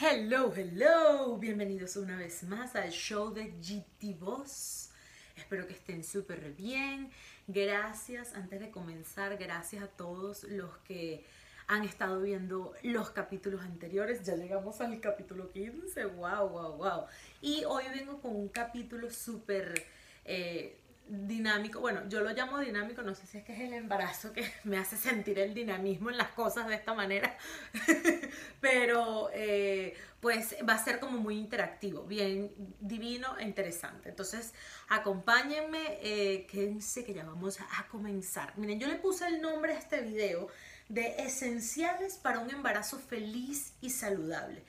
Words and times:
Hello, 0.00 0.52
hello, 0.54 1.38
bienvenidos 1.38 1.96
una 1.96 2.16
vez 2.16 2.44
más 2.44 2.76
al 2.76 2.90
show 2.90 3.34
de 3.34 3.50
GT 3.60 4.16
Boss. 4.16 4.90
Espero 5.34 5.66
que 5.66 5.72
estén 5.72 6.04
súper 6.04 6.52
bien. 6.52 7.10
Gracias, 7.48 8.32
antes 8.34 8.60
de 8.60 8.70
comenzar, 8.70 9.36
gracias 9.38 9.82
a 9.82 9.88
todos 9.88 10.44
los 10.44 10.70
que 10.84 11.26
han 11.66 11.82
estado 11.82 12.20
viendo 12.20 12.74
los 12.84 13.10
capítulos 13.10 13.62
anteriores. 13.62 14.24
Ya 14.24 14.36
llegamos 14.36 14.80
al 14.80 15.00
capítulo 15.00 15.50
15, 15.50 16.04
wow, 16.04 16.48
wow, 16.48 16.76
wow. 16.76 17.06
Y 17.40 17.64
hoy 17.64 17.82
vengo 17.92 18.20
con 18.20 18.36
un 18.36 18.50
capítulo 18.50 19.10
súper... 19.10 19.84
Eh, 20.24 20.78
dinámico, 21.08 21.80
bueno, 21.80 22.02
yo 22.08 22.20
lo 22.20 22.30
llamo 22.32 22.58
dinámico, 22.58 23.02
no 23.02 23.14
sé 23.14 23.26
si 23.26 23.38
es 23.38 23.44
que 23.44 23.54
es 23.54 23.60
el 23.60 23.72
embarazo 23.72 24.32
que 24.32 24.50
me 24.64 24.78
hace 24.78 24.96
sentir 24.96 25.38
el 25.38 25.54
dinamismo 25.54 26.10
en 26.10 26.18
las 26.18 26.28
cosas 26.28 26.68
de 26.68 26.74
esta 26.74 26.94
manera, 26.94 27.36
pero 28.60 29.30
eh, 29.32 29.94
pues 30.20 30.56
va 30.68 30.74
a 30.74 30.84
ser 30.84 31.00
como 31.00 31.18
muy 31.18 31.38
interactivo, 31.38 32.04
bien 32.04 32.52
divino 32.80 33.36
e 33.38 33.44
interesante. 33.44 34.10
Entonces, 34.10 34.52
acompáñenme, 34.88 35.98
eh, 36.02 36.46
quédense 36.50 37.04
que 37.04 37.14
ya 37.14 37.24
vamos 37.24 37.58
a 37.60 37.86
comenzar. 37.88 38.56
Miren, 38.58 38.78
yo 38.78 38.88
le 38.88 38.96
puse 38.96 39.26
el 39.26 39.40
nombre 39.40 39.74
a 39.74 39.78
este 39.78 40.00
video 40.00 40.48
de 40.88 41.16
esenciales 41.18 42.14
para 42.14 42.40
un 42.40 42.50
embarazo 42.50 42.98
feliz 42.98 43.74
y 43.80 43.90
saludable. 43.90 44.62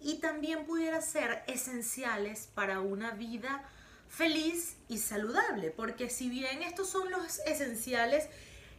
Y 0.00 0.18
también 0.18 0.66
pudiera 0.66 1.00
ser 1.00 1.42
esenciales 1.46 2.48
para 2.54 2.80
una 2.80 3.12
vida 3.12 3.68
feliz 4.08 4.76
y 4.88 4.98
saludable, 4.98 5.70
porque 5.70 6.10
si 6.10 6.28
bien 6.28 6.62
estos 6.62 6.88
son 6.88 7.10
los 7.10 7.40
esenciales 7.40 8.28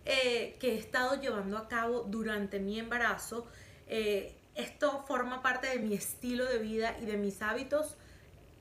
eh, 0.05 0.55
que 0.59 0.73
he 0.73 0.77
estado 0.77 1.19
llevando 1.19 1.57
a 1.57 1.67
cabo 1.67 2.03
durante 2.07 2.59
mi 2.59 2.79
embarazo, 2.79 3.47
eh, 3.87 4.35
esto 4.55 5.03
forma 5.07 5.41
parte 5.41 5.67
de 5.67 5.79
mi 5.79 5.93
estilo 5.93 6.45
de 6.45 6.57
vida 6.57 6.95
y 7.01 7.05
de 7.05 7.17
mis 7.17 7.41
hábitos 7.41 7.95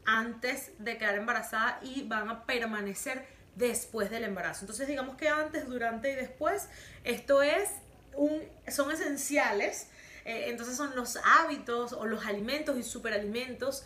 antes 0.05 0.73
de 0.79 0.99
quedar 0.99 1.17
embarazada 1.17 1.81
y 1.83 2.03
van 2.03 2.29
a 2.29 2.45
permanecer 2.45 3.27
después 3.55 4.11
del 4.11 4.25
embarazo. 4.25 4.61
Entonces 4.63 4.87
digamos 4.87 5.17
que 5.17 5.29
antes, 5.29 5.67
durante 5.69 6.13
y 6.13 6.15
después, 6.15 6.69
esto 7.05 7.43
es 7.43 7.71
un, 8.15 8.43
son 8.69 8.91
esenciales. 8.91 9.89
Eh, 10.25 10.51
entonces 10.51 10.77
son 10.77 10.95
los 10.97 11.19
hábitos 11.25 11.93
o 11.93 12.07
los 12.07 12.27
alimentos 12.27 12.77
y 12.77 12.83
superalimentos 12.83 13.85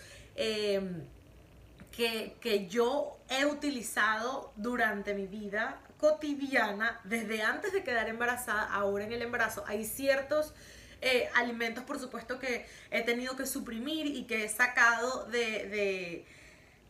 que, 2.41 2.67
yo 2.69 3.19
he 3.29 3.45
utilizado 3.45 4.53
durante 4.57 5.13
mi 5.15 5.27
vida 5.27 5.81
cotidiana, 5.99 6.99
desde 7.05 7.43
antes 7.43 7.73
de 7.75 7.85
quedar 7.85 8.09
embarazada, 8.09 8.73
ahora 8.73 9.05
en 9.05 9.13
el 9.13 9.21
embarazo. 9.21 9.65
Hay 9.67 9.85
ciertos 9.85 10.55
eh, 11.03 11.29
alimentos, 11.35 11.85
por 11.85 11.99
supuesto, 11.99 12.39
que 12.39 12.67
he 12.91 13.03
tenido 13.03 13.37
que 13.37 13.45
suprimir 13.45 14.07
y 14.07 14.25
que 14.25 14.45
he 14.45 14.49
sacado 14.49 15.27
de, 15.27 16.25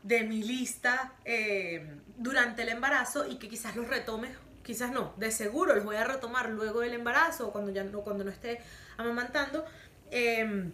mi 0.05 0.45
lista 0.45 1.13
eh, 1.25 1.87
durante 2.17 2.63
el 2.63 2.69
embarazo 2.69 3.27
y 3.27 3.37
que 3.39 3.49
quizás 3.49 3.75
los 3.75 3.89
retome, 3.89 4.29
quizás 4.63 4.93
no, 4.93 5.13
de 5.17 5.33
seguro 5.33 5.75
los 5.75 5.85
voy 5.85 5.97
a 5.97 6.05
retomar 6.05 6.51
luego 6.51 6.81
del 6.81 6.95
embarazo 6.95 7.49
o 7.49 7.53
cuando 7.53 7.73
ya 7.73 7.83
no, 7.83 8.03
cuando 8.03 8.23
no 8.23 8.31
esté 8.31 8.61
amamantando. 8.97 9.65
Em, 10.13 10.71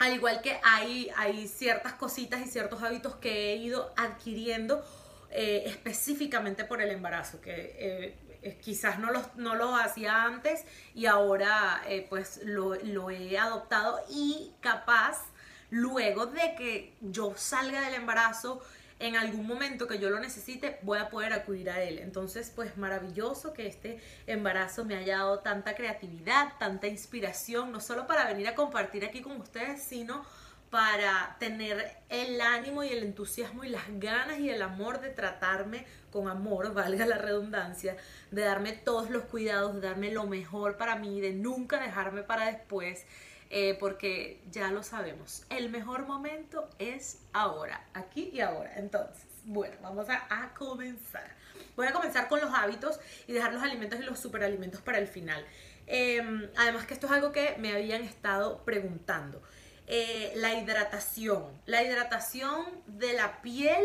al 0.00 0.14
igual 0.14 0.40
que 0.40 0.58
hay, 0.64 1.10
hay 1.14 1.46
ciertas 1.46 1.92
cositas 1.92 2.40
y 2.40 2.46
ciertos 2.46 2.82
hábitos 2.82 3.16
que 3.16 3.52
he 3.52 3.56
ido 3.56 3.92
adquiriendo 3.98 4.82
eh, 5.30 5.64
específicamente 5.66 6.64
por 6.64 6.80
el 6.80 6.90
embarazo, 6.90 7.40
que 7.42 7.76
eh, 7.78 8.18
eh, 8.42 8.58
quizás 8.62 8.98
no 8.98 9.12
los, 9.12 9.36
no 9.36 9.76
hacía 9.76 10.24
antes 10.24 10.64
y 10.94 11.04
ahora 11.04 11.82
pues 12.08 12.40
lo, 12.44 12.76
lo 12.76 13.10
he 13.10 13.38
adoptado 13.38 14.00
y 14.08 14.52
capaz 14.60 15.18
luego 15.68 16.24
de 16.26 16.54
que 16.56 16.94
yo 17.02 17.34
salga 17.36 17.82
del 17.82 17.94
embarazo 17.94 18.62
en 19.00 19.16
algún 19.16 19.46
momento 19.46 19.88
que 19.88 19.98
yo 19.98 20.10
lo 20.10 20.20
necesite, 20.20 20.78
voy 20.82 20.98
a 20.98 21.08
poder 21.08 21.32
acudir 21.32 21.70
a 21.70 21.82
él. 21.82 21.98
Entonces, 21.98 22.52
pues 22.54 22.76
maravilloso 22.76 23.54
que 23.54 23.66
este 23.66 23.98
embarazo 24.26 24.84
me 24.84 24.94
haya 24.94 25.16
dado 25.16 25.40
tanta 25.40 25.74
creatividad, 25.74 26.52
tanta 26.58 26.86
inspiración, 26.86 27.72
no 27.72 27.80
solo 27.80 28.06
para 28.06 28.26
venir 28.26 28.46
a 28.46 28.54
compartir 28.54 29.04
aquí 29.06 29.22
con 29.22 29.40
ustedes, 29.40 29.82
sino 29.82 30.24
para 30.68 31.36
tener 31.40 31.96
el 32.10 32.40
ánimo 32.42 32.84
y 32.84 32.90
el 32.90 33.02
entusiasmo 33.02 33.64
y 33.64 33.70
las 33.70 33.84
ganas 33.88 34.38
y 34.38 34.50
el 34.50 34.60
amor 34.62 35.00
de 35.00 35.08
tratarme 35.08 35.86
con 36.12 36.28
amor, 36.28 36.74
valga 36.74 37.06
la 37.06 37.16
redundancia, 37.16 37.96
de 38.30 38.42
darme 38.42 38.72
todos 38.72 39.08
los 39.08 39.24
cuidados, 39.24 39.74
de 39.74 39.80
darme 39.80 40.12
lo 40.12 40.26
mejor 40.26 40.76
para 40.76 40.96
mí, 40.96 41.22
de 41.22 41.32
nunca 41.32 41.80
dejarme 41.80 42.22
para 42.22 42.46
después 42.46 43.06
eh, 43.52 43.76
porque 43.80 44.40
ya 44.48 44.70
lo 44.70 44.84
sabemos, 44.84 45.44
el 45.50 45.70
mejor 45.70 46.06
momento 46.06 46.70
es 46.78 47.22
ahora, 47.32 47.84
aquí 47.94 48.30
y 48.32 48.40
ahora. 48.40 48.74
Entonces, 48.76 49.26
bueno, 49.44 49.74
vamos 49.82 50.06
a, 50.08 50.54
comenzar. 50.54 51.34
Voy 51.74 51.88
a 51.88 51.92
comenzar 51.92 52.28
con 52.28 52.40
los 52.40 52.54
hábitos 52.54 53.00
y 53.26 53.32
dejar 53.32 53.52
los 53.52 53.62
alimentos 53.62 53.98
y 53.98 54.04
los 54.04 54.20
superalimentos 54.20 54.80
para 54.82 54.98
el 54.98 55.08
final. 55.08 55.44
Em, 55.88 56.48
además 56.56 56.86
que 56.86 56.94
esto 56.94 57.06
es 57.06 57.12
algo 57.12 57.32
que 57.32 57.56
me 57.58 57.72
habían 57.72 58.02
estado 58.02 58.64
preguntando. 58.64 59.42
Eh, 59.88 60.32
la 60.36 60.54
hidratación. 60.54 61.60
La 61.66 61.82
hidratación 61.82 62.64
de 62.86 63.14
la 63.14 63.42
piel 63.42 63.84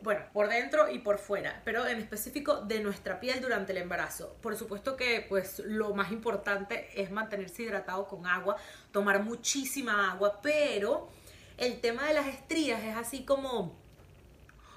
bueno, 0.00 0.24
por 0.32 0.48
dentro 0.48 0.88
y 0.88 1.00
por 1.00 1.18
fuera, 1.18 1.60
pero 1.64 1.86
en 1.86 1.98
específico 1.98 2.60
de 2.60 2.80
nuestra 2.80 3.18
piel 3.18 3.40
durante 3.40 3.72
el 3.72 3.78
embarazo. 3.78 4.36
Por 4.40 4.56
supuesto 4.56 4.96
que 4.96 5.26
pues 5.28 5.58
lo 5.60 5.94
más 5.94 6.12
importante 6.12 6.88
es 6.94 7.10
mantenerse 7.10 7.64
hidratado 7.64 8.06
con 8.06 8.26
agua, 8.26 8.56
tomar 8.92 9.22
muchísima 9.22 10.12
agua, 10.12 10.40
pero 10.40 11.08
el 11.56 11.80
tema 11.80 12.06
de 12.06 12.14
las 12.14 12.26
estrías 12.28 12.82
es 12.84 12.96
así 12.96 13.24
como 13.24 13.76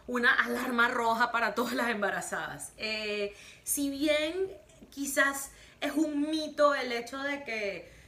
una 0.07 0.33
alarma 0.43 0.87
roja 0.87 1.31
para 1.31 1.53
todas 1.53 1.73
las 1.73 1.89
embarazadas. 1.89 2.73
Eh, 2.77 3.35
si 3.63 3.89
bien 3.91 4.51
quizás 4.89 5.51
es 5.79 5.93
un 5.93 6.29
mito 6.29 6.73
el 6.73 6.91
hecho 6.91 7.19
de 7.19 7.43
que 7.43 8.00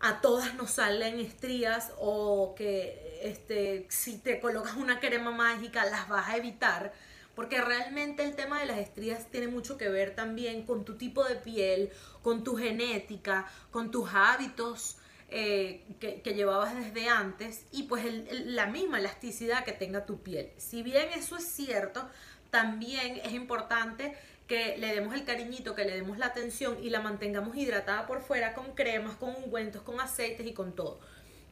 a 0.00 0.20
todas 0.20 0.54
nos 0.54 0.72
salen 0.72 1.20
estrías 1.20 1.92
o 1.98 2.54
que 2.56 3.20
este, 3.22 3.86
si 3.90 4.18
te 4.18 4.40
colocas 4.40 4.76
una 4.76 4.98
crema 4.98 5.30
mágica 5.30 5.84
las 5.84 6.08
vas 6.08 6.28
a 6.28 6.36
evitar, 6.36 6.92
porque 7.34 7.60
realmente 7.60 8.24
el 8.24 8.34
tema 8.34 8.60
de 8.60 8.66
las 8.66 8.78
estrías 8.78 9.26
tiene 9.30 9.48
mucho 9.48 9.76
que 9.76 9.88
ver 9.88 10.14
también 10.14 10.64
con 10.64 10.84
tu 10.84 10.96
tipo 10.96 11.24
de 11.24 11.36
piel, 11.36 11.90
con 12.22 12.44
tu 12.44 12.56
genética, 12.56 13.46
con 13.70 13.90
tus 13.90 14.10
hábitos 14.12 14.96
eh, 15.32 15.84
que, 16.00 16.34
llevabas 16.34 16.74
desde 16.74 17.08
antes 17.08 17.64
y 17.70 17.84
pues 17.84 18.04
la 18.30 18.66
misma 18.66 18.98
elasticidad 18.98 19.64
que 19.64 19.72
tenga 19.72 20.04
tu 20.04 20.22
piel. 20.22 20.50
Si 20.56 20.82
bien 20.82 21.08
eso 21.14 21.36
es 21.36 21.44
cierto, 21.44 22.08
también 22.50 23.20
es 23.24 23.32
importante 23.32 24.16
que 24.46 24.76
le 24.78 24.92
demos 24.94 25.14
el 25.14 25.24
cariñito, 25.24 25.76
que 25.76 25.84
le 25.84 25.94
demos 25.94 26.18
la 26.18 26.26
atención 26.26 26.76
y 26.82 26.90
la 26.90 27.00
mantengamos 27.00 27.56
hidratada 27.56 28.06
por 28.08 28.20
fuera 28.20 28.52
con 28.52 28.74
cremas, 28.74 29.16
con 29.16 29.30
ungüentos, 29.36 29.82
con 29.82 30.00
aceites 30.00 30.44
y 30.44 30.52
con 30.52 30.74
todo. 30.74 30.98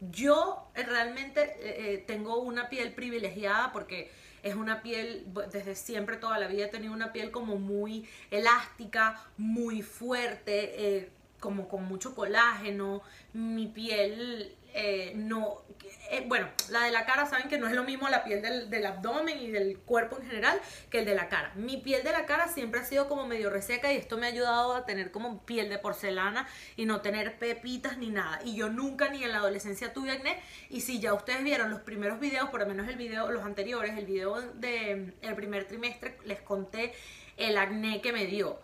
Yo 0.01 0.69
eh, 0.75 0.83
realmente 0.83 1.43
eh, 1.43 1.95
eh, 1.95 2.05
tengo 2.07 2.41
una 2.41 2.69
piel 2.69 2.93
privilegiada 2.93 3.73
porque 3.73 4.11
es 4.43 4.57
una 4.57 4.83
piel, 4.83 5.27
desde 5.53 5.77
siempre 5.77 6.17
toda 6.17 6.39
la 6.39 6.49
vida 6.49 6.67
he 6.67 6.69
tenido 6.69 6.93
una 6.93 7.13
piel 7.13 7.31
como 7.31 7.57
muy 7.57 8.09
elástica, 8.33 9.21
muy 9.37 9.83
fuerte, 9.83 11.11
como 11.41 11.69
con 11.69 11.85
mucho 11.85 12.15
colágeno. 12.15 13.03
Mi 13.33 13.67
piel 13.67 14.57
eh, 14.75 15.13
no, 15.17 15.63
eh, 16.11 16.25
bueno, 16.27 16.49
la 16.71 16.85
de 16.85 16.91
la 16.91 17.05
cara 17.05 17.27
saben 17.27 17.49
que 17.49 17.59
no 17.59 17.67
es 17.67 17.75
lo 17.75 17.85
mismo 17.85 18.09
la 18.09 18.25
piel 18.25 18.43
del, 18.43 18.87
abdomen 18.87 19.39
y 19.39 19.51
del 19.51 19.79
cuerpo 19.79 20.19
en 20.19 20.27
general 20.27 20.61
que 20.91 21.01
el 21.01 21.05
de 21.05 21.15
la 21.15 21.29
cara. 21.29 21.53
Mi 21.55 21.79
piel 21.79 22.03
de 22.03 22.13
la 22.13 22.27
cara 22.27 22.49
siempre 22.49 22.81
ha 22.81 22.85
sido 22.85 23.09
como 23.09 23.27
medio 23.27 23.51
reseca 23.51 23.93
y 23.93 23.97
esto 23.97 24.17
me 24.19 24.27
ha 24.27 24.31
ayudado 24.31 24.75
a 24.75 24.87
tener 24.87 25.11
como 25.11 25.45
piel 25.45 25.69
de 25.69 25.79
porcelana 25.79 26.49
y 26.77 26.87
no 26.87 27.01
tener 27.01 27.39
pepitas 27.39 27.99
ni 27.99 28.11
nada. 28.11 28.41
Y 28.45 28.57
yo 28.57 28.69
nunca 28.69 29.09
ni 29.11 29.25
en 29.25 29.33
la 29.33 29.39
adolescencia 29.39 29.93
tuve 29.93 30.13
acné 30.13 30.41
y 30.71 30.83
si 30.83 31.01
ya 31.01 31.15
ustedes 31.15 31.43
vieron 31.43 31.71
los 31.71 31.81
primeros 31.81 32.21
videos, 32.21 32.49
por 32.51 32.61
lo 32.61 32.67
menos 32.67 32.89
el 32.89 32.97
video, 32.97 33.31
los 33.31 33.45
anteriores, 33.45 33.97
el 33.97 34.07
video 34.07 34.41
del 34.41 35.15
el 35.23 35.35
primer 35.35 35.67
trimestre, 35.67 36.19
les 36.25 36.41
conté 36.41 36.95
el 37.37 37.57
acné 37.59 38.01
que 38.01 38.13
me 38.13 38.27
dio. 38.27 38.61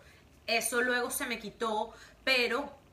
Eso 0.47 0.81
luego 0.81 1.09
se 1.09 1.25
me 1.25 1.39
quitó, 1.39 1.93
pero 2.23 2.84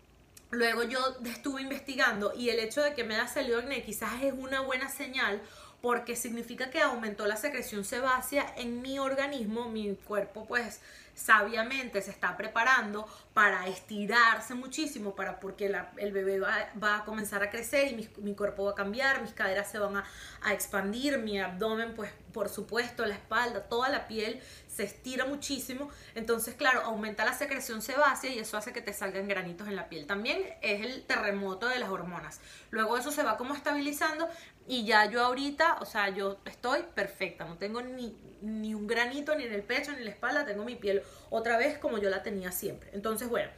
Luego 0.52 0.82
yo 0.82 1.00
estuve 1.24 1.62
investigando 1.62 2.34
y 2.36 2.50
el 2.50 2.58
hecho 2.58 2.82
de 2.82 2.92
que 2.92 3.04
me 3.04 3.14
haya 3.14 3.26
salido 3.26 3.58
acné 3.58 3.82
quizás 3.82 4.22
es 4.22 4.34
una 4.36 4.60
buena 4.60 4.90
señal 4.90 5.40
porque 5.80 6.14
significa 6.14 6.68
que 6.68 6.82
aumentó 6.82 7.26
la 7.26 7.38
secreción 7.38 7.86
sebácea 7.86 8.54
en 8.58 8.82
mi 8.82 8.98
organismo, 8.98 9.70
mi 9.70 9.94
cuerpo 9.94 10.44
pues 10.46 10.82
sabiamente 11.14 12.00
se 12.02 12.10
está 12.10 12.36
preparando 12.36 13.06
para 13.34 13.66
estirarse 13.66 14.54
muchísimo, 14.54 15.14
para 15.14 15.40
porque 15.40 15.74
el 15.96 16.12
bebé 16.12 16.40
va, 16.40 16.96
a 16.96 17.04
comenzar 17.04 17.42
a 17.42 17.50
crecer 17.50 17.88
y 17.88 18.10
mi, 18.20 18.34
cuerpo 18.34 18.64
va 18.64 18.72
a 18.72 18.74
cambiar, 18.74 19.22
mis 19.22 19.32
caderas 19.32 19.70
se 19.70 19.78
van 19.78 19.96
a, 19.96 20.04
a, 20.42 20.52
expandir, 20.52 21.18
mi 21.18 21.40
abdomen, 21.40 21.94
pues 21.94 22.10
por 22.32 22.48
supuesto, 22.48 23.04
la 23.06 23.14
espalda, 23.14 23.62
toda 23.64 23.88
la 23.88 24.08
piel 24.08 24.40
se 24.66 24.84
estira 24.84 25.26
muchísimo. 25.26 25.90
Entonces, 26.14 26.54
claro, 26.54 26.80
aumenta 26.80 27.24
la 27.24 27.34
secreción 27.34 27.82
sebácea 27.82 28.32
y 28.32 28.38
eso 28.38 28.56
hace 28.56 28.72
que 28.72 28.80
te 28.80 28.92
salgan 28.92 29.28
granitos 29.28 29.68
en 29.68 29.76
la 29.76 29.88
piel. 29.88 30.06
También 30.06 30.42
es 30.62 30.84
el 30.84 31.04
terremoto 31.04 31.68
de 31.68 31.78
las 31.78 31.90
hormonas. 31.90 32.40
Luego 32.70 32.96
eso 32.96 33.10
se 33.10 33.22
va 33.22 33.36
como 33.36 33.54
estabilizando 33.54 34.28
y 34.66 34.84
ya 34.84 35.10
yo 35.10 35.24
ahorita, 35.24 35.78
o 35.80 35.84
sea, 35.84 36.08
yo 36.10 36.38
estoy 36.44 36.80
perfecta, 36.94 37.44
no 37.44 37.58
tengo 37.58 37.82
ni, 37.82 38.16
ni 38.42 38.74
un 38.74 38.86
granito 38.86 39.34
ni 39.34 39.44
en 39.44 39.52
el 39.52 39.62
pecho 39.62 39.92
ni 39.92 39.98
en 39.98 40.04
la 40.04 40.10
espalda, 40.10 40.46
tengo 40.46 40.64
mi 40.64 40.76
piel 40.76 41.02
otra 41.30 41.58
vez 41.58 41.78
como 41.78 41.98
yo 41.98 42.10
la 42.10 42.22
tenía 42.22 42.52
siempre. 42.52 42.90
Entonces, 42.92 43.28
bueno, 43.28 43.50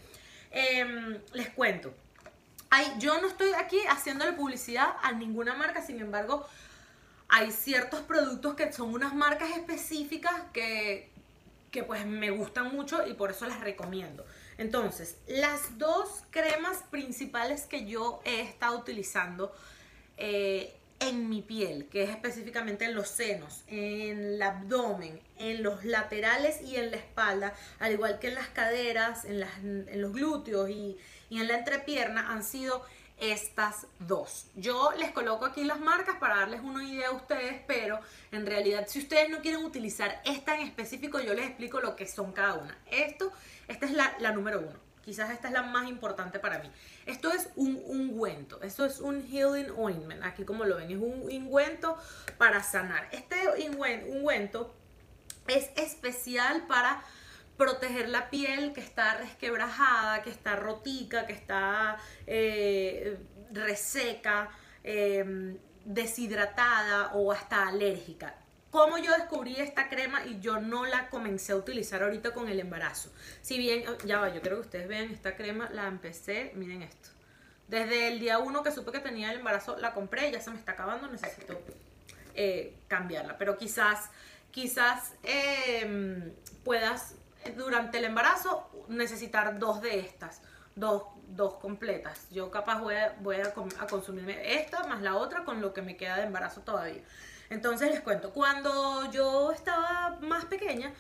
em, 0.51 1.19
les 1.33 1.51
cuento. 1.51 1.93
Ay, 2.71 2.87
yo 2.99 3.21
no 3.21 3.29
estoy 3.29 3.53
aquí 3.53 3.79
haciéndole 3.89 4.33
publicidad 4.33 4.97
a 5.03 5.12
ninguna 5.12 5.55
marca, 5.55 5.83
sin 5.83 6.01
embargo, 6.01 6.47
hay 7.29 7.51
ciertos 7.51 8.01
productos 8.01 8.55
que 8.55 8.73
son 8.73 8.95
unas 8.95 9.15
marcas 9.15 9.51
específicas 9.51 10.35
que, 10.53 11.11
que 11.71 11.83
pues 11.85 12.06
me 12.06 12.31
gustan 12.31 12.75
mucho 12.75 13.06
y 13.06 13.15
por 13.15 13.31
eso 13.31 13.47
las 13.47 13.61
recomiendo. 13.61 14.25
Entonces, 14.56 15.19
las 15.27 15.79
dos 15.79 16.23
cremas 16.31 16.79
principales 16.91 17.67
que 17.67 17.87
yo 17.87 18.21
he 18.25 18.41
estado 18.41 18.79
utilizando 18.79 19.55
eh, 20.17 20.77
en 21.00 21.29
mi 21.29 21.43
piel, 21.43 21.87
que 21.88 22.05
es 22.05 22.11
específicamente 22.11 22.85
en 22.85 22.94
los 22.94 23.08
senos, 23.08 23.62
en 23.67 24.25
el 24.25 24.43
abdomen, 24.43 25.20
en 25.38 25.62
los 25.62 25.85
laterales 25.85 26.61
y 26.62 26.76
en 26.76 26.91
la 26.91 26.96
espalda, 26.96 27.55
al 27.79 27.93
igual 27.93 28.19
que 28.19 28.29
en 28.29 28.35
las 28.35 28.49
caderas, 28.49 29.25
en, 29.25 29.41
los 30.00 30.12
glúteos 30.12 30.70
y, 30.70 30.96
en 31.31 31.49
la 31.49 31.58
entrepierna, 31.58 32.31
han 32.31 32.44
sido 32.44 32.85
estas 33.19 33.87
dos. 34.00 34.46
Yo 34.56 34.93
les 34.99 35.11
coloco 35.12 35.44
aquí 35.44 35.64
las 35.64 35.81
marcas 35.81 36.17
para 36.17 36.37
darles 36.37 36.61
una 36.62 36.85
idea 36.85 37.08
a 37.08 37.12
ustedes, 37.12 37.61
pero 37.67 38.00
en 38.32 38.44
realidad 38.44 38.87
si 38.88 38.99
ustedes 38.99 39.31
no 39.31 39.41
quieren 39.41 39.64
utilizar 39.64 40.20
esta 40.25 40.56
en 40.56 40.67
específico, 40.67 41.20
yo 41.20 41.35
les 41.35 41.46
explico 41.46 41.81
lo 41.81 41.94
que 41.96 42.06
son 42.06 42.32
cada 42.32 42.55
una. 42.55 42.76
Esto, 42.91 43.32
esta 43.69 43.87
es 43.87 43.93
la 43.93 44.32
número 44.32 44.61
uno. 44.61 44.84
Quizás 45.05 45.31
esta 45.31 45.49
es 45.49 45.55
la 45.55 45.62
más 45.62 45.87
importante 45.89 46.39
para 46.39 46.59
mí. 46.61 46.71
Esto 47.05 47.31
es 47.31 47.51
un 47.56 47.83
ungüento. 47.85 48.62
Esto 48.62 48.85
es 48.87 49.01
un 49.01 49.23
healing 49.23 49.71
ointment. 49.77 50.25
Aquí 50.25 50.45
como 50.45 50.65
lo 50.65 50.77
ven, 50.77 50.91
es 50.91 50.97
un 50.97 51.23
ungüento 51.31 51.99
para 52.39 52.62
sanar. 52.62 53.09
Este 53.12 53.37
ungüento 53.69 54.75
es 55.47 55.71
especial 55.77 56.67
para 56.67 57.03
proteger 57.56 58.09
la 58.09 58.31
piel 58.31 58.73
que 58.73 58.81
está 58.81 59.19
resquebrajada, 59.19 60.23
que 60.23 60.31
está 60.31 60.56
rotica, 60.56 61.27
que 61.27 61.35
está 61.35 61.99
eh, 62.27 63.19
reseca, 63.53 64.51
em, 64.83 65.59
deshidratada 65.85 67.12
o 67.15 67.31
hasta 67.31 67.69
alérgica. 67.69 68.35
¿Cómo 68.75 68.99
yo 68.99 69.12
descubrí 69.12 69.55
esta 69.61 69.88
crema 69.88 70.26
y 70.26 70.41
yo 70.41 70.61
no 70.61 70.85
la 70.85 71.09
comencé 71.09 71.53
a 71.53 71.56
utilizar 71.56 72.03
ahorita 72.03 72.32
con 72.32 72.49
el 72.49 72.59
embarazo? 72.59 73.09
Si 73.41 73.56
bien, 73.56 73.85
ya 74.05 74.19
va, 74.19 74.35
yo 74.35 74.41
quiero 74.41 74.56
que 74.56 74.62
ustedes 74.62 74.88
vean 74.88 75.12
esta 75.12 75.37
crema, 75.37 75.71
la 75.71 75.87
empecé, 75.87 76.50
miren 76.56 76.82
esto. 76.82 77.11
Desde 77.69 78.09
el 78.09 78.19
día 78.19 78.41
uno 78.41 78.65
que 78.65 78.73
supe 78.73 78.91
que 78.91 78.99
tenía 78.99 79.31
el 79.31 79.38
embarazo, 79.38 79.76
la 79.79 79.94
compré, 79.94 80.32
ya 80.32 80.41
se 80.41 80.50
me 80.50 80.59
está 80.59 80.73
acabando, 80.73 81.06
necesito 81.06 81.56
eh, 82.35 82.75
cambiarla. 82.88 83.38
Pero 83.38 83.56
quizás, 83.56 84.11
quizás 84.50 85.12
em, 85.23 86.32
puedas 86.65 87.15
durante 87.56 87.99
el 87.99 88.06
embarazo 88.06 88.69
necesitar 88.88 89.56
dos 89.61 89.82
de 89.82 90.00
estas, 90.00 90.43
dos, 90.75 91.05
dos 91.29 91.55
completas. 91.61 92.27
Yo 92.32 92.50
capaz 92.50 92.81
voy, 92.81 93.37
a 93.37 93.55
consumirme 93.88 94.56
esta 94.56 94.82
más 94.88 95.00
la 95.00 95.15
otra 95.15 95.44
con 95.44 95.61
lo 95.61 95.73
que 95.73 95.82
me 95.82 95.97
queda 95.97 96.17
de 96.17 96.25
embarazo 96.25 96.62
todavía. 96.62 97.05
Entonces 97.50 97.91
les 97.91 98.00
cuento, 98.00 98.32
cuando 98.32 99.11
yo 99.11 99.52
estaba 99.52 100.19
más 100.20 100.44
pequeña, 100.46 100.93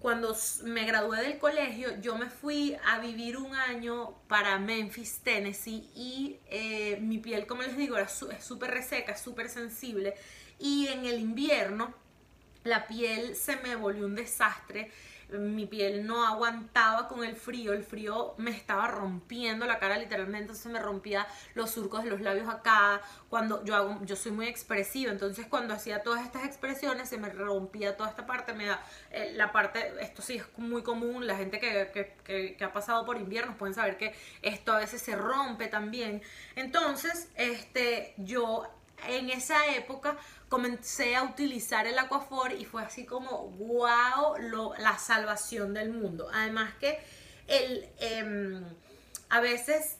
cuando 0.00 0.34
me 0.64 0.84
gradué 0.84 1.20
del 1.22 1.38
colegio, 1.38 2.00
yo 2.00 2.16
me 2.16 2.30
fui 2.30 2.76
a 2.86 2.98
vivir 3.00 3.36
un 3.36 3.54
año 3.54 4.14
para 4.28 4.58
Memphis, 4.58 5.20
Tennessee, 5.22 5.90
y 5.94 6.38
eh, 6.46 6.98
mi 7.00 7.18
piel, 7.18 7.46
como 7.46 7.62
les 7.62 7.76
digo, 7.76 7.96
era 7.96 8.08
súper 8.08 8.70
reseca, 8.70 9.16
súper 9.16 9.50
sensible, 9.50 10.14
y 10.58 10.88
en 10.88 11.04
el 11.04 11.20
invierno 11.20 11.94
la 12.64 12.86
piel 12.86 13.36
se 13.36 13.56
me 13.56 13.76
volvió 13.76 14.06
un 14.06 14.14
desastre 14.14 14.90
mi 15.38 15.66
piel 15.66 16.06
no 16.06 16.26
aguantaba 16.26 17.08
con 17.08 17.24
el 17.24 17.36
frío, 17.36 17.72
el 17.72 17.84
frío 17.84 18.34
me 18.38 18.50
estaba 18.50 18.86
rompiendo 18.88 19.66
la 19.66 19.78
cara 19.78 19.98
literalmente, 19.98 20.42
entonces 20.42 20.70
me 20.70 20.78
rompía 20.78 21.26
los 21.54 21.70
surcos 21.70 22.04
de 22.04 22.10
los 22.10 22.20
labios 22.20 22.48
acá, 22.48 23.00
cuando 23.28 23.64
yo 23.64 23.76
hago, 23.76 23.98
yo 24.04 24.16
soy 24.16 24.32
muy 24.32 24.46
expresiva, 24.46 25.12
entonces 25.12 25.46
cuando 25.46 25.74
hacía 25.74 26.02
todas 26.02 26.24
estas 26.24 26.44
expresiones 26.44 27.08
se 27.08 27.18
me 27.18 27.28
rompía 27.28 27.96
toda 27.96 28.10
esta 28.10 28.26
parte, 28.26 28.52
me 28.52 28.66
da 28.66 28.82
eh, 29.10 29.32
la 29.34 29.52
parte, 29.52 29.92
esto 30.00 30.22
sí 30.22 30.36
es 30.36 30.46
muy 30.58 30.82
común, 30.82 31.26
la 31.26 31.36
gente 31.36 31.60
que, 31.60 32.14
que, 32.24 32.56
que 32.56 32.64
ha 32.64 32.72
pasado 32.72 33.04
por 33.04 33.16
inviernos 33.16 33.56
pueden 33.56 33.74
saber 33.74 33.96
que 33.96 34.14
esto 34.42 34.72
a 34.72 34.78
veces 34.78 35.00
se 35.02 35.16
rompe 35.16 35.68
también, 35.68 36.22
entonces 36.56 37.30
este, 37.36 38.14
yo 38.16 38.66
en 39.08 39.30
esa 39.30 39.66
época 39.74 40.16
comencé 40.48 41.16
a 41.16 41.22
utilizar 41.22 41.86
el 41.86 41.98
Aquaphor 41.98 42.52
y 42.52 42.64
fue 42.64 42.82
así 42.82 43.06
como, 43.06 43.48
wow, 43.50 44.36
lo, 44.38 44.74
la 44.78 44.98
salvación 44.98 45.74
del 45.74 45.92
mundo. 45.92 46.28
Además 46.32 46.74
que 46.80 46.98
el, 47.46 47.88
em, 47.98 48.64
a 49.28 49.40
veces 49.40 49.96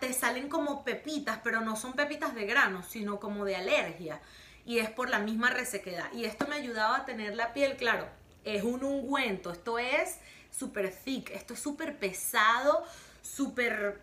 te 0.00 0.12
salen 0.12 0.48
como 0.48 0.84
pepitas, 0.84 1.40
pero 1.42 1.60
no 1.60 1.76
son 1.76 1.94
pepitas 1.94 2.34
de 2.34 2.46
grano, 2.46 2.82
sino 2.82 3.18
como 3.18 3.44
de 3.44 3.56
alergia. 3.56 4.20
Y 4.64 4.78
es 4.78 4.90
por 4.90 5.10
la 5.10 5.18
misma 5.18 5.50
resequedad. 5.50 6.12
Y 6.12 6.24
esto 6.24 6.46
me 6.46 6.54
ayudaba 6.54 6.98
a 6.98 7.04
tener 7.04 7.34
la 7.34 7.52
piel, 7.52 7.76
claro, 7.76 8.08
es 8.44 8.62
un 8.62 8.84
ungüento, 8.84 9.50
esto 9.50 9.78
es 9.78 10.18
súper 10.50 10.94
thick, 10.94 11.30
esto 11.30 11.54
es 11.54 11.60
súper 11.60 11.98
pesado, 11.98 12.84
súper 13.22 14.00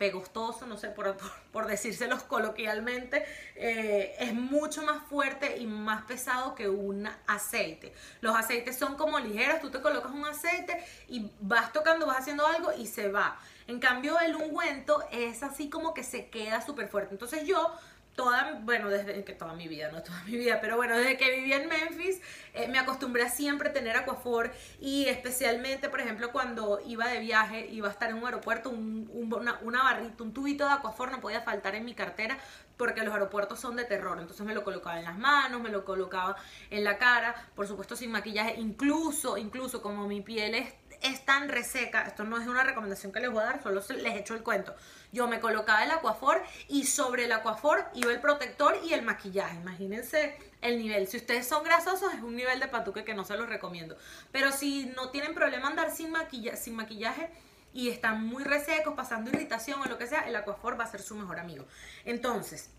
pegostoso, 0.00 0.66
no 0.66 0.78
sé, 0.78 0.88
por, 0.96 1.14
por, 1.52 1.66
decírselos 1.66 2.22
coloquialmente, 2.22 3.24
eh, 3.54 4.16
es 4.18 4.32
mucho 4.34 4.82
más 4.82 5.02
fuerte 5.04 5.58
y 5.58 5.66
más 5.66 6.02
pesado 6.06 6.54
que 6.54 6.68
un 6.68 7.06
aceite. 7.26 7.92
Los 8.22 8.34
aceites 8.34 8.76
son 8.76 8.96
como 8.96 9.20
ligeros, 9.20 9.60
tú 9.60 9.70
te 9.70 9.82
colocas 9.82 10.10
un 10.10 10.24
aceite 10.24 10.82
y 11.06 11.30
vas 11.40 11.72
tocando, 11.72 12.06
vas 12.06 12.20
haciendo 12.20 12.46
algo 12.46 12.72
y 12.72 12.86
se 12.86 13.08
va. 13.08 13.38
En 13.66 13.78
cambio, 13.78 14.18
el 14.18 14.34
ungüento 14.34 15.04
es 15.12 15.42
así 15.42 15.68
como 15.68 15.92
que 15.92 16.02
se 16.02 16.28
queda 16.28 16.60
súper 16.62 16.88
fuerte. 16.88 17.14
Entonces 17.14 17.46
yo 17.46 17.72
toda, 18.20 18.60
bueno, 18.64 18.90
desde 18.90 19.24
que 19.24 19.32
toda 19.32 19.54
mi 19.54 19.66
vida, 19.66 19.90
no 19.90 20.02
toda 20.02 20.22
mi 20.24 20.36
vida, 20.36 20.58
pero 20.60 20.76
bueno, 20.76 20.94
desde 20.94 21.16
que 21.16 21.30
viví 21.36 21.54
en 21.54 21.70
Memphis, 21.70 22.20
eh, 22.52 22.68
me 22.68 22.78
acostumbré 22.78 23.22
a 23.22 23.30
siempre 23.30 23.70
tener 23.70 23.96
Aquafor 23.96 24.52
y 24.78 25.06
especialmente, 25.06 25.88
por 25.88 26.00
ejemplo, 26.00 26.30
cuando 26.30 26.80
iba 26.84 27.08
de 27.08 27.18
viaje, 27.20 27.66
iba 27.70 27.88
a 27.88 27.90
estar 27.90 28.10
en 28.10 28.16
un 28.16 28.26
aeropuerto, 28.26 28.68
un, 28.68 29.08
una, 29.10 29.58
una, 29.62 29.82
barrita, 29.82 30.22
un 30.22 30.34
tubito 30.34 30.66
de 30.66 30.72
Aquafor 30.72 31.10
no 31.10 31.20
podía 31.22 31.40
faltar 31.40 31.74
en 31.74 31.86
mi 31.86 31.94
cartera 31.94 32.36
porque 32.76 33.02
los 33.02 33.14
aeropuertos 33.14 33.58
son 33.58 33.74
de 33.76 33.84
terror, 33.84 34.18
entonces 34.20 34.44
me 34.44 34.52
lo 34.54 34.64
colocaba 34.64 34.98
en 34.98 35.04
las 35.04 35.16
manos, 35.16 35.62
me 35.62 35.70
lo 35.70 35.86
colocaba 35.86 36.36
en 36.68 36.84
la 36.84 36.98
cara, 36.98 37.34
por 37.54 37.66
supuesto 37.66 37.96
sin 37.96 38.10
maquillaje, 38.10 38.60
incluso, 38.60 39.38
incluso 39.38 39.80
como 39.80 40.06
mi 40.06 40.20
piel 40.20 40.54
es 40.54 40.74
es 41.02 41.24
tan 41.24 41.48
reseca, 41.48 42.02
esto 42.02 42.24
no 42.24 42.38
es 42.38 42.46
una 42.46 42.62
recomendación 42.62 43.12
que 43.12 43.20
les 43.20 43.30
voy 43.30 43.42
a 43.42 43.46
dar, 43.46 43.62
solo 43.62 43.82
les 43.96 44.16
echo 44.16 44.34
el 44.34 44.42
cuento. 44.42 44.74
Yo 45.12 45.26
me 45.28 45.40
colocaba 45.40 45.82
el 45.84 45.90
Aquafor 45.90 46.42
y 46.68 46.84
sobre 46.84 47.24
el 47.24 47.32
Aquafor 47.32 47.84
iba 47.94 48.12
el 48.12 48.20
protector 48.20 48.78
y 48.84 48.92
el 48.92 49.02
maquillaje. 49.02 49.56
Imagínense 49.56 50.36
el 50.60 50.78
nivel. 50.78 51.06
Si 51.08 51.16
ustedes 51.16 51.46
son 51.46 51.64
grasosos 51.64 52.12
es 52.14 52.20
un 52.20 52.36
nivel 52.36 52.60
de 52.60 52.68
patuque 52.68 53.04
que 53.04 53.14
no 53.14 53.24
se 53.24 53.36
los 53.36 53.48
recomiendo. 53.48 53.96
Pero 54.30 54.52
si 54.52 54.86
no 54.96 55.10
tienen 55.10 55.34
problema 55.34 55.68
andar 55.68 55.90
sin, 55.90 56.10
maquillaje, 56.10 56.56
sin 56.56 56.76
maquillaje 56.76 57.30
y 57.72 57.88
están 57.88 58.24
muy 58.24 58.44
resecos, 58.44 58.94
pasando 58.94 59.30
irritación 59.30 59.80
o 59.80 59.86
lo 59.86 59.98
que 59.98 60.06
sea, 60.06 60.20
el 60.20 60.36
Aquafor 60.36 60.78
va 60.78 60.84
a 60.84 60.90
ser 60.90 61.00
su 61.00 61.14
mejor 61.14 61.38
amigo. 61.38 61.66
Entonces, 62.04 62.70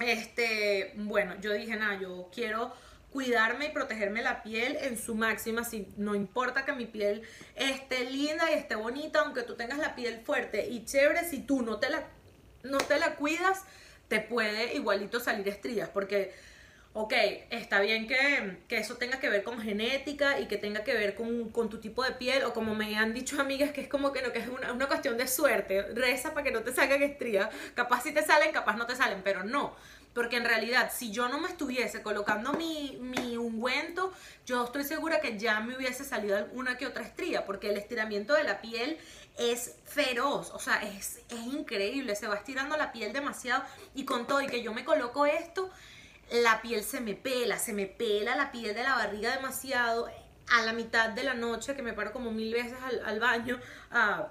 este, 0.00 0.92
bueno, 0.96 1.34
yo 1.40 1.52
dije, 1.52 1.76
nada, 1.76 1.98
yo 2.00 2.28
quiero 2.32 2.72
cuidarme 3.14 3.66
y 3.66 3.68
protegerme 3.68 4.22
la 4.22 4.42
piel 4.42 4.76
en 4.80 4.98
su 4.98 5.14
máxima, 5.14 5.62
si 5.62 5.86
no 5.96 6.16
importa 6.16 6.64
que 6.64 6.72
mi 6.72 6.84
piel 6.84 7.22
esté 7.54 8.10
linda 8.10 8.50
y 8.50 8.54
esté 8.54 8.74
bonita, 8.74 9.20
aunque 9.20 9.44
tú 9.44 9.54
tengas 9.54 9.78
la 9.78 9.94
piel 9.94 10.20
fuerte 10.24 10.66
y 10.66 10.84
chévere, 10.84 11.22
si 11.22 11.40
tú 11.40 11.62
no 11.62 11.78
te 11.78 11.90
la, 11.90 12.08
no 12.64 12.78
te 12.78 12.98
la 12.98 13.14
cuidas, 13.14 13.62
te 14.08 14.18
puede 14.18 14.74
igualito 14.74 15.20
salir 15.20 15.46
estrías, 15.46 15.88
porque, 15.90 16.34
ok, 16.92 17.12
está 17.50 17.80
bien 17.80 18.08
que, 18.08 18.58
eso 18.70 18.96
tenga 18.96 19.20
que 19.20 19.28
ver 19.28 19.44
con 19.44 19.60
genética 19.60 20.40
y 20.40 20.46
que 20.46 20.56
tenga 20.56 20.82
que 20.82 20.94
ver 20.94 21.14
con, 21.14 21.70
tu 21.70 21.78
tipo 21.78 22.02
de 22.02 22.10
piel, 22.10 22.42
o 22.42 22.52
como 22.52 22.74
me 22.74 22.96
han 22.96 23.14
dicho 23.14 23.40
amigas, 23.40 23.70
que 23.70 23.82
es 23.82 23.88
como 23.88 24.12
que 24.12 24.22
no, 24.22 24.32
que 24.32 24.40
es 24.40 24.48
una, 24.48 24.72
una 24.72 24.88
cuestión 24.88 25.16
de 25.18 25.28
suerte, 25.28 25.82
reza 25.94 26.34
para 26.34 26.42
que 26.42 26.50
no 26.50 26.64
te 26.64 26.72
salgan 26.72 27.00
estrías, 27.00 27.48
capaz 27.74 28.02
si 28.02 28.10
te 28.10 28.24
salen, 28.24 28.50
capaz 28.50 28.76
no 28.76 28.88
te 28.88 28.96
salen, 28.96 29.20
pero 29.22 29.44
no, 29.44 29.76
Porque 30.14 30.36
en 30.36 30.44
realidad, 30.44 30.92
si 30.94 31.10
yo 31.10 31.28
no 31.28 31.40
me 31.40 31.48
estuviese 31.48 32.02
colocando 32.02 32.52
mi, 32.52 32.96
mi 33.00 33.36
ungüento, 33.36 34.12
yo 34.46 34.64
estoy 34.64 34.84
segura 34.84 35.20
que 35.20 35.38
ya 35.38 35.60
me 35.60 35.76
hubiese 35.76 36.04
salido 36.04 36.36
alguna 36.36 36.78
que 36.78 36.86
otra 36.86 37.02
estría, 37.02 37.44
porque 37.44 37.70
el 37.70 37.76
estiramiento 37.76 38.34
de 38.34 38.44
la 38.44 38.60
piel 38.60 38.96
es 39.36 39.74
feroz, 39.84 40.52
o 40.52 40.60
sea, 40.60 40.76
es, 40.82 41.18
es 41.28 41.46
increíble, 41.52 42.14
se 42.14 42.28
va 42.28 42.36
estirando 42.36 42.76
la 42.76 42.92
piel 42.92 43.12
demasiado 43.12 43.64
y 43.94 44.04
con 44.04 44.26
todo 44.26 44.40
y 44.40 44.46
que 44.46 44.62
yo 44.62 44.72
me 44.72 44.84
coloco 44.84 45.26
esto, 45.26 45.68
la 46.30 46.62
piel 46.62 46.84
se 46.84 47.00
me 47.00 47.14
pela, 47.14 47.58
se 47.58 47.72
me 47.72 47.86
pela 47.86 48.36
la 48.36 48.52
piel 48.52 48.74
de 48.74 48.82
la 48.82 48.94
barriga 48.94 49.34
demasiado 49.34 50.08
a 50.50 50.62
la 50.62 50.72
mitad 50.72 51.10
de 51.10 51.24
la 51.24 51.34
noche 51.34 51.74
que 51.74 51.82
me 51.82 51.92
paro 51.92 52.12
como 52.12 52.30
mil 52.30 52.52
veces 52.52 52.78
al, 53.04 53.20
baño 53.20 53.58
a... 53.90 54.28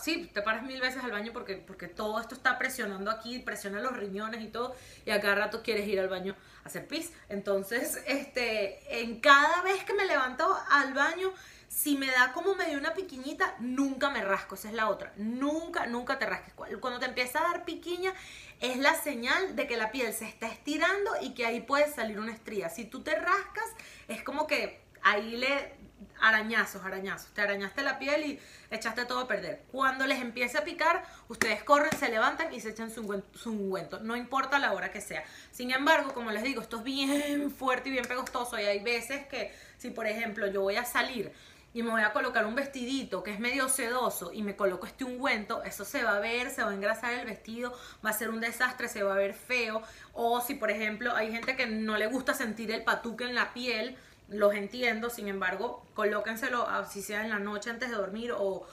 sí, 0.00 0.30
te 0.32 0.42
paras 0.42 0.62
mil 0.62 0.80
veces 0.80 1.02
al 1.04 1.10
baño 1.10 1.32
porque, 1.32 1.56
porque 1.56 1.88
todo 1.88 2.20
esto 2.20 2.34
está 2.34 2.58
presionando 2.58 3.10
aquí, 3.10 3.38
presiona 3.38 3.80
los 3.80 3.96
riñones 3.96 4.42
y 4.42 4.48
todo, 4.48 4.74
y 5.04 5.10
a 5.10 5.20
cada 5.20 5.34
rato 5.34 5.62
quieres 5.62 5.86
ir 5.88 6.00
al 6.00 6.08
baño 6.08 6.36
a 6.64 6.68
hacer 6.68 6.86
pis. 6.86 7.12
Entonces, 7.28 8.02
este, 8.06 9.02
en 9.02 9.20
cada 9.20 9.62
vez 9.62 9.84
que 9.84 9.94
me 9.94 10.06
levanto 10.06 10.56
al 10.70 10.94
baño, 10.94 11.32
si 11.68 11.96
me 11.96 12.06
da 12.06 12.32
como 12.32 12.54
medio 12.54 12.78
una 12.78 12.92
piquiñita, 12.92 13.56
nunca 13.58 14.10
me 14.10 14.22
rasco, 14.22 14.56
esa 14.56 14.68
es 14.68 14.74
la 14.74 14.90
otra. 14.90 15.12
Nunca, 15.16 15.86
nunca 15.86 16.18
te 16.18 16.26
rasques. 16.26 16.52
Cuando 16.54 17.00
te 17.00 17.06
empieza 17.06 17.40
a 17.40 17.50
dar 17.50 17.64
piquiña, 17.64 18.12
es 18.60 18.76
la 18.76 18.94
señal 18.94 19.56
de 19.56 19.66
que 19.66 19.78
la 19.78 19.90
piel 19.90 20.12
se 20.12 20.26
está 20.26 20.48
estirando 20.48 21.10
y 21.22 21.32
que 21.34 21.46
ahí 21.46 21.62
puede 21.62 21.90
salir 21.90 22.20
una 22.20 22.32
estría. 22.32 22.68
Si 22.68 22.84
tú 22.84 23.02
te 23.02 23.14
rascas, 23.14 23.64
es 24.06 24.22
como 24.22 24.46
que 24.46 24.82
ahí 25.02 25.36
le 25.36 25.81
arañazos, 26.20 26.84
arañazos. 26.84 27.32
Te 27.32 27.40
arañaste 27.40 27.82
la 27.82 27.98
piel 27.98 28.24
y 28.24 28.40
echaste 28.70 29.04
todo 29.04 29.20
a 29.20 29.28
perder. 29.28 29.62
Cuando 29.70 30.06
les 30.06 30.20
empiece 30.20 30.58
a 30.58 30.64
picar, 30.64 31.04
ustedes 31.28 31.62
corren, 31.64 31.92
se 31.98 32.08
levantan 32.08 32.52
y 32.52 32.60
se 32.60 32.70
echan 32.70 32.90
su, 32.90 33.22
su 33.34 33.50
ungüento. 33.50 34.00
No 34.00 34.16
importa 34.16 34.58
la 34.58 34.72
hora 34.72 34.90
que 34.90 35.00
sea. 35.00 35.24
Sin 35.50 35.70
embargo, 35.70 36.12
como 36.14 36.30
les 36.30 36.42
digo, 36.42 36.62
esto 36.62 36.78
es 36.78 36.84
bien 36.84 37.50
fuerte 37.58 37.88
y 37.88 37.92
bien 37.92 38.04
pegostoso. 38.04 38.58
Y 38.58 38.64
hay 38.64 38.80
veces 38.80 39.26
que, 39.26 39.54
si 39.78 39.90
por 39.90 40.06
ejemplo 40.06 40.46
yo 40.46 40.62
voy 40.62 40.76
a 40.76 40.84
salir 40.84 41.32
y 41.74 41.82
me 41.82 41.90
voy 41.90 42.02
a 42.02 42.12
colocar 42.12 42.44
un 42.44 42.54
vestidito 42.54 43.22
que 43.22 43.32
es 43.32 43.40
medio 43.40 43.68
sedoso 43.68 44.32
y 44.32 44.42
me 44.42 44.56
coloco 44.56 44.86
este 44.86 45.04
ungüento, 45.04 45.62
eso 45.64 45.84
se 45.84 46.02
va 46.02 46.16
a 46.16 46.20
ver, 46.20 46.50
se 46.50 46.62
va 46.62 46.70
a 46.70 46.74
engrasar 46.74 47.14
el 47.14 47.26
vestido, 47.26 47.72
va 48.04 48.10
a 48.10 48.12
ser 48.12 48.28
un 48.28 48.40
desastre, 48.40 48.88
se 48.88 49.02
va 49.02 49.14
a 49.14 49.16
ver 49.16 49.34
feo. 49.34 49.82
O 50.12 50.40
si, 50.40 50.54
por 50.54 50.70
ejemplo, 50.70 51.14
hay 51.16 51.32
gente 51.32 51.56
que 51.56 51.66
no 51.66 51.96
le 51.96 52.06
gusta 52.06 52.34
sentir 52.34 52.70
el 52.70 52.84
patuque 52.84 53.24
en 53.24 53.34
la 53.34 53.54
piel, 53.54 53.96
los 54.32 54.54
entiendo, 54.54 55.10
sin 55.10 55.28
embargo, 55.28 55.86
colóquenselo 55.94 56.66
si 56.88 57.02
sea 57.02 57.22
en 57.22 57.30
la 57.30 57.38
noche 57.38 57.70
antes 57.70 57.90
de 57.90 57.96
dormir 57.96 58.32
o, 58.36 58.66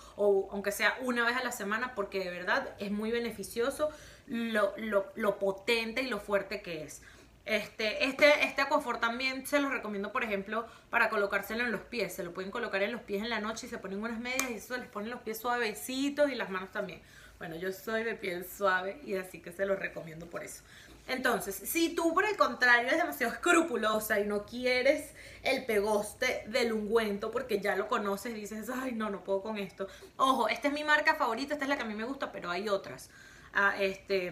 aunque 0.51 0.71
sea 0.71 0.97
una 1.01 1.25
vez 1.25 1.35
a 1.37 1.43
la 1.43 1.51
semana, 1.51 1.93
porque 1.95 2.19
de 2.19 2.31
verdad 2.31 2.69
es 2.79 2.91
muy 2.91 3.11
beneficioso 3.11 3.89
lo, 4.27 4.73
lo 5.15 5.39
potente 5.39 6.01
y 6.01 6.09
lo 6.09 6.19
fuerte 6.19 6.61
que 6.61 6.83
es. 6.83 7.01
Este, 7.49 8.05
este, 8.05 8.43
este 8.43 8.63
también 9.01 9.47
se 9.47 9.59
lo 9.59 9.69
recomiendo, 9.69 10.11
por 10.11 10.23
ejemplo, 10.23 10.67
para 10.91 11.09
colocárselo 11.09 11.63
en 11.63 11.71
los 11.71 11.81
pies. 11.81 12.13
Se 12.13 12.23
lo 12.23 12.31
pueden 12.31 12.51
colocar 12.51 12.83
en 12.83 12.91
los 12.91 13.01
pies 13.01 13.23
en 13.23 13.29
la 13.29 13.39
noche 13.39 13.65
y 13.65 13.69
se 13.71 13.79
ponen 13.79 14.03
unas 14.03 14.19
medias 14.19 14.51
y 14.51 14.53
eso 14.53 14.77
les 14.77 14.87
pone 14.87 15.07
los 15.07 15.21
pies 15.21 15.39
suavecitos 15.39 16.29
y 16.29 16.35
las 16.35 16.51
manos 16.51 16.71
también. 16.71 17.01
Bueno, 17.39 17.55
yo 17.55 17.71
soy 17.71 18.03
de 18.03 18.13
piel 18.13 18.45
suave 18.45 19.01
y 19.03 19.15
así 19.15 19.39
que 19.39 19.51
se 19.51 19.65
lo 19.65 19.75
recomiendo 19.75 20.29
por 20.29 20.43
eso. 20.43 20.61
Entonces, 21.09 21.55
si 21.55 21.95
tú 21.95 22.13
por 22.13 22.23
el 22.23 22.37
contrario 22.37 22.87
eres 22.87 22.99
demasiado 22.99 23.33
escrupulosa 23.33 24.19
y 24.19 24.27
no 24.27 24.45
quieres 24.45 25.11
el 25.41 25.65
pegoste 25.65 26.43
del 26.47 26.71
ungüento 26.71 27.31
porque 27.31 27.59
ya 27.59 27.75
lo 27.75 27.87
conoces 27.87 28.31
y 28.31 28.41
dices, 28.41 28.69
ay, 28.69 28.91
no, 28.91 29.09
no 29.09 29.23
puedo 29.23 29.41
con 29.41 29.57
esto. 29.57 29.87
Ojo, 30.17 30.47
esta 30.47 30.67
es 30.67 30.73
mi 30.73 30.83
marca 30.83 31.15
favorita, 31.15 31.53
esta 31.53 31.65
es 31.65 31.69
la 31.69 31.77
que 31.77 31.81
a 31.81 31.85
mí 31.85 31.95
me 31.95 32.03
gusta, 32.03 32.31
pero 32.31 32.51
hay 32.51 32.69
otras. 32.69 33.09
Ah, 33.53 33.75
este, 33.79 34.31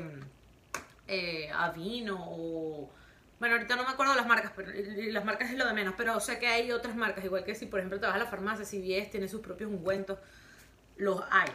eh, 1.08 1.50
Avino 1.52 2.18
o 2.20 2.92
bueno, 3.40 3.56
ahorita 3.56 3.76
no 3.76 3.84
me 3.84 3.90
acuerdo 3.90 4.16
las 4.16 4.28
marcas, 4.28 4.52
pero 4.56 4.72
las 4.72 5.26
marcas 5.26 5.52
es 5.52 5.58
lo 5.58 5.66
de 5.68 5.74
menos, 5.74 5.94
pero 5.96 6.20
sé 6.20 6.40
que 6.40 6.48
hay 6.48 6.72
otras 6.72 6.96
marcas, 6.96 7.24
igual 7.24 7.44
que 7.44 7.54
si 7.54 7.68
por 7.68 7.80
ejemplo 7.80 8.00
te 8.00 8.08
vas 8.08 8.16
a 8.16 8.20
la 8.20 8.26
farmacia, 8.26 8.66
si 8.66 8.82
CVS 8.82 9.12
tiene 9.12 9.28
sus 9.28 9.42
propios 9.42 9.70
ungüentos, 9.70 10.18
los 10.98 11.22
hay. 11.30 11.50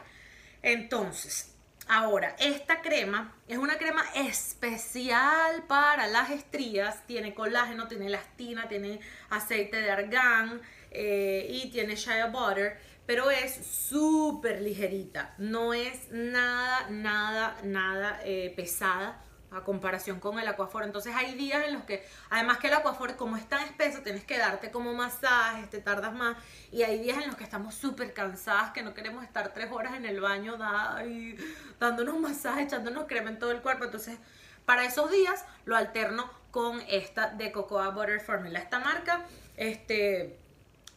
Entonces, 0.62 1.51
ahora, 1.92 2.34
esta 2.38 2.80
crema 2.80 3.34
es 3.48 3.58
una 3.58 3.76
crema 3.76 4.02
especial 4.14 5.64
para 5.68 6.06
las 6.06 6.30
estrías, 6.30 7.06
tiene 7.06 7.34
colágeno, 7.34 7.86
tiene 7.86 8.06
elastina, 8.06 8.66
tiene 8.66 9.00
aceite 9.28 9.76
de 9.76 9.90
argán 9.90 10.62
eh, 10.90 11.46
y 11.50 11.70
tiene 11.70 11.96
shea 11.96 12.26
butter, 12.28 12.78
pero 13.04 13.30
es 13.30 13.54
súper 13.66 14.62
ligerita, 14.62 15.34
no 15.36 15.74
es 15.74 16.10
nada, 16.10 16.88
nada, 16.88 17.58
nada 17.62 18.20
eh, 18.24 18.54
pesada 18.56 19.22
a 19.54 19.62
comparación 19.62 20.20
con 20.20 20.38
el 20.38 20.48
Aquaphor. 20.48 20.84
Entonces 20.84 21.14
hay 21.14 21.34
días 21.34 21.64
en 21.66 21.74
los 21.74 21.84
que, 21.84 22.06
además 22.30 22.58
que 22.58 22.68
el 22.68 22.74
Aquaphor 22.74 23.16
como 23.16 23.36
es 23.36 23.48
tan 23.48 23.62
espeso, 23.62 24.00
tienes 24.02 24.24
que 24.24 24.38
darte 24.38 24.70
como 24.70 24.92
masajes, 24.94 25.68
te 25.70 25.80
tardas 25.80 26.14
más. 26.14 26.36
Y 26.70 26.82
hay 26.82 26.98
días 26.98 27.18
en 27.18 27.26
los 27.26 27.36
que 27.36 27.44
estamos 27.44 27.74
súper 27.74 28.12
cansadas, 28.12 28.72
que 28.72 28.82
no 28.82 28.94
queremos 28.94 29.24
estar 29.24 29.52
tres 29.52 29.70
horas 29.70 29.94
en 29.94 30.06
el 30.06 30.20
baño 30.20 30.56
dándonos 31.78 32.18
masajes, 32.18 32.66
echándonos 32.66 33.06
crema 33.06 33.30
en 33.30 33.38
todo 33.38 33.50
el 33.50 33.60
cuerpo. 33.60 33.84
Entonces, 33.84 34.18
para 34.64 34.84
esos 34.84 35.10
días 35.10 35.44
lo 35.64 35.76
alterno 35.76 36.30
con 36.50 36.82
esta 36.88 37.28
de 37.28 37.50
Cocoa 37.50 37.88
Butter 37.90 38.20
Formula. 38.20 38.58
Esta 38.58 38.78
marca, 38.78 39.24
este 39.56 40.38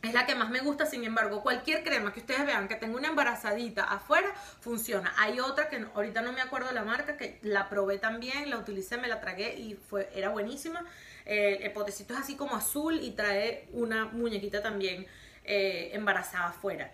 es 0.06 0.14
la 0.14 0.26
que 0.26 0.36
más 0.36 0.50
me 0.50 0.60
gusta, 0.60 0.86
sin 0.86 1.04
embargo, 1.04 1.42
cualquier 1.42 1.84
crema 1.84 2.14
que 2.14 2.22
ustedes 2.22 2.46
vean 2.46 2.68
que 2.68 2.76
tenga 2.76 2.98
una 2.98 3.08
embarazadita 3.08 3.84
afuera, 3.84 4.34
funciona. 4.62 5.14
Hay 5.18 5.40
otra 5.40 5.70
que 5.70 5.86
ahorita 5.94 6.22
no 6.22 6.32
me 6.32 6.42
acuerdo 6.42 6.72
la 6.72 6.84
marca, 6.84 7.18
que 7.18 7.40
la 7.42 7.70
probé 7.70 7.98
también, 7.98 8.50
la 8.50 8.58
utilicé, 8.58 8.98
me 8.98 9.08
la 9.08 9.20
tragué 9.22 9.56
y 9.56 9.76
fue, 9.76 10.10
era 10.16 10.30
buenísima. 10.30 10.84
El 11.26 11.72
potecito 11.72 12.14
es 12.14 12.20
así 12.20 12.36
como 12.36 12.56
azul 12.56 13.00
y 13.02 13.12
trae 13.12 13.68
una 13.74 14.06
muñequita 14.06 14.62
también 14.62 15.08
eh, 15.48 15.92
embarazada 15.94 16.48
afuera. 16.48 16.92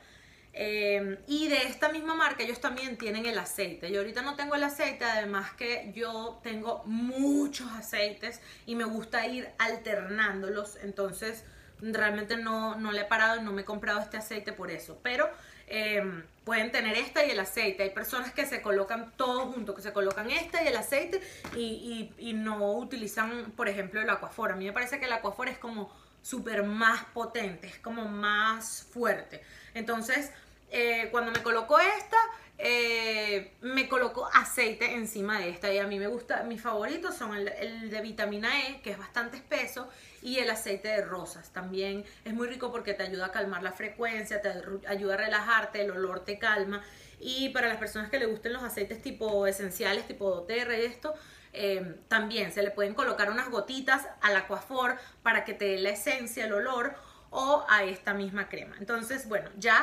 Eh, 0.53 1.17
y 1.27 1.47
de 1.47 1.63
esta 1.67 1.87
misma 1.87 2.15
marca 2.15 2.43
ellos 2.43 2.59
también 2.59 2.97
tienen 2.97 3.25
el 3.25 3.39
aceite. 3.39 3.89
Yo 3.89 4.01
ahorita 4.01 4.21
no 4.23 4.35
tengo 4.35 4.55
el 4.55 4.63
aceite, 4.63 5.05
además 5.05 5.53
que 5.53 5.91
yo 5.95 6.41
tengo 6.43 6.83
muchos 6.85 7.71
aceites 7.71 8.41
y 8.65 8.75
me 8.75 8.83
gusta 8.83 9.25
ir 9.25 9.49
alternándolos. 9.57 10.77
Entonces 10.83 11.45
realmente 11.81 12.37
no, 12.37 12.75
no 12.75 12.91
le 12.91 13.01
he 13.01 13.05
parado 13.05 13.39
y 13.39 13.43
no 13.43 13.51
me 13.51 13.63
he 13.63 13.65
comprado 13.65 13.99
este 13.99 14.17
aceite 14.17 14.53
por 14.53 14.71
eso. 14.71 14.99
Pero 15.03 15.29
em, 15.67 16.23
pueden 16.43 16.71
tener 16.71 16.97
esta 16.97 17.25
y 17.25 17.31
el 17.31 17.39
aceite. 17.39 17.83
Hay 17.83 17.89
personas 17.89 18.31
que 18.33 18.45
se 18.45 18.61
colocan 18.61 19.11
todo 19.17 19.51
junto, 19.51 19.75
que 19.75 19.81
se 19.81 19.93
colocan 19.93 20.29
esta 20.29 20.63
y 20.63 20.67
el 20.67 20.75
aceite 20.75 21.21
y, 21.55 22.33
no 22.35 22.73
utilizan, 22.73 23.51
por 23.55 23.67
ejemplo, 23.67 24.01
el 24.01 24.09
Aquaphor. 24.09 24.51
A 24.51 24.55
mí 24.55 24.65
me 24.65 24.73
parece 24.73 24.99
que 24.99 25.05
el 25.05 25.13
Aquaphor 25.13 25.49
es 25.49 25.57
como 25.57 25.91
súper 26.21 26.63
más 26.63 27.03
potente, 27.05 27.67
es 27.67 27.79
como 27.79 28.05
más 28.05 28.87
fuerte. 28.91 29.41
Entonces, 29.73 30.31
eh, 30.71 31.09
cuando 31.11 31.31
me 31.31 31.41
coloco 31.41 31.79
esta, 31.79 32.17
eh, 32.63 33.53
me 33.61 33.89
coloco 33.89 34.29
aceite 34.31 34.93
encima 34.93 35.39
de 35.39 35.49
esta 35.49 35.73
y 35.73 35.79
a 35.79 35.87
mí 35.87 35.97
me 35.97 36.05
gusta, 36.05 36.43
mis 36.43 36.61
favoritos 36.61 37.15
son 37.15 37.35
el, 37.35 37.89
de 37.89 38.01
vitamina 38.01 38.67
E, 38.67 38.81
que 38.81 38.91
es 38.91 38.99
bastante 38.99 39.37
espeso, 39.37 39.89
y 40.21 40.37
el 40.37 40.47
aceite 40.47 40.89
de 40.89 41.01
rosas. 41.01 41.51
También 41.51 42.05
es 42.23 42.33
muy 42.35 42.47
rico 42.47 42.71
porque 42.71 42.93
te 42.93 43.01
ayuda 43.01 43.27
a 43.27 43.31
calmar 43.31 43.63
la 43.63 43.71
frecuencia, 43.71 44.43
te 44.43 44.53
ayuda 44.87 45.15
a 45.15 45.17
relajarte, 45.17 45.81
el 45.81 45.89
olor 45.89 46.23
te 46.23 46.37
calma. 46.37 46.83
Y 47.19 47.49
para 47.49 47.67
las 47.67 47.77
personas 47.77 48.11
que 48.11 48.19
le 48.19 48.27
gusten 48.27 48.53
los 48.53 48.61
aceites 48.61 49.01
tipo 49.01 49.47
esenciales, 49.47 50.07
tipo 50.07 50.29
doTERRA 50.29 50.77
y 50.77 50.85
esto, 50.85 51.15
eh, 51.53 51.95
también 52.09 52.51
se 52.51 52.61
le 52.61 52.69
pueden 52.69 52.93
colocar 52.93 53.31
unas 53.31 53.49
gotitas 53.49 54.07
al 54.21 54.35
Aquaphor 54.35 54.97
para 55.23 55.45
que 55.45 55.55
te 55.55 55.65
dé 55.65 55.79
la 55.79 55.89
esencia, 55.89 56.45
el 56.45 56.53
olor 56.53 56.93
o 57.31 57.65
a 57.67 57.85
esta 57.85 58.13
misma 58.13 58.49
crema. 58.49 58.75
Entonces, 58.77 59.27
bueno, 59.27 59.49
ya 59.57 59.81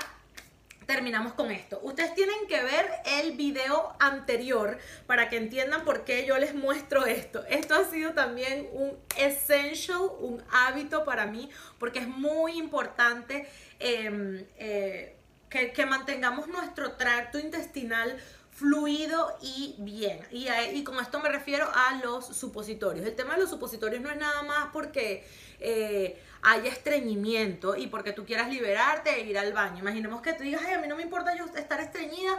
terminamos 0.89 1.35
con 1.35 1.51
esto. 1.51 1.79
Ustedes 1.83 2.15
tienen 2.15 2.47
que 2.49 2.63
ver 2.63 2.91
el 3.05 3.33
video 3.33 3.95
anterior 4.01 4.79
para 5.07 5.29
que 5.29 5.37
entiendan 5.37 5.85
por 5.85 6.03
qué 6.05 6.25
yo 6.25 6.39
les 6.39 6.55
muestro 6.55 7.05
esto. 7.05 7.45
Esto 7.51 7.75
ha 7.75 7.85
sido 7.85 8.15
también 8.15 8.67
un 8.73 8.97
essential, 9.19 10.01
un 10.21 10.43
hábito 10.51 11.05
para 11.05 11.27
mí, 11.27 11.51
porque 11.79 11.99
es 11.99 12.09
muy 12.09 12.57
importante 12.57 13.47
em, 13.79 14.47
eh, 14.57 15.15
que, 15.51 15.85
mantengamos 15.85 16.49
nuestro 16.49 16.93
tracto 16.93 17.39
intestinal 17.39 18.17
fluido 18.51 19.37
y 19.43 19.75
bien. 19.81 20.21
Y, 20.31 20.49
y, 20.73 20.85
con 20.85 20.99
esto 21.01 21.21
me 21.21 21.29
refiero 21.29 21.69
a 21.71 22.01
los 22.03 22.27
supositorios. 22.35 23.05
El 23.05 23.15
tema 23.15 23.35
de 23.35 23.43
los 23.43 23.51
supositorios 23.51 24.01
no 24.01 24.11
es 24.11 24.17
nada 24.17 24.43
más 24.43 24.71
porque 24.73 25.23
eh, 25.61 26.19
haya 26.43 26.71
estreñimiento 26.71 27.77
y 27.77 27.87
porque 27.89 28.13
tú 28.13 28.25
quieras 28.25 28.49
liberarte 28.49 29.11
e 29.11 29.21
ir 29.21 29.39
al 29.39 29.53
baño. 29.53 29.79
Imaginemos 29.79 30.23
que 30.23 30.33
tú 30.33 30.43
digas, 30.43 30.63
ay, 30.67 30.75
a 30.75 30.79
mí 30.79 30.89
no 30.89 30.97
me 30.97 31.03
importa 31.03 31.35
yo 31.37 31.45
estar 31.47 31.81
estreñida, 31.81 32.39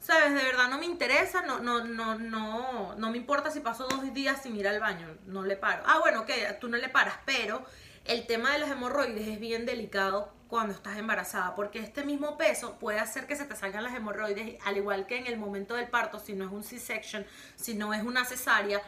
sabes, 0.00 0.34
de 0.34 0.42
verdad 0.42 0.68
no 0.68 0.78
me 0.78 0.86
interesa, 0.86 1.42
no, 1.42 1.60
no, 1.60 1.84
no, 1.84 2.18
no, 2.18 2.94
no 2.96 3.10
me 3.10 3.16
importa 3.16 3.50
si 3.50 3.60
paso 3.60 3.86
dos 3.86 4.12
días 4.12 4.42
sin 4.42 4.56
ir 4.56 4.66
al 4.66 4.80
baño, 4.80 5.06
no 5.26 5.44
le 5.44 5.56
paro. 5.56 5.82
Ah, 5.86 6.00
bueno, 6.00 6.26
que 6.26 6.56
tú 6.60 6.68
no 6.68 6.76
le 6.76 6.88
paras, 6.88 7.14
pero 7.24 7.64
el 8.04 8.26
tema 8.26 8.52
de 8.52 8.58
los 8.58 8.70
hemorroides 8.70 9.28
es 9.28 9.38
bien 9.38 9.64
delicado 9.64 10.32
cuando 10.48 10.74
estás 10.74 10.98
embarazada, 10.98 11.54
porque 11.54 11.78
este 11.78 12.04
mismo 12.04 12.36
peso 12.36 12.78
puede 12.78 12.98
hacer 12.98 13.26
que 13.26 13.36
se 13.36 13.44
te 13.46 13.56
salgan 13.56 13.84
las 13.84 13.94
hemorroides, 13.94 14.58
al 14.66 14.76
igual 14.76 15.06
que 15.06 15.16
en 15.16 15.26
el 15.26 15.38
momento 15.38 15.74
del 15.76 15.88
parto, 15.88 16.18
si 16.18 16.34
no 16.34 16.44
es 16.44 16.52
un 16.52 16.62
C-section, 16.62 17.24
si 17.56 17.74
no 17.74 17.94
es 17.94 18.02
una 18.02 18.24
cesárea, 18.24 18.82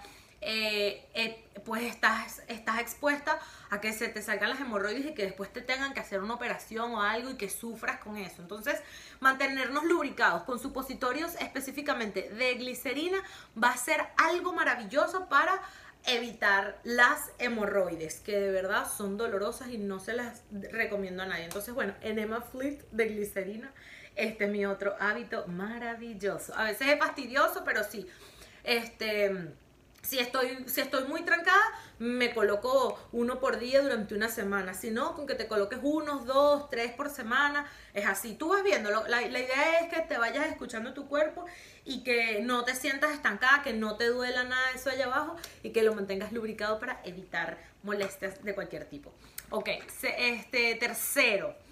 eh, 0.46 1.08
eh, 1.14 1.42
pues 1.64 1.84
estás, 1.84 2.42
estás 2.48 2.78
expuesta 2.80 3.38
a 3.70 3.80
que 3.80 3.94
se 3.94 4.08
te 4.08 4.20
salgan 4.20 4.50
las 4.50 4.60
hemorroides 4.60 5.06
y 5.06 5.14
que 5.14 5.22
después 5.22 5.50
te 5.50 5.62
tengan 5.62 5.94
que 5.94 6.00
hacer 6.00 6.22
una 6.22 6.34
operación 6.34 6.92
o 6.92 7.00
algo 7.00 7.30
y 7.30 7.36
que 7.36 7.48
sufras 7.48 7.98
con 8.00 8.18
eso. 8.18 8.42
Entonces, 8.42 8.78
mantenernos 9.20 9.84
lubricados 9.84 10.42
con 10.42 10.58
supositorios 10.58 11.34
específicamente 11.36 12.28
de 12.28 12.54
glicerina 12.56 13.22
va 13.60 13.70
a 13.70 13.76
ser 13.78 14.02
algo 14.18 14.52
maravilloso 14.52 15.30
para 15.30 15.62
evitar 16.06 16.78
las 16.84 17.30
hemorroides, 17.38 18.20
que 18.20 18.38
de 18.38 18.50
verdad 18.50 18.86
son 18.94 19.16
dolorosas 19.16 19.70
y 19.70 19.78
no 19.78 19.98
se 19.98 20.12
las 20.12 20.42
recomiendo 20.50 21.22
a 21.22 21.26
nadie. 21.26 21.44
Entonces, 21.44 21.72
bueno, 21.72 21.94
enema 22.02 22.42
fleet 22.42 22.84
de 22.90 23.06
glicerina, 23.06 23.72
este 24.14 24.44
es 24.44 24.50
mi 24.50 24.66
otro 24.66 24.94
hábito 25.00 25.46
maravilloso. 25.46 26.54
A 26.54 26.64
veces 26.64 26.88
es 26.88 26.98
fastidioso, 26.98 27.64
pero 27.64 27.82
sí. 27.82 28.06
Este 28.62 29.54
si 30.04 30.18
estoy, 30.18 30.64
si 30.66 30.80
estoy 30.82 31.04
muy 31.08 31.22
trancada, 31.22 31.62
me 31.98 32.32
coloco 32.34 32.98
uno 33.12 33.40
por 33.40 33.58
día 33.58 33.80
durante 33.80 34.14
una 34.14 34.28
semana. 34.28 34.74
Si 34.74 34.90
no, 34.90 35.14
con 35.14 35.26
que 35.26 35.34
te 35.34 35.48
coloques 35.48 35.78
unos, 35.82 36.26
dos, 36.26 36.68
tres 36.68 36.92
por 36.92 37.10
semana, 37.10 37.66
es 37.94 38.06
así. 38.06 38.34
Tú 38.34 38.50
vas 38.50 38.62
viendo, 38.62 38.90
la, 38.90 39.06
la, 39.08 39.22
idea 39.22 39.80
es 39.80 39.92
que 39.92 40.00
te 40.02 40.18
vayas 40.18 40.46
escuchando 40.46 40.92
tu 40.92 41.08
cuerpo 41.08 41.46
y 41.84 42.04
que 42.04 42.40
no 42.42 42.64
te 42.64 42.74
sientas 42.74 43.12
estancada, 43.12 43.62
que 43.62 43.72
no 43.72 43.96
te 43.96 44.06
duela 44.06 44.44
nada 44.44 44.70
eso 44.74 44.90
allá 44.90 45.06
abajo 45.06 45.36
y 45.62 45.70
que 45.70 45.82
lo 45.82 45.94
mantengas 45.94 46.32
lubricado 46.32 46.78
para 46.78 47.00
evitar 47.04 47.58
molestias 47.82 48.44
de 48.44 48.54
cualquier 48.54 48.84
tipo. 48.84 49.12
Ok, 49.50 49.68
este 50.02 50.74
tercero. 50.74 51.63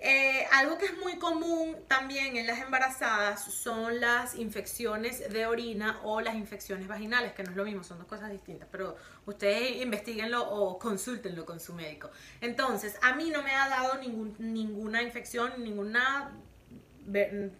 Eh, 0.00 0.46
algo 0.52 0.76
que 0.76 0.86
es 0.86 0.98
muy 0.98 1.18
común 1.18 1.76
también 1.88 2.36
en 2.36 2.46
las 2.46 2.58
embarazadas 2.60 3.44
son 3.44 4.00
las 4.00 4.34
infecciones 4.34 5.32
de 5.32 5.46
orina 5.46 6.00
o 6.02 6.20
las 6.20 6.34
infecciones 6.34 6.86
vaginales, 6.86 7.32
que 7.32 7.42
no 7.42 7.50
es 7.50 7.56
lo 7.56 7.64
mismo, 7.64 7.84
son 7.84 7.98
dos 7.98 8.06
cosas 8.06 8.30
distintas, 8.30 8.68
pero 8.70 8.96
ustedes 9.24 9.82
investiguenlo 9.82 10.48
o 10.48 10.78
consúltenlo 10.78 11.46
con 11.46 11.60
su 11.60 11.72
médico. 11.74 12.10
Entonces, 12.40 12.96
a 13.02 13.14
mí 13.14 13.30
no 13.30 13.42
me 13.42 13.52
ha 13.54 13.68
dado 13.68 13.98
ningún, 13.98 14.34
ninguna 14.38 15.02
infección, 15.02 15.52
ninguna, 15.62 16.32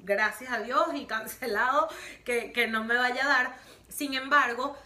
gracias 0.05 0.53
a 0.53 0.61
Dios 0.61 0.89
y 0.95 1.07
cancelado 1.07 1.89
que, 2.25 2.53
que 2.53 2.67
no 2.67 2.85
me 2.85 2.97
vaya 2.97 3.25
a 3.25 3.29
dar. 3.29 3.57
Sin 3.89 4.15
embargo, 4.15 4.77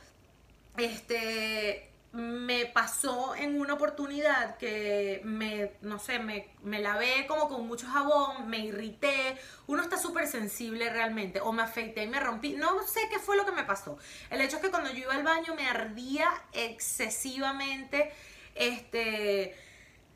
este, 0.76 1.87
me 2.18 2.66
pasó 2.66 3.36
en 3.36 3.60
una 3.60 3.74
oportunidad 3.74 4.56
que 4.56 5.20
me, 5.24 5.74
no 5.82 6.00
sé, 6.00 6.18
me, 6.18 6.48
me 6.64 6.80
lavé 6.80 7.26
como 7.28 7.48
con 7.48 7.68
mucho 7.68 7.86
jabón, 7.86 8.50
me 8.50 8.58
irrité, 8.58 9.38
uno 9.68 9.82
está 9.82 9.96
súper 9.96 10.26
sensible 10.26 10.90
realmente, 10.90 11.40
o 11.40 11.52
me 11.52 11.62
afeité 11.62 12.02
y 12.02 12.08
me 12.08 12.18
rompí, 12.18 12.54
no 12.54 12.82
sé 12.82 13.02
qué 13.08 13.20
fue 13.20 13.36
lo 13.36 13.46
que 13.46 13.52
me 13.52 13.62
pasó. 13.62 13.98
El 14.30 14.40
hecho 14.40 14.56
es 14.56 14.62
que 14.62 14.70
cuando 14.70 14.90
yo 14.90 14.98
iba 14.98 15.14
al 15.14 15.22
baño 15.22 15.54
me 15.54 15.68
ardía 15.68 16.28
excesivamente 16.52 18.10
este, 18.56 19.54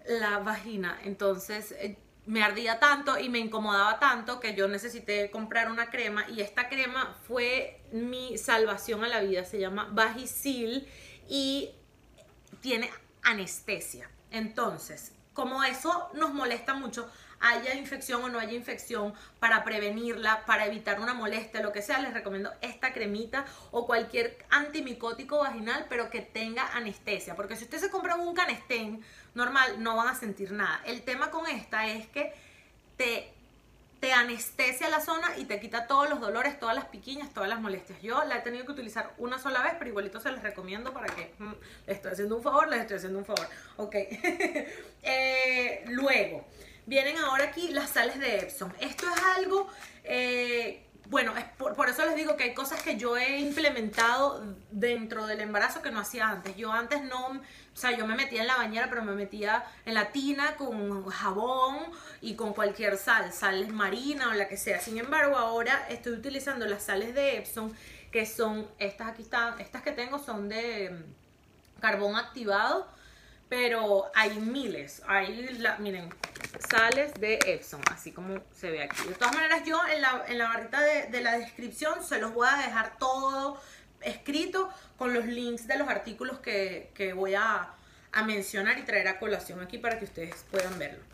la 0.09 0.41
vagina, 0.41 0.99
entonces 1.05 1.71
eh, 1.79 1.97
me 2.27 2.43
ardía 2.43 2.81
tanto 2.81 3.17
y 3.17 3.29
me 3.29 3.39
incomodaba 3.39 4.01
tanto 4.01 4.41
que 4.41 4.57
yo 4.57 4.67
necesité 4.67 5.31
comprar 5.31 5.71
una 5.71 5.89
crema 5.89 6.29
y 6.29 6.41
esta 6.41 6.69
crema 6.69 7.17
fue 7.29 7.81
mi 7.93 8.39
salvación 8.39 9.05
a 9.05 9.09
la 9.09 9.21
vida, 9.21 9.45
se 9.45 9.61
llama 9.61 9.89
Vagisil 9.93 10.89
y 11.29 11.77
tiene 12.61 12.91
anestesia. 13.23 14.11
Entonces, 14.31 15.13
como 15.33 15.65
eso 15.65 16.11
nos 16.15 16.33
molesta 16.33 16.75
mucho, 16.75 17.11
haya 17.41 17.75
infección 17.75 18.23
o 18.23 18.29
no 18.29 18.39
haya 18.39 18.53
infección, 18.53 19.15
para 19.41 19.65
prevenirla, 19.65 20.45
para 20.47 20.67
evitar 20.67 21.01
una 21.01 21.13
molestia, 21.13 21.61
lo 21.61 21.73
que 21.73 21.83
sea, 21.83 21.99
les 21.99 22.15
recomiendo 22.15 22.53
esta 22.61 22.93
cremita 22.93 23.45
o 23.73 23.87
cualquier 23.87 24.39
antimicótico 24.51 25.39
vaginal, 25.39 25.87
pero 25.89 26.09
que 26.09 26.21
tenga 26.21 26.69
anestesia. 26.77 27.35
Porque 27.35 27.57
si 27.57 27.65
usted 27.65 27.79
se 27.79 27.91
compra 27.91 28.15
un 28.15 28.35
canestén 28.35 29.05
normal, 29.35 29.83
no 29.83 29.97
van 29.97 30.09
a 30.09 30.15
sentir 30.15 30.53
nada. 30.53 30.81
El 30.87 31.03
tema 31.03 31.31
con 31.31 31.47
esta 31.49 31.89
es 31.89 32.07
que 32.09 32.33
te 32.97 33.32
te 34.03 34.13
anestesia 34.13 34.89
la 34.89 35.01
zona 35.01 35.29
y 35.39 35.45
te 35.45 35.61
quita 35.61 35.87
todos 35.87 36.11
los 36.11 36.21
dolores, 36.21 36.59
todas 36.59 36.75
las 36.75 36.87
piquiñas, 36.87 37.33
todas 37.33 37.49
las 37.49 37.61
molestias. 37.61 38.03
Yo 38.03 38.25
la 38.25 38.39
he 38.39 38.41
tenido 38.41 38.67
que 38.67 38.73
utilizar 38.73 39.15
una 39.17 39.39
sola 39.39 39.63
vez, 39.63 39.75
pero 39.79 39.91
igualito 39.91 40.19
se 40.19 40.33
les 40.33 40.43
recomiendo 40.43 40.93
para 40.93 41.07
que 41.07 41.33
mm, 41.39 41.53
les 41.87 41.97
estoy 41.99 42.11
haciendo 42.11 42.35
un 42.35 42.43
favor, 42.43 42.69
les 42.69 42.81
estoy 42.81 42.97
haciendo 42.97 43.21
un 43.21 43.25
favor. 43.25 43.47
Ok. 43.77 43.95
Eh, 45.05 45.85
luego, 45.89 46.47
vienen 46.87 47.19
ahora 47.19 47.45
aquí 47.45 47.69
las 47.69 47.91
sales 47.91 48.19
de 48.21 48.39
Epsom. 48.39 48.73
Esto 48.81 49.07
es 49.09 49.23
algo 49.37 49.69
eh, 50.05 50.85
bueno, 51.07 51.37
es 51.37 51.45
por, 51.59 51.89
eso 51.89 52.05
les 52.07 52.17
digo 52.17 52.37
que 52.37 52.45
hay 52.45 52.55
cosas 52.55 52.83
que 52.83 52.97
yo 52.97 53.17
he 53.17 53.39
implementado 53.39 54.43
dentro 54.71 55.27
del 55.27 55.41
embarazo 55.41 55.83
que 55.83 55.91
no 55.91 56.01
hacía 56.01 56.29
antes. 56.29 56.57
Yo 56.57 56.73
antes 56.73 57.03
no, 57.03 57.27
o 57.29 57.41
sea, 57.75 57.97
yo 57.97 58.07
me 58.07 58.15
metía 58.15 58.43
en 58.43 58.47
la 58.47 58.57
bañera, 58.57 58.89
pero 58.89 59.03
me 59.03 59.13
metía 59.13 59.65
en 59.85 59.95
la 59.95 60.11
tina 60.12 60.57
con 60.57 61.07
jabón 61.09 61.79
y 62.21 62.35
con 62.35 62.55
cualquier 62.55 62.97
sal, 62.97 63.33
sal 63.33 63.69
marina 63.73 64.31
o 64.31 64.33
la 64.35 64.49
que 64.49 64.57
sea. 64.57 64.81
Sin 64.81 64.99
embargo, 64.99 65.37
ahora 65.37 65.87
estoy 65.88 66.12
utilizando 66.12 66.67
las 66.67 66.85
sales 66.85 67.15
de 67.15 67.37
Epsom, 67.38 67.73
que 68.11 68.25
son 68.25 68.67
estas 68.79 69.09
aquí 69.09 69.23
están, 69.23 69.61
estas 69.61 69.83
que 69.83 69.93
tengo 69.93 70.19
son 70.19 70.49
de 70.49 70.91
mm, 70.91 71.81
carbón 71.81 72.17
activado 72.17 72.87
pero 73.53 74.11
hay 74.15 74.31
miles. 74.41 75.03
Hay, 75.07 75.47
miren, 75.79 76.09
sales 76.71 77.12
de 77.21 77.38
Epson, 77.45 77.83
así 77.93 78.11
como 78.11 78.41
se 78.51 78.71
ve 78.71 78.83
aquí. 78.83 79.07
De 79.07 79.12
todas 79.12 79.35
maneras, 79.35 79.62
yo 79.67 79.79
en 79.95 80.01
la, 80.01 80.25
en 80.27 80.38
la 80.38 80.49
barrita 80.49 80.81
de, 80.81 81.21
la 81.21 81.37
descripción 81.37 82.03
se 82.03 82.19
los 82.19 82.33
voy 82.33 82.49
a 82.51 82.57
dejar 82.57 82.97
todo 82.97 83.61
escrito 84.01 84.71
con 84.97 85.12
los 85.12 85.27
links 85.27 85.67
de 85.67 85.77
los 85.77 85.87
artículos 85.87 86.38
que, 86.38 86.93
que 86.95 87.12
voy 87.12 87.35
a, 87.35 87.75
a 88.12 88.23
mencionar 88.23 88.79
y 88.79 88.85
traer 88.85 89.07
a 89.09 89.19
colación 89.19 89.61
aquí 89.61 89.77
para 89.77 89.99
que 89.99 90.07
ustedes 90.07 90.47
puedan 90.51 90.79
verlo. 90.79 91.05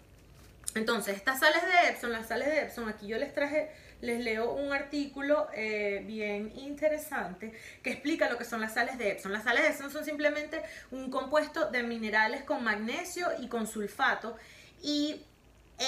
Entonces, 0.77 1.17
estas 1.17 1.41
sales 1.41 1.63
de 1.63 1.89
Epson, 1.91 2.13
las 2.13 2.29
sales 2.29 2.47
de 2.47 2.61
Epson, 2.61 2.89
aquí 2.89 3.09
yo 3.09 3.19
les 3.19 3.35
traje 3.35 3.73
les 4.01 4.21
leo 4.23 4.53
un 4.53 4.73
artículo 4.73 5.49
eh, 5.55 6.03
bien 6.07 6.53
interesante 6.57 7.53
que 7.83 7.91
explica 7.91 8.29
lo 8.29 8.39
que 8.39 8.45
son 8.45 8.61
las 8.61 8.75
sales 8.75 8.99
de 8.99 9.13
Epson. 9.13 9.33
Las 9.33 9.45
sales 9.45 9.63
de 9.63 9.69
Epson 9.71 9.91
son 9.91 10.05
simplemente 10.05 10.63
un 10.91 11.11
compuesto 11.11 11.71
de 11.71 11.83
minerales 11.83 12.43
con 12.45 12.63
magnesio 12.63 13.29
y 13.41 13.49
con 13.49 13.67
sulfato 13.67 14.37
y 14.83 15.23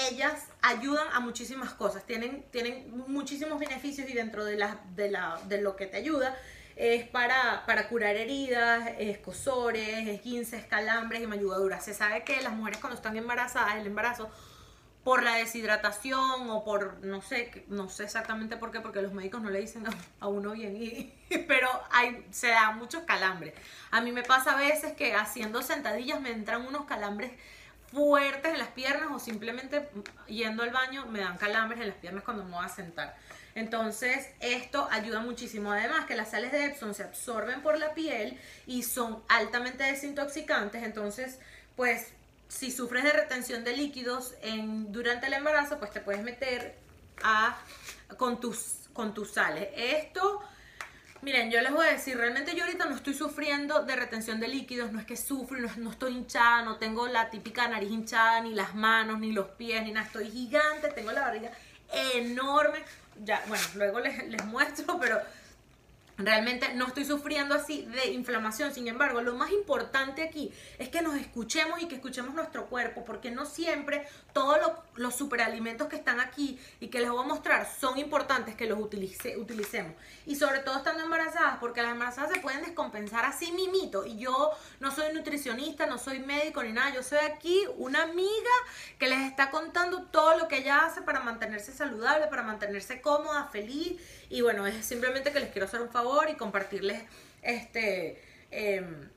ellas 0.09 0.47
ayudan 0.61 1.07
a 1.11 1.19
muchísimas 1.19 1.73
cosas, 1.73 2.05
tienen, 2.05 2.45
tienen 2.51 3.03
muchísimos 3.07 3.59
beneficios 3.59 4.09
y 4.09 4.13
dentro 4.13 4.45
de, 4.45 4.55
de, 4.95 5.11
la, 5.11 5.39
de 5.47 5.61
lo 5.61 5.75
que 5.75 5.85
te 5.85 5.97
ayuda 5.97 6.37
es 6.77 7.07
para, 7.07 7.65
para 7.65 7.89
curar 7.89 8.15
heridas, 8.15 8.89
escosores, 8.97 10.07
esguinces, 10.07 10.65
calambres 10.65 11.21
y 11.21 11.27
mayugaduras. 11.27 11.83
Se 11.83 11.93
sabe 11.93 12.23
que 12.23 12.41
las 12.41 12.53
mujeres 12.53 12.79
cuando 12.79 12.95
están 12.95 13.17
embarazadas, 13.17 13.75
el 13.75 13.85
embarazo 13.85 14.31
por 15.03 15.23
la 15.23 15.35
deshidratación 15.35 16.49
o 16.49 16.63
por, 16.63 17.03
no 17.03 17.21
sé, 17.21 17.65
no 17.67 17.89
sé 17.89 18.03
exactamente 18.03 18.57
por 18.57 18.71
qué, 18.71 18.81
porque 18.81 19.01
los 19.01 19.13
médicos 19.13 19.41
no 19.41 19.49
le 19.49 19.59
dicen 19.59 19.85
a, 20.19 20.27
uno 20.27 20.51
bien, 20.51 20.75
y, 20.75 21.13
pero 21.47 21.69
hay, 21.91 22.25
se 22.31 22.49
da 22.49 22.71
muchos 22.71 23.03
calambres. 23.03 23.53
A 23.89 24.01
mí 24.01 24.11
me 24.11 24.23
pasa 24.23 24.53
a 24.53 24.57
veces 24.57 24.93
que 24.93 25.15
haciendo 25.15 25.63
sentadillas 25.63 26.21
me 26.21 26.31
entran 26.31 26.65
unos 26.65 26.85
calambres 26.85 27.31
fuertes 27.91 28.53
en 28.53 28.59
las 28.59 28.69
piernas 28.69 29.09
o 29.11 29.19
simplemente 29.19 29.89
yendo 30.27 30.63
al 30.63 30.69
baño 30.69 31.05
me 31.07 31.19
dan 31.19 31.37
calambres 31.37 31.81
en 31.81 31.87
las 31.87 31.97
piernas 31.97 32.23
cuando 32.23 32.43
me 32.43 32.51
voy 32.51 32.65
a 32.65 32.69
sentar. 32.69 33.15
Entonces, 33.53 34.29
esto 34.39 34.87
ayuda 34.91 35.19
muchísimo. 35.19 35.71
Además, 35.73 36.05
que 36.05 36.15
las 36.15 36.31
sales 36.31 36.53
de 36.53 36.65
Epsom 36.67 36.93
se 36.93 37.03
absorben 37.03 37.61
por 37.61 37.77
la 37.77 37.93
piel 37.93 38.39
y 38.65 38.83
son 38.83 39.21
altamente 39.27 39.83
desintoxicantes. 39.83 40.83
Entonces, 40.83 41.39
pues 41.75 42.13
si 42.51 42.69
sufres 42.69 43.03
de 43.03 43.13
retención 43.13 43.63
de 43.63 43.75
líquidos 43.75 44.33
en, 44.41 44.91
durante 44.91 45.27
el 45.27 45.33
embarazo, 45.33 45.79
pues 45.79 45.91
te 45.91 46.01
puedes 46.01 46.21
meter 46.21 46.75
a, 47.23 47.57
con, 48.17 48.41
tus, 48.41 48.89
con 48.91 49.13
tus 49.13 49.31
sales. 49.31 49.69
Esto, 49.73 50.41
miren, 51.21 51.49
yo 51.49 51.61
les 51.61 51.71
voy 51.71 51.87
a 51.87 51.91
decir, 51.91 52.17
realmente 52.17 52.53
yo 52.53 52.65
ahorita 52.65 52.85
no 52.85 52.95
estoy 52.95 53.13
sufriendo 53.13 53.83
de 53.83 53.95
retención 53.95 54.41
de 54.41 54.49
líquidos, 54.49 54.91
no 54.91 54.99
es 54.99 55.05
que 55.05 55.15
sufro, 55.15 55.57
no, 55.77 55.91
estoy 55.91 56.11
hinchada, 56.11 56.63
no 56.63 56.75
tengo 56.75 57.07
la 57.07 57.29
típica 57.29 57.69
nariz 57.69 57.89
hinchada, 57.89 58.41
ni 58.41 58.53
las 58.53 58.75
manos, 58.75 59.19
ni 59.19 59.31
los 59.31 59.47
pies, 59.51 59.81
ni 59.83 59.93
nada, 59.93 60.05
estoy 60.05 60.29
gigante, 60.29 60.89
tengo 60.89 61.13
la 61.13 61.21
barriga 61.21 61.51
enorme. 62.15 62.83
Ya, 63.23 63.41
bueno, 63.47 63.63
luego 63.75 63.99
les, 64.01 64.27
les 64.27 64.43
muestro, 64.45 64.99
pero 64.99 65.21
Realmente 66.23 66.73
no 66.73 66.87
estoy 66.87 67.05
sufriendo 67.05 67.55
así 67.55 67.83
de 67.83 68.11
inflamación. 68.11 68.73
Sin 68.73 68.87
embargo, 68.87 69.21
lo 69.21 69.35
más 69.35 69.51
importante 69.51 70.23
aquí 70.23 70.51
es 70.77 70.89
que 70.89 71.01
nos 71.01 71.15
escuchemos 71.15 71.81
y 71.81 71.87
que 71.87 71.95
escuchemos 71.95 72.33
nuestro 72.33 72.67
cuerpo, 72.67 73.03
porque 73.05 73.31
no 73.31 73.45
siempre 73.45 74.07
todos 74.33 74.59
los 74.95 75.15
superalimentos 75.15 75.87
que 75.87 75.95
están 75.95 76.19
aquí 76.19 76.59
y 76.79 76.87
que 76.87 76.99
les 76.99 77.09
voy 77.09 77.23
a 77.23 77.27
mostrar 77.27 77.67
son 77.79 77.97
importantes 77.97 78.55
que 78.55 78.65
los 78.65 78.79
utilice, 78.79 79.37
utilicemos. 79.37 79.93
Y 80.25 80.35
sobre 80.35 80.59
todo 80.59 80.77
estando 80.77 81.03
embarazadas, 81.03 81.57
porque 81.59 81.81
las 81.81 81.91
embarazadas 81.91 82.31
se 82.31 82.39
pueden 82.39 82.61
descompensar 82.61 83.25
así 83.25 83.51
mimito. 83.51 84.05
Y 84.05 84.17
yo 84.17 84.51
no 84.79 84.91
soy 84.91 85.13
nutricionista, 85.13 85.85
no 85.85 85.97
soy 85.97 86.19
médico 86.19 86.63
ni 86.63 86.71
nada. 86.71 86.93
Yo 86.93 87.03
soy 87.03 87.19
aquí 87.19 87.63
una 87.77 88.03
amiga 88.03 88.29
que 88.97 89.07
les 89.07 89.21
está 89.21 89.49
contando 89.49 90.03
todo 90.03 90.37
lo 90.37 90.47
que 90.47 90.57
ella 90.57 90.85
hace 90.85 91.01
para 91.01 91.21
mantenerse 91.21 91.71
saludable, 91.71 92.27
para 92.27 92.43
mantenerse 92.43 93.01
cómoda, 93.01 93.45
feliz. 93.45 93.99
Y 94.31 94.39
bueno, 94.39 94.65
es 94.65 94.85
simplemente 94.85 95.33
que 95.33 95.41
les 95.41 95.49
quiero 95.49 95.67
hacer 95.67 95.81
un 95.81 95.89
favor 95.89 96.29
y 96.29 96.35
compartirles 96.35 97.03
este 97.41 98.21
em, 98.49 99.09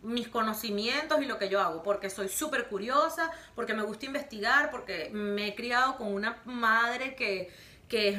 mis 0.00 0.28
conocimientos 0.28 1.20
y 1.20 1.26
lo 1.26 1.38
que 1.38 1.50
yo 1.50 1.60
hago, 1.60 1.82
porque 1.82 2.08
soy 2.08 2.30
súper 2.30 2.68
curiosa, 2.68 3.30
porque 3.54 3.74
me 3.74 3.82
gusta 3.82 4.06
investigar, 4.06 4.70
porque 4.70 5.10
me 5.12 5.48
he 5.48 5.54
criado 5.54 5.98
con 5.98 6.08
una 6.14 6.38
madre 6.46 7.14
que, 7.14 7.50
que 7.86 8.08
es, 8.08 8.18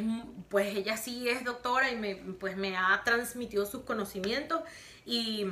pues 0.50 0.76
ella 0.76 0.96
sí 0.96 1.28
es 1.28 1.44
doctora 1.44 1.90
y 1.90 1.96
me, 1.96 2.16
pues 2.16 2.56
me 2.56 2.78
ha 2.78 3.02
transmitido 3.04 3.66
sus 3.66 3.82
conocimientos 3.82 4.62
y, 5.08 5.48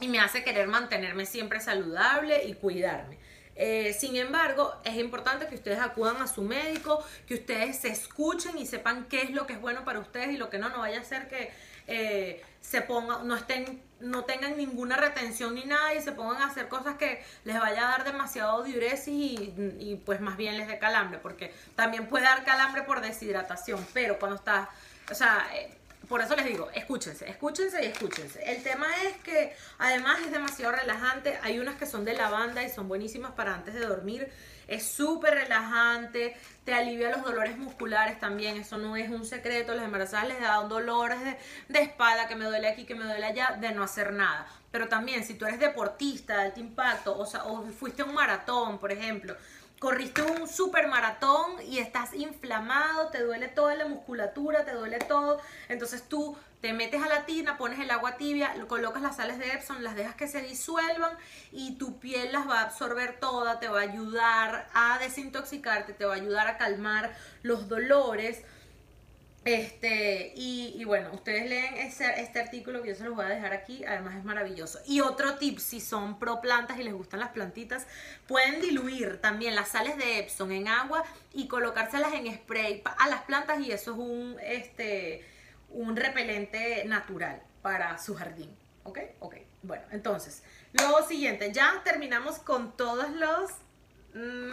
y 0.00 0.08
me 0.08 0.20
hace 0.20 0.42
querer 0.42 0.68
mantenerme 0.68 1.26
siempre 1.26 1.60
saludable 1.60 2.46
y 2.46 2.54
cuidarme. 2.54 3.18
Eh, 3.56 3.94
sin 3.98 4.16
embargo, 4.16 4.74
es 4.84 4.96
importante 4.96 5.46
que 5.46 5.54
ustedes 5.54 5.78
acudan 5.78 6.20
a 6.20 6.26
su 6.26 6.42
médico, 6.42 7.04
que 7.26 7.34
ustedes 7.34 7.78
se 7.78 7.88
escuchen 7.88 8.58
y 8.58 8.66
sepan 8.66 9.06
qué 9.08 9.22
es 9.22 9.30
lo 9.30 9.46
que 9.46 9.54
es 9.54 9.60
bueno 9.60 9.84
para 9.84 10.00
ustedes 10.00 10.30
y 10.30 10.36
lo 10.36 10.50
que 10.50 10.58
no. 10.58 10.68
No 10.68 10.80
vaya 10.80 11.00
a 11.00 11.04
ser 11.04 11.28
que 11.28 11.52
eh, 11.86 12.42
se 12.60 12.80
pongan, 12.80 13.28
no 13.28 13.36
estén, 13.36 13.82
no 14.00 14.24
tengan 14.24 14.56
ninguna 14.56 14.96
retención 14.96 15.54
ni 15.54 15.64
nada 15.64 15.94
y 15.94 16.00
se 16.00 16.12
pongan 16.12 16.42
a 16.42 16.46
hacer 16.46 16.68
cosas 16.68 16.96
que 16.96 17.22
les 17.44 17.60
vaya 17.60 17.86
a 17.86 17.90
dar 17.90 18.04
demasiado 18.04 18.62
diuresis 18.62 19.50
y, 19.78 20.02
pues 20.04 20.20
más 20.20 20.36
bien 20.36 20.56
les 20.56 20.66
dé 20.66 20.78
calambre, 20.78 21.18
porque 21.18 21.52
también 21.76 22.08
puede 22.08 22.24
dar 22.24 22.44
calambre 22.44 22.82
por 22.82 23.00
deshidratación, 23.02 23.86
pero 23.92 24.18
cuando 24.18 24.36
está, 24.36 24.70
o 25.10 25.14
sea, 25.14 25.46
eh, 25.54 25.76
por 26.08 26.20
eso 26.20 26.36
les 26.36 26.46
digo, 26.46 26.70
escúchense, 26.74 27.28
escúchense 27.28 27.82
y 27.82 27.86
escúchense. 27.86 28.42
El 28.44 28.62
tema 28.62 28.86
es 29.04 29.16
que 29.18 29.54
además 29.78 30.20
es 30.20 30.32
demasiado 30.32 30.72
relajante. 30.72 31.38
Hay 31.42 31.58
unas 31.58 31.76
que 31.76 31.86
son 31.86 32.04
de 32.04 32.14
lavanda 32.14 32.62
y 32.62 32.70
son 32.70 32.88
buenísimas 32.88 33.32
para 33.32 33.54
antes 33.54 33.74
de 33.74 33.80
dormir. 33.80 34.30
Es 34.66 34.86
súper 34.86 35.34
relajante, 35.34 36.36
te 36.64 36.74
alivia 36.74 37.10
los 37.10 37.22
dolores 37.22 37.56
musculares 37.58 38.18
también. 38.18 38.56
Eso 38.56 38.78
no 38.78 38.96
es 38.96 39.10
un 39.10 39.24
secreto. 39.24 39.74
Las 39.74 39.84
embarazadas 39.84 40.28
les 40.28 40.40
dan 40.40 40.68
dolores 40.68 41.20
de, 41.22 41.36
de 41.68 41.80
espalda, 41.80 42.28
que 42.28 42.36
me 42.36 42.46
duele 42.46 42.68
aquí, 42.68 42.84
que 42.84 42.94
me 42.94 43.04
duele 43.04 43.26
allá, 43.26 43.56
de 43.60 43.72
no 43.72 43.82
hacer 43.82 44.12
nada. 44.12 44.46
Pero 44.70 44.88
también, 44.88 45.22
si 45.24 45.34
tú 45.34 45.46
eres 45.46 45.60
deportista 45.60 46.36
de 46.38 46.42
alto 46.46 46.60
impacto, 46.60 47.16
o, 47.16 47.26
sea, 47.26 47.44
o 47.44 47.64
fuiste 47.66 48.02
a 48.02 48.06
un 48.06 48.14
maratón, 48.14 48.78
por 48.78 48.90
ejemplo, 48.90 49.36
corriste 49.84 50.22
un 50.22 50.48
super 50.48 50.88
maratón 50.88 51.56
y 51.68 51.78
estás 51.78 52.14
inflamado, 52.14 53.08
te 53.10 53.22
duele 53.22 53.48
toda 53.48 53.74
la 53.74 53.84
musculatura, 53.84 54.64
te 54.64 54.72
duele 54.72 54.98
todo. 54.98 55.42
Entonces 55.68 56.08
tú 56.08 56.38
te 56.62 56.72
metes 56.72 57.02
a 57.02 57.06
la 57.06 57.26
tina, 57.26 57.58
pones 57.58 57.78
el 57.78 57.90
agua 57.90 58.16
tibia, 58.16 58.54
colocas 58.66 59.02
las 59.02 59.16
sales 59.16 59.38
de 59.38 59.48
Epsom, 59.48 59.82
las 59.82 59.94
dejas 59.94 60.14
que 60.14 60.26
se 60.26 60.40
disuelvan 60.40 61.14
y 61.52 61.76
tu 61.76 61.98
piel 62.00 62.32
las 62.32 62.48
va 62.48 62.60
a 62.60 62.62
absorber 62.62 63.20
toda, 63.20 63.60
te 63.60 63.68
va 63.68 63.80
a 63.80 63.82
ayudar 63.82 64.70
a 64.72 64.98
desintoxicarte, 65.00 65.92
te 65.92 66.06
va 66.06 66.14
a 66.14 66.16
ayudar 66.16 66.46
a 66.46 66.56
calmar 66.56 67.14
los 67.42 67.68
dolores. 67.68 68.40
Este, 69.44 70.32
y, 70.36 70.82
bueno, 70.84 71.10
ustedes 71.12 71.46
leen 71.46 71.76
este, 71.76 72.20
este 72.20 72.40
artículo 72.40 72.82
que 72.82 72.88
yo 72.88 72.94
se 72.94 73.04
los 73.04 73.14
voy 73.14 73.26
a 73.26 73.28
dejar 73.28 73.52
aquí, 73.52 73.84
además 73.84 74.16
es 74.16 74.24
maravilloso. 74.24 74.80
Y 74.86 75.00
otro 75.00 75.36
tip, 75.36 75.58
si 75.58 75.80
son 75.80 76.18
pro 76.18 76.40
plantas 76.40 76.78
y 76.78 76.82
les 76.82 76.94
gustan 76.94 77.20
las 77.20 77.28
plantitas, 77.30 77.86
pueden 78.26 78.62
diluir 78.62 79.20
también 79.20 79.54
las 79.54 79.68
sales 79.68 79.98
de 79.98 80.20
Epsom 80.20 80.50
en 80.52 80.68
agua 80.68 81.04
y 81.34 81.46
colocárselas 81.46 82.14
en 82.14 82.34
spray 82.34 82.82
a 82.84 83.08
las 83.08 83.22
plantas 83.22 83.60
y 83.60 83.70
eso 83.70 83.92
es 83.92 83.98
un, 83.98 84.36
este, 84.42 85.26
un 85.68 85.94
repelente 85.94 86.84
natural 86.86 87.42
para 87.60 87.98
su 87.98 88.14
jardín. 88.14 88.56
¿Ok? 88.84 88.98
Ok. 89.20 89.36
Bueno, 89.62 89.84
entonces, 89.90 90.42
lo 90.72 91.06
siguiente, 91.06 91.52
ya 91.52 91.82
terminamos 91.84 92.38
con 92.38 92.76
todos 92.76 93.10
los... 93.10 93.50
Mm, 94.14 94.52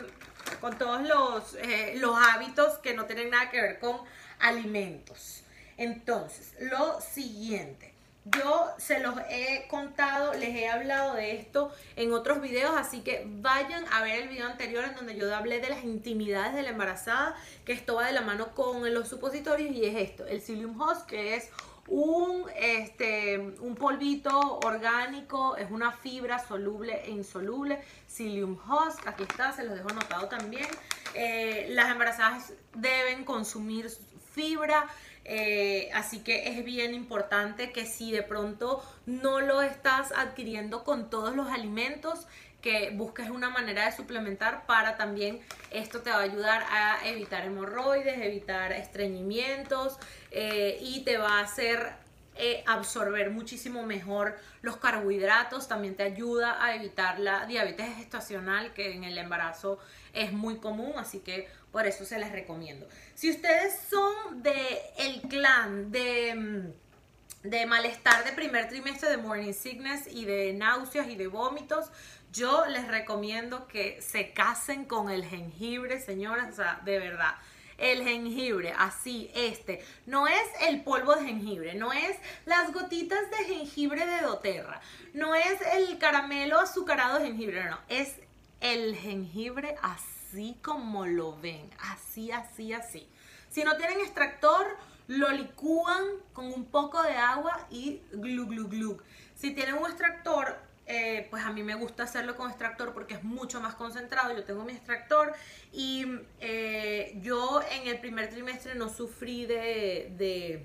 con 0.60 0.78
todos 0.78 1.02
los, 1.02 1.56
eh, 1.56 1.94
los 1.98 2.16
hábitos 2.16 2.78
que 2.80 2.94
no 2.94 3.06
tienen 3.06 3.30
nada 3.30 3.50
que 3.50 3.62
ver 3.62 3.80
con 3.80 4.02
alimentos. 4.42 5.44
Entonces, 5.78 6.54
lo 6.60 7.00
siguiente. 7.02 7.92
Yo 8.26 8.68
se 8.78 9.00
los 9.00 9.16
he 9.30 9.68
contado, 9.68 10.36
les 10.36 10.56
he 10.56 10.70
hablado 10.70 11.16
de 11.16 11.40
esto 11.40 11.72
en 11.96 12.14
otros 12.14 12.40
videos, 12.40 12.76
así 12.78 13.02
que 13.02 13.26
vayan 13.26 13.84
a 13.92 14.04
ver 14.04 14.22
el 14.22 14.30
video 14.30 14.46
anterior 14.46 14.84
en 14.84 14.94
donde 14.94 15.16
yo 15.16 15.36
hablé 15.36 15.60
de 15.60 15.70
las 15.70 15.84
intimidades 15.84 16.54
de 16.54 16.62
la 16.62 16.70
embarazada, 16.70 17.36
que 17.66 17.74
esto 17.74 17.96
va 17.96 18.06
de 18.06 18.14
la 18.14 18.22
mano 18.22 18.54
con 18.54 18.94
los 18.94 19.08
supositorios 19.08 19.72
y 19.72 19.86
es 19.86 19.96
esto, 19.96 20.28
el 20.28 20.40
psyllium 20.40 20.80
husk, 20.80 21.08
que 21.08 21.36
es 21.36 21.50
un, 21.88 22.46
este, 22.56 23.40
un 23.40 23.74
polvito 23.74 24.60
orgánico, 24.60 25.58
es 25.58 25.72
una 25.72 25.92
fibra 25.92 26.38
soluble 26.38 27.02
e 27.04 27.10
insoluble, 27.10 27.82
psyllium 28.08 28.54
husk, 28.54 29.08
aquí 29.08 29.24
está, 29.24 29.52
se 29.52 29.64
los 29.64 29.76
dejo 29.76 29.90
anotado 29.90 30.28
también. 30.28 30.68
Eh, 31.14 31.68
las 31.72 31.90
embarazadas 31.92 32.54
deben 32.74 33.26
consumir 33.26 33.90
fibra. 34.34 34.88
Eh, 35.24 35.90
así 35.94 36.20
que 36.20 36.50
es 36.50 36.66
bien 36.66 36.94
importante 36.94 37.72
que 37.72 37.86
si 37.86 38.12
de 38.12 38.24
pronto 38.24 38.84
no 39.06 39.40
lo 39.40 39.62
estás 39.62 40.12
adquiriendo 40.12 40.84
con 40.84 41.10
todos 41.10 41.36
los 41.36 41.50
alimentos, 41.50 42.28
que 42.62 42.92
busques 42.92 43.30
una 43.30 43.50
manera 43.50 43.86
de 43.86 43.92
suplementar 43.92 44.66
para 44.66 44.96
también 44.96 45.42
esto 45.72 46.02
te 46.02 46.12
va 46.12 46.18
a 46.18 46.22
ayudar 46.22 46.64
a 46.70 47.08
evitar 47.08 47.46
hemorroides, 47.46 48.22
evitar 48.22 48.72
estreñimientos 48.72 49.98
eh, 50.30 50.78
y 50.80 51.04
te 51.04 51.18
va 51.18 51.40
a 51.40 51.42
hacer 51.42 51.94
eh, 52.36 52.64
absorber 52.66 53.30
muchísimo 53.32 53.84
mejor 53.84 54.38
los 54.62 54.78
carbohidratos, 54.78 55.68
también 55.68 55.96
te 55.96 56.04
ayuda 56.04 56.64
a 56.64 56.76
evitar 56.76 57.20
la 57.20 57.46
diabetes 57.46 57.98
gestacional 57.98 58.74
que 58.74 58.94
en 58.94 59.04
el 59.04 59.18
embarazo 59.18 59.80
es 60.14 60.32
muy 60.32 60.58
común, 60.58 60.94
así 60.98 61.20
que 61.20 61.50
por 61.72 61.88
eso 61.88 62.06
se 62.06 62.20
les 62.20 62.32
recomiendo. 62.32 62.88
Si 63.16 63.30
ustedes 63.30 63.80
son 63.90 64.44
de 64.44 64.82
el 64.98 65.22
clan 65.22 65.92
de, 65.92 66.36
mm, 66.36 67.50
de 67.50 67.66
malestar 67.66 68.24
de 68.26 68.34
primer 68.34 68.68
trimestre, 68.68 69.10
de 69.10 69.18
morning 69.18 69.54
sickness 69.54 70.08
y 70.08 70.26
de 70.26 70.54
náuseas 70.54 71.08
y 71.08 71.16
de 71.16 71.28
vómitos, 71.28 71.90
yo 72.32 72.66
les 72.68 72.88
recomiendo 72.88 73.68
que 73.68 74.02
se 74.02 74.32
casen 74.32 74.86
con 74.86 75.10
el 75.10 75.26
jengibre, 75.26 76.00
señoras, 76.00 76.54
o 76.54 76.56
sea, 76.56 76.82
de 76.86 77.00
verdad. 77.00 77.36
El 77.78 78.04
jengibre, 78.04 78.74
así, 78.78 79.32
este, 79.34 79.84
no 80.06 80.28
es 80.28 80.44
el 80.68 80.84
polvo 80.84 81.16
de 81.16 81.26
jengibre, 81.26 81.74
no 81.74 81.92
es 81.92 82.16
las 82.46 82.72
gotitas 82.72 83.20
de 83.32 83.56
jengibre 83.56 84.06
de 84.06 84.22
doTERRA, 84.22 84.80
no 85.14 85.34
es 85.34 85.60
el 85.74 85.98
caramelo 85.98 86.60
azucarado 86.60 87.18
de 87.18 87.26
jengibre, 87.26 87.64
no, 87.64 87.72
no, 87.72 87.80
es 87.90 88.18
el 88.62 88.96
jengibre 88.96 89.76
así 89.82 90.58
como 90.62 91.06
lo 91.06 91.38
ven, 91.40 91.70
así, 91.80 92.32
así, 92.32 92.74
así. 92.74 93.08
Si 93.50 93.64
no 93.64 93.76
tienen 93.76 94.00
extractor, 94.00 94.66
lo 95.08 95.30
licúan 95.32 96.04
con 96.32 96.46
un 96.46 96.66
poco 96.66 97.04
de 97.04 97.16
agua 97.16 97.68
y 97.70 98.02
glu, 98.14 98.48
glu, 98.48 98.70
glu. 98.70 99.02
Si 99.36 99.52
tienen 99.52 99.76
un 99.76 99.86
extractor, 99.86 100.58
eh, 100.86 101.28
pues 101.30 101.44
a 101.44 101.52
mí 101.52 101.64
me 101.64 101.76
gusta 101.76 102.04
hacerlo 102.04 102.36
con 102.36 102.50
extractor 102.50 102.94
porque 102.94 103.16
es 103.16 103.24
mucho 103.24 103.60
más 103.60 103.76
concentrado. 103.76 104.36
Yo 104.36 104.44
tengo 104.44 104.64
mi 104.64 104.74
extractor 104.74 105.34
y 105.74 106.06
eh, 106.40 107.18
yo 107.22 107.62
en 107.72 107.88
el 107.88 108.00
primer 108.00 108.30
trimestre 108.30 108.76
no 108.76 108.90
sufrí 108.90 109.46
de, 109.46 110.14
de, 110.18 110.64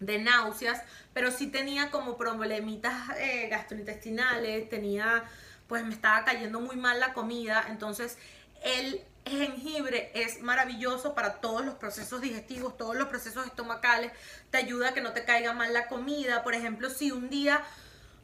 de 0.00 0.18
náuseas, 0.18 0.82
pero 1.12 1.30
sí 1.30 1.48
tenía 1.48 1.90
como 1.90 2.16
problemitas 2.16 3.10
eh, 3.18 3.48
gastrointestinales, 3.48 4.68
tenía, 4.68 5.24
pues 5.68 5.84
me 5.84 5.94
estaba 5.94 6.24
cayendo 6.24 6.60
muy 6.60 6.76
mal 6.76 7.00
la 7.00 7.12
comida, 7.12 7.64
entonces 7.68 8.18
el 8.62 9.02
jengibre 9.26 10.10
es 10.14 10.42
maravilloso 10.42 11.14
para 11.14 11.34
todos 11.40 11.64
los 11.64 11.74
procesos 11.74 12.20
digestivos, 12.20 12.76
todos 12.76 12.96
los 12.96 13.08
procesos 13.08 13.46
estomacales. 13.46 14.12
Te 14.50 14.58
ayuda 14.58 14.90
a 14.90 14.94
que 14.94 15.00
no 15.00 15.12
te 15.12 15.24
caiga 15.24 15.52
mal 15.52 15.72
la 15.72 15.88
comida. 15.88 16.42
Por 16.42 16.54
ejemplo, 16.54 16.90
si 16.90 17.10
un 17.10 17.30
día, 17.30 17.62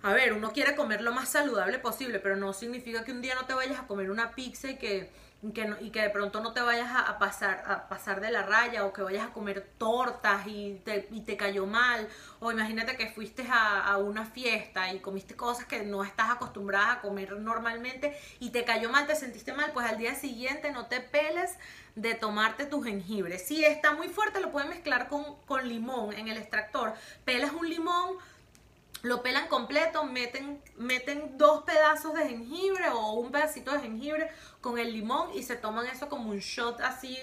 a 0.03 0.13
ver, 0.13 0.33
uno 0.33 0.53
quiere 0.53 0.75
comer 0.75 1.01
lo 1.01 1.13
más 1.13 1.31
saludable 1.31 1.79
posible, 1.79 2.19
pero 2.19 2.37
no 2.37 2.53
significa 2.53 3.05
que 3.05 3.13
un 3.13 3.23
día 3.23 3.35
no 3.35 3.47
te 3.47 3.55
vayas 3.55 3.79
a 3.79 3.87
comer 3.87 4.11
una 4.11 4.33
pizza 4.33 4.71
y 4.71 4.77
que 4.77 5.11
que 5.55 5.75
y 5.81 5.91
que 5.91 6.03
de 6.03 6.11
pronto 6.11 6.41
no 6.41 6.53
te 6.53 6.61
vayas 6.61 6.91
a, 6.95 7.19
pasar, 7.19 7.65
a 7.67 7.89
pasar 7.89 8.21
de 8.21 8.31
la 8.31 8.43
raya 8.43 8.85
o 8.85 8.93
que 8.93 9.01
vayas 9.01 9.27
a 9.27 9.33
comer 9.33 9.67
tortas 9.79 10.47
y 10.47 10.81
te, 10.85 11.09
y 11.11 11.23
te 11.23 11.37
cayó 11.37 11.67
mal. 11.67 12.09
O 12.41 12.53
imagínate 12.53 12.97
que 12.97 13.09
fuiste 13.09 13.47
a, 13.51 13.81
a, 13.87 13.97
una 13.97 14.27
fiesta 14.27 14.93
y 14.93 15.01
comiste 15.01 15.35
cosas 15.37 15.65
que 15.65 15.83
no 15.83 16.05
estás 16.05 16.31
acostumbrada 16.31 16.93
a 16.93 17.01
comer 17.01 17.33
normalmente 17.33 18.17
y 18.39 18.51
te 18.51 18.65
cayó 18.65 18.91
mal, 18.91 19.07
te 19.07 19.17
sentiste 19.17 19.53
mal, 19.55 19.73
pues 19.73 19.87
al 19.87 19.97
día 19.97 20.15
siguiente 20.15 20.73
no 20.73 20.87
te 20.87 21.01
peles 21.01 21.57
de 21.95 22.15
tomarte 22.15 22.67
tu 22.67 22.83
jengibre. 22.83 23.39
Si 23.39 23.65
está 23.65 23.93
muy 23.93 24.09
fuerte, 24.09 24.41
lo 24.41 24.51
puedes 24.51 24.69
mezclar 24.69 25.09
con, 25.09 25.37
con 25.47 25.67
limón 25.69 26.13
en 26.13 26.29
el 26.29 26.37
extractor. 26.37 26.95
Pelas 27.25 27.53
un 27.53 27.69
limón 27.69 28.19
lo 29.03 29.23
pelan 29.23 29.49
completo, 29.49 30.05
meten, 30.05 30.63
meten 30.77 31.39
dos 31.39 31.63
pedazos 31.65 32.15
de 32.15 32.29
jengibre 32.29 32.89
o 32.91 33.13
un 33.15 33.33
pedacito 33.33 33.73
de 33.73 33.81
jengibre 33.81 34.31
con 34.61 34.79
el 34.79 34.93
limón 34.93 35.31
y 35.35 35.43
se 35.43 35.57
toman 35.57 35.87
eso 35.87 36.09
como 36.09 36.31
un 36.31 36.39
shot 36.39 36.81
así 36.83 37.19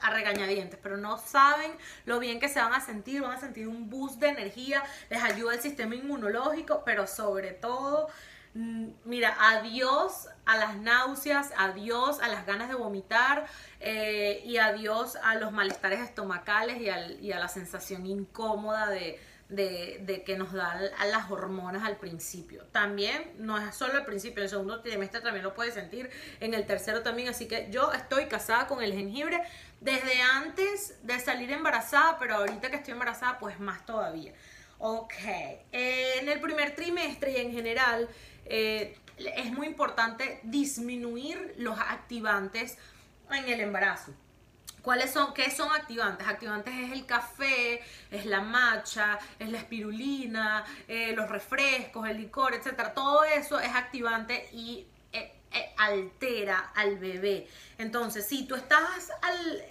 a 0.00 0.10
regañadientes, 0.10 0.78
pero 0.82 0.96
no 0.98 1.18
saben 1.18 1.72
lo 2.04 2.18
bien 2.18 2.38
que 2.38 2.48
se 2.48 2.60
van 2.60 2.74
a 2.74 2.80
sentir, 2.80 3.22
van 3.22 3.32
a 3.32 3.40
sentir 3.40 3.66
un 3.66 3.88
boost 3.88 4.20
de 4.20 4.28
energía, 4.28 4.82
les 5.08 5.22
ayuda 5.22 5.54
el 5.54 5.60
sistema 5.60 5.94
inmunológico, 5.94 6.82
pero 6.84 7.06
sobre 7.06 7.52
todo, 7.52 8.08
mm, 8.54 8.88
mira, 9.04 9.34
adiós 9.40 10.28
a 10.44 10.56
las 10.58 10.76
náuseas, 10.76 11.52
adiós 11.56 12.20
a 12.20 12.28
las 12.28 12.44
ganas 12.44 12.68
de 12.68 12.74
vomitar 12.74 13.46
eh, 13.80 14.42
y 14.44 14.58
adiós 14.58 15.16
a 15.16 15.36
los 15.36 15.50
malestares 15.52 16.00
estomacales 16.00 16.78
y, 16.78 17.26
y 17.26 17.32
a 17.32 17.38
la 17.38 17.48
sensación 17.48 18.04
incómoda 18.04 18.88
de 18.90 19.18
de, 19.52 20.22
que 20.24 20.36
nos 20.36 20.52
dan 20.52 20.82
las 21.10 21.30
hormonas 21.30 21.84
al 21.84 21.96
principio. 21.96 22.64
También 22.72 23.32
no 23.38 23.58
es 23.58 23.74
solo 23.74 23.94
al 23.94 24.04
principio, 24.04 24.38
en 24.38 24.44
el 24.44 24.50
segundo 24.50 24.80
trimestre 24.80 25.20
también 25.20 25.44
lo 25.44 25.54
puedes 25.54 25.74
sentir, 25.74 26.10
en 26.40 26.54
el 26.54 26.66
tercero 26.66 27.02
también, 27.02 27.28
así 27.28 27.46
que 27.46 27.68
yo 27.70 27.92
estoy 27.92 28.26
casada 28.26 28.66
con 28.66 28.82
el 28.82 28.92
jengibre 28.92 29.40
desde 29.80 30.22
antes 30.22 30.96
de 31.02 31.18
salir 31.20 31.50
embarazada, 31.52 32.18
pero 32.18 32.36
ahorita 32.36 32.70
que 32.70 32.76
estoy 32.76 32.92
embarazada 32.92 33.38
pues 33.38 33.60
más 33.60 33.84
todavía. 33.84 34.32
Ok, 34.78 35.14
en 35.70 36.28
el 36.28 36.40
primer 36.40 36.74
trimestre 36.74 37.32
y 37.32 37.36
en 37.36 37.52
general 37.52 38.08
eh, 38.46 38.96
es 39.16 39.52
muy 39.52 39.66
importante 39.66 40.40
disminuir 40.42 41.54
los 41.58 41.78
activantes 41.78 42.78
en 43.30 43.48
el 43.48 43.60
embarazo. 43.60 44.12
¿Cuáles 44.82 45.12
son? 45.12 45.32
¿Qué 45.32 45.48
son 45.50 45.70
activantes? 45.70 46.26
Activantes 46.26 46.74
es 46.74 46.92
el 46.92 47.06
café, 47.06 47.80
es 48.10 48.26
la 48.26 48.40
matcha, 48.40 49.18
es 49.38 49.48
la 49.48 49.58
espirulina, 49.58 50.64
eh, 50.88 51.12
los 51.14 51.28
refrescos, 51.28 52.08
el 52.08 52.16
licor, 52.16 52.52
etc. 52.52 52.92
Todo 52.92 53.22
eso 53.22 53.60
es 53.60 53.72
activante 53.72 54.48
y 54.52 54.84
eh, 55.12 55.32
eh, 55.52 55.74
altera 55.78 56.72
al 56.74 56.98
bebé. 56.98 57.48
Entonces, 57.78 58.26
si 58.26 58.44
tú 58.44 58.56
estás 58.56 59.12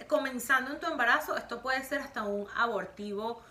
comenzando 0.08 0.72
en 0.72 0.80
tu 0.80 0.86
embarazo, 0.86 1.36
esto 1.36 1.60
puede 1.60 1.84
ser 1.84 2.00
hasta 2.00 2.22
un 2.22 2.48
abortivo 2.56 3.42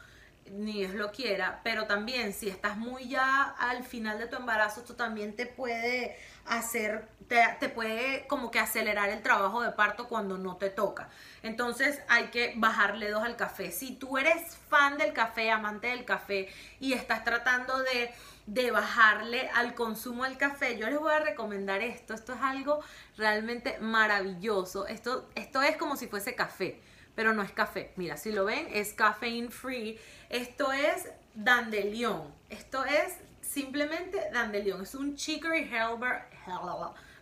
ni 0.49 0.73
Dios 0.73 0.93
lo 0.93 1.11
quiera, 1.11 1.61
pero 1.63 1.87
también 1.87 2.33
si 2.33 2.49
estás 2.49 2.77
muy 2.77 3.07
ya 3.07 3.43
al 3.57 3.83
final 3.83 4.17
de 4.19 4.27
tu 4.27 4.35
embarazo, 4.35 4.81
esto 4.81 4.95
también 4.95 5.35
te 5.35 5.45
puede 5.45 6.17
hacer, 6.45 7.07
te, 7.27 7.69
puede 7.69 8.25
como 8.27 8.51
que 8.51 8.59
acelerar 8.59 9.09
el 9.09 9.21
trabajo 9.21 9.61
de 9.61 9.71
parto 9.71 10.07
cuando 10.07 10.37
no 10.37 10.57
te 10.57 10.69
toca. 10.69 11.09
Entonces 11.43 12.01
hay 12.09 12.25
que 12.25 12.53
bajarle 12.57 13.09
dos 13.09 13.23
al 13.23 13.35
café. 13.35 13.71
Si 13.71 13.95
tú 13.95 14.17
eres 14.17 14.57
fan 14.69 14.97
del 14.97 15.13
café, 15.13 15.51
amante 15.51 15.87
del 15.87 16.03
café 16.03 16.49
y 16.79 16.93
estás 16.93 17.23
tratando 17.23 17.79
de, 17.79 18.11
de 18.47 18.71
bajarle 18.71 19.49
al 19.55 19.73
consumo 19.75 20.25
del 20.25 20.37
café, 20.37 20.77
yo 20.77 20.89
les 20.89 20.99
voy 20.99 21.13
a 21.13 21.19
recomendar 21.19 21.81
esto. 21.81 22.13
Esto 22.13 22.33
es 22.33 22.41
algo 22.41 22.81
realmente 23.17 23.77
maravilloso. 23.79 24.87
Esto, 24.87 25.29
esto 25.35 25.61
es 25.61 25.77
como 25.77 25.95
si 25.95 26.07
fuese 26.07 26.35
café 26.35 26.81
pero 27.21 27.35
no 27.35 27.43
es 27.43 27.51
café. 27.51 27.91
Mira, 27.97 28.17
si 28.17 28.31
lo 28.31 28.45
ven, 28.45 28.65
es 28.73 28.93
caffeine 28.93 29.51
free. 29.51 29.99
Esto 30.27 30.73
es 30.73 31.07
dandelion. 31.35 32.33
Esto 32.49 32.83
es 32.83 33.15
simplemente 33.41 34.19
dandelion. 34.33 34.81
Es 34.81 34.95
un 34.95 35.15
chicory 35.15 35.69
herbal, 35.71 36.23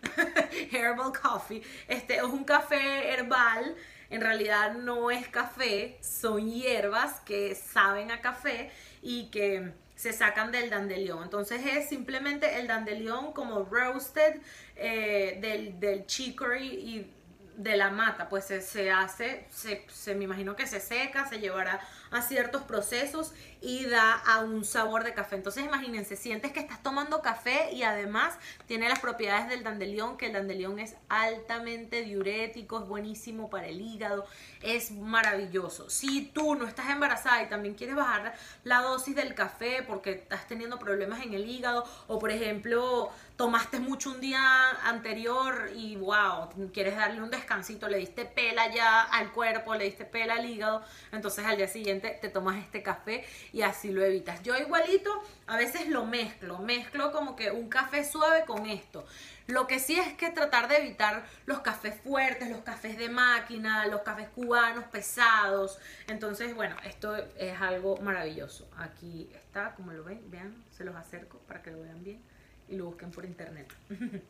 herbal 0.72 1.12
coffee. 1.22 1.62
Este 1.86 2.16
es 2.16 2.24
un 2.24 2.46
café 2.46 3.12
herbal. 3.12 3.76
En 4.10 4.22
realidad 4.22 4.76
no 4.76 5.12
es 5.12 5.28
café, 5.28 5.98
son 6.02 6.50
hierbas 6.50 7.20
que 7.20 7.54
saben 7.54 8.10
a 8.12 8.22
café 8.22 8.72
y 9.02 9.26
que 9.32 9.74
se 9.98 10.14
sacan 10.14 10.50
del 10.54 10.70
dandelion. 10.70 11.24
Entonces 11.24 11.60
es 11.66 11.90
simplemente 11.90 12.58
el 12.58 12.68
dandelion 12.68 13.34
como 13.34 13.66
roasted 13.66 14.40
eh, 14.78 15.40
del, 15.42 15.78
del 15.78 16.06
chicory 16.06 16.68
y 16.68 17.14
de 17.60 17.76
la 17.76 17.90
mata, 17.92 18.30
pues 18.30 18.46
se, 18.46 18.90
hace, 18.90 19.46
se, 19.50 19.86
se, 19.92 20.16
me 20.16 20.24
imagino 20.24 20.56
que 20.56 20.66
se 20.66 20.80
seca, 20.80 21.28
se 21.28 21.40
llevará 21.40 21.82
a 22.12 22.22
ciertos 22.22 22.64
procesos 22.64 23.34
y 23.62 23.86
da 23.86 24.14
a 24.14 24.40
un 24.40 24.64
sabor 24.64 25.04
de 25.04 25.14
café. 25.14 25.36
Entonces 25.36 25.66
imagínense, 25.66 26.16
sientes 26.16 26.52
que 26.52 26.60
estás 26.60 26.82
tomando 26.82 27.22
café 27.22 27.72
y 27.74 27.84
además 27.84 28.38
tiene 28.68 28.88
las 28.88 29.00
propiedades 29.00 29.50
del 29.50 29.64
dandelión, 29.64 30.18
que 30.18 30.28
el 30.28 30.34
dandelión 30.34 30.80
es 30.80 30.96
altamente 31.10 32.04
diurético, 32.04 32.80
es 32.80 32.88
buenísimo 32.88 33.50
para 33.50 33.68
el 33.68 33.82
hígado, 33.82 34.26
es 34.62 34.92
maravilloso. 34.92 35.90
Si 35.90 36.22
tú 36.28 36.56
no 36.56 36.68
estás 36.68 36.90
embarazada 36.90 37.44
y 37.44 37.50
también 37.50 37.76
quieres 37.76 37.96
bajar 37.96 38.34
la 38.64 38.82
dosis 38.82 39.16
del 39.16 39.36
café 39.36 39.84
porque 39.84 40.12
estás 40.12 40.48
teniendo 40.48 40.80
problemas 40.80 41.22
en 41.22 41.34
el 41.34 41.48
hígado 41.48 41.86
o 42.08 42.20
por 42.20 42.32
ejemplo 42.32 43.12
tomaste 43.36 43.80
mucho 43.80 44.12
un 44.12 44.20
día 44.20 44.70
anterior 44.84 45.72
y 45.74 45.96
wow, 45.96 46.50
quieres 46.74 46.98
darle 46.98 47.22
un 47.22 47.30
descansito, 47.30 47.88
le 47.88 47.98
diste 47.98 48.26
pela 48.26 48.70
ya 48.74 49.02
al 49.02 49.32
cuerpo, 49.32 49.76
le 49.76 49.86
diste 49.86 50.04
pela 50.04 50.34
al 50.34 50.46
hígado, 50.46 50.84
entonces 51.14 51.46
al 51.46 51.56
día 51.56 51.70
siguiente 51.70 51.99
te 52.00 52.30
tomas 52.30 52.58
este 52.58 52.84
café 52.84 53.26
y 53.54 53.62
así 53.62 53.92
lo 53.92 54.04
evitas. 54.04 54.42
Yo 54.44 54.58
igualito 54.58 55.12
a 55.48 55.58
veces 55.58 55.88
lo 55.90 56.06
mezclo, 56.06 56.60
mezclo 56.60 57.12
como 57.12 57.36
que 57.36 57.52
un 57.52 57.70
café 57.70 58.04
suave 58.04 58.46
con 58.46 58.66
esto. 58.66 59.06
Lo 59.48 59.66
que 59.66 59.80
sí 59.80 60.00
es 60.00 60.14
que 60.14 60.30
tratar 60.30 60.68
de 60.68 60.78
evitar 60.78 61.26
los 61.48 61.62
cafés 61.62 61.96
fuertes, 62.02 62.52
los 62.52 62.62
cafés 62.62 62.98
de 62.98 63.10
máquina, 63.10 63.88
los 63.88 64.02
cafés 64.02 64.30
cubanos 64.30 64.86
pesados. 64.86 65.80
Entonces, 66.08 66.54
bueno, 66.54 66.76
esto 66.86 67.16
es 67.36 67.60
algo 67.60 67.98
maravilloso. 67.98 68.70
Aquí 68.78 69.28
está, 69.34 69.74
como 69.74 69.92
lo 69.92 70.04
ven, 70.04 70.22
vean, 70.30 70.64
se 70.70 70.84
los 70.84 70.96
acerco 70.96 71.40
para 71.48 71.64
que 71.64 71.72
lo 71.72 71.82
vean 71.82 72.04
bien 72.04 72.22
y 72.68 72.76
lo 72.76 72.86
busquen 72.86 73.12
por 73.12 73.26
internet. 73.26 73.74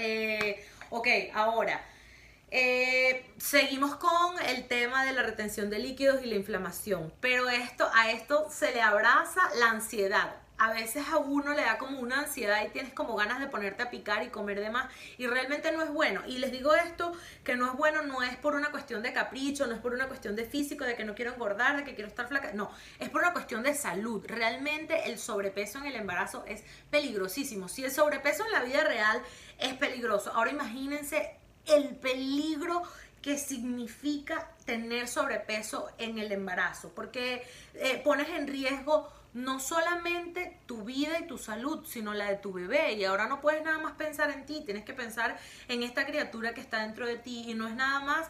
Eh, 0.00 0.64
ok, 0.90 1.08
ahora. 1.34 1.84
Eh, 2.50 3.30
seguimos 3.36 3.96
con 3.96 4.40
el 4.46 4.66
tema 4.68 5.04
de 5.04 5.12
la 5.12 5.22
retención 5.22 5.68
de 5.68 5.78
líquidos 5.78 6.24
y 6.24 6.26
la 6.26 6.36
inflamación, 6.36 7.12
pero 7.20 7.48
esto, 7.50 7.88
a 7.94 8.10
esto 8.10 8.48
se 8.50 8.72
le 8.72 8.80
abraza 8.80 9.42
la 9.58 9.70
ansiedad 9.70 10.34
a 10.58 10.72
veces 10.72 11.06
a 11.08 11.18
uno 11.18 11.54
le 11.54 11.62
da 11.62 11.78
como 11.78 12.00
una 12.00 12.20
ansiedad 12.20 12.64
y 12.66 12.70
tienes 12.70 12.92
como 12.92 13.14
ganas 13.14 13.38
de 13.40 13.46
ponerte 13.46 13.84
a 13.84 13.90
picar 13.90 14.24
y 14.24 14.28
comer 14.28 14.58
de 14.60 14.70
más 14.70 14.90
y 15.16 15.26
realmente 15.28 15.70
no 15.70 15.82
es 15.82 15.90
bueno. 15.90 16.22
Y 16.26 16.38
les 16.38 16.50
digo 16.50 16.74
esto, 16.74 17.12
que 17.44 17.54
no 17.54 17.66
es 17.66 17.72
bueno, 17.74 18.02
no 18.02 18.22
es 18.22 18.36
por 18.36 18.56
una 18.56 18.72
cuestión 18.72 19.02
de 19.02 19.12
capricho, 19.12 19.66
no 19.68 19.74
es 19.74 19.80
por 19.80 19.94
una 19.94 20.08
cuestión 20.08 20.34
de 20.34 20.44
físico, 20.44 20.84
de 20.84 20.96
que 20.96 21.04
no 21.04 21.14
quiero 21.14 21.32
engordar, 21.32 21.76
de 21.76 21.84
que 21.84 21.94
quiero 21.94 22.08
estar 22.08 22.26
flaca, 22.26 22.52
no, 22.52 22.70
es 22.98 23.08
por 23.08 23.22
una 23.22 23.32
cuestión 23.32 23.62
de 23.62 23.72
salud. 23.72 24.24
Realmente 24.26 25.08
el 25.08 25.18
sobrepeso 25.18 25.78
en 25.78 25.86
el 25.86 25.94
embarazo 25.94 26.44
es 26.46 26.64
peligrosísimo. 26.90 27.68
Si 27.68 27.84
el 27.84 27.92
sobrepeso 27.92 28.44
en 28.44 28.52
la 28.52 28.62
vida 28.62 28.82
real 28.82 29.22
es 29.58 29.74
peligroso, 29.74 30.32
ahora 30.34 30.50
imagínense 30.50 31.37
el 31.68 31.96
peligro 31.96 32.82
que 33.22 33.36
significa 33.36 34.48
tener 34.64 35.08
sobrepeso 35.08 35.88
en 35.98 36.18
el 36.18 36.32
embarazo, 36.32 36.92
porque 36.94 37.46
eh, 37.74 38.00
pones 38.04 38.28
en 38.28 38.46
riesgo 38.46 39.08
no 39.34 39.60
solamente 39.60 40.58
tu 40.66 40.84
vida 40.84 41.18
y 41.18 41.26
tu 41.26 41.36
salud, 41.36 41.84
sino 41.86 42.14
la 42.14 42.26
de 42.26 42.36
tu 42.36 42.52
bebé. 42.52 42.94
Y 42.94 43.04
ahora 43.04 43.26
no 43.26 43.40
puedes 43.40 43.62
nada 43.62 43.78
más 43.78 43.92
pensar 43.92 44.30
en 44.30 44.46
ti, 44.46 44.62
tienes 44.64 44.84
que 44.84 44.94
pensar 44.94 45.38
en 45.68 45.82
esta 45.82 46.06
criatura 46.06 46.54
que 46.54 46.60
está 46.60 46.82
dentro 46.82 47.06
de 47.06 47.16
ti 47.16 47.44
y 47.48 47.54
no 47.54 47.68
es 47.68 47.74
nada 47.74 48.00
más 48.00 48.28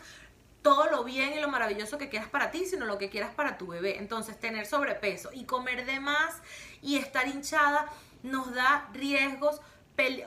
todo 0.63 0.91
lo 0.91 1.05
bien 1.05 1.35
y 1.35 1.41
lo 1.41 1.49
maravilloso 1.49 1.99
que 1.99 2.09
quieras 2.09 2.29
para 2.29 2.51
ti, 2.51 2.67
sino 2.67 2.85
lo 2.85 2.99
que 2.99 3.09
quieras 3.11 3.33
para 3.35 3.57
tu 3.57 3.69
bebé. 3.69 3.99
Entonces, 3.99 4.39
tener 4.39 4.67
sobrepeso 4.67 5.31
y 5.33 5.45
comer 5.45 5.87
de 5.87 6.01
más 6.01 6.43
y 6.83 6.97
estar 6.97 7.29
hinchada 7.29 7.91
nos 8.23 8.53
da 8.53 8.89
riesgos 8.93 9.61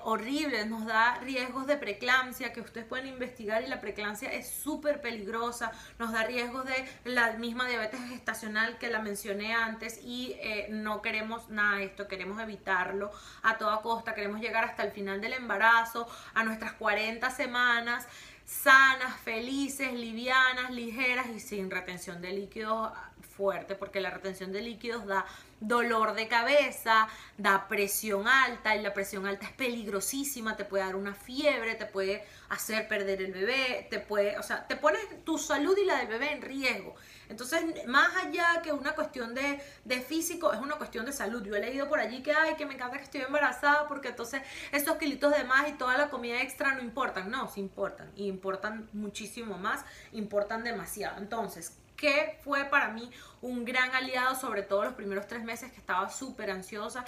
horribles, 0.03 0.67
nos 0.67 0.85
da 0.85 1.17
riesgos 1.19 1.65
de 1.65 1.77
preeclampsia 1.77 2.51
que 2.51 2.59
ustedes 2.59 2.85
pueden 2.85 3.07
investigar 3.07 3.63
y 3.63 3.67
la 3.67 3.79
preeclampsia 3.79 4.29
es 4.33 4.49
súper 4.49 4.99
peligrosa, 4.99 5.71
nos 5.97 6.11
da 6.11 6.23
riesgos 6.23 6.65
de 6.65 6.85
la 7.05 7.33
misma 7.33 7.67
diabetes 7.69 8.01
gestacional 8.09 8.77
que 8.77 8.89
la 8.89 9.01
mencioné 9.01 9.53
antes 9.53 10.01
y 10.03 10.35
eh, 10.39 10.67
no 10.69 11.01
queremos 11.01 11.49
nada 11.49 11.77
de 11.77 11.85
esto, 11.85 12.09
queremos 12.09 12.41
evitarlo 12.41 13.11
a 13.43 13.57
toda 13.57 13.81
costa, 13.81 14.13
queremos 14.13 14.41
llegar 14.41 14.65
hasta 14.65 14.83
el 14.83 14.91
final 14.91 15.21
del 15.21 15.33
embarazo, 15.33 16.05
a 16.33 16.43
nuestras 16.43 16.73
40 16.73 17.29
semanas 17.31 18.07
sanas, 18.45 19.17
felices, 19.21 19.93
livianas, 19.93 20.71
ligeras 20.71 21.27
y 21.29 21.39
sin 21.39 21.71
retención 21.71 22.21
de 22.21 22.33
líquidos 22.33 22.91
fuerte, 23.37 23.75
porque 23.75 24.01
la 24.01 24.09
retención 24.09 24.51
de 24.51 24.61
líquidos 24.61 25.05
da 25.05 25.25
dolor 25.61 26.15
de 26.15 26.27
cabeza, 26.27 27.07
da 27.37 27.67
presión 27.69 28.27
alta 28.27 28.75
y 28.75 28.81
la 28.81 28.93
presión 28.93 29.25
alta 29.25 29.45
es 29.45 29.53
peligrosísima, 29.53 30.57
te 30.57 30.65
puede 30.65 30.83
dar 30.83 30.95
una 30.95 31.13
fiebre, 31.13 31.75
te 31.75 31.85
puede 31.85 32.25
hacer 32.49 32.87
perder 32.87 33.21
el 33.21 33.31
bebé, 33.31 33.87
te 33.89 33.99
puede, 33.99 34.37
o 34.37 34.43
sea, 34.43 34.67
te 34.67 34.75
pones 34.75 35.01
tu 35.23 35.37
salud 35.37 35.77
y 35.77 35.85
la 35.85 35.99
del 35.99 36.07
bebé 36.07 36.33
en 36.33 36.41
riesgo. 36.41 36.95
Entonces, 37.29 37.63
más 37.87 38.13
allá 38.17 38.61
que 38.61 38.73
una 38.73 38.91
cuestión 38.91 39.33
de, 39.33 39.63
de 39.85 40.01
físico, 40.01 40.51
es 40.51 40.59
una 40.59 40.75
cuestión 40.75 41.05
de 41.05 41.13
salud. 41.13 41.41
Yo 41.43 41.55
he 41.55 41.61
leído 41.61 41.87
por 41.87 41.99
allí 41.99 42.21
que, 42.21 42.33
ay, 42.33 42.55
que 42.55 42.65
me 42.65 42.73
encanta 42.73 42.97
que 42.97 43.03
estoy 43.03 43.21
embarazada 43.21 43.87
porque 43.87 44.09
entonces 44.09 44.41
estos 44.73 44.97
kilitos 44.97 45.33
de 45.33 45.45
más 45.45 45.69
y 45.69 45.73
toda 45.73 45.97
la 45.97 46.09
comida 46.09 46.41
extra 46.41 46.75
no 46.75 46.81
importan. 46.81 47.31
No, 47.31 47.47
sí 47.47 47.61
importan. 47.61 48.11
Y 48.17 48.27
importan 48.27 48.89
muchísimo 48.91 49.57
más, 49.57 49.85
importan 50.11 50.65
demasiado. 50.65 51.19
Entonces, 51.19 51.77
que 52.01 52.39
fue 52.43 52.65
para 52.65 52.87
mí 52.87 53.11
un 53.43 53.63
gran 53.63 53.93
aliado, 53.93 54.35
sobre 54.35 54.63
todo 54.63 54.85
los 54.85 54.95
primeros 54.95 55.27
tres 55.27 55.43
meses 55.43 55.71
que 55.71 55.77
estaba 55.77 56.09
súper 56.09 56.49
ansiosa 56.49 57.05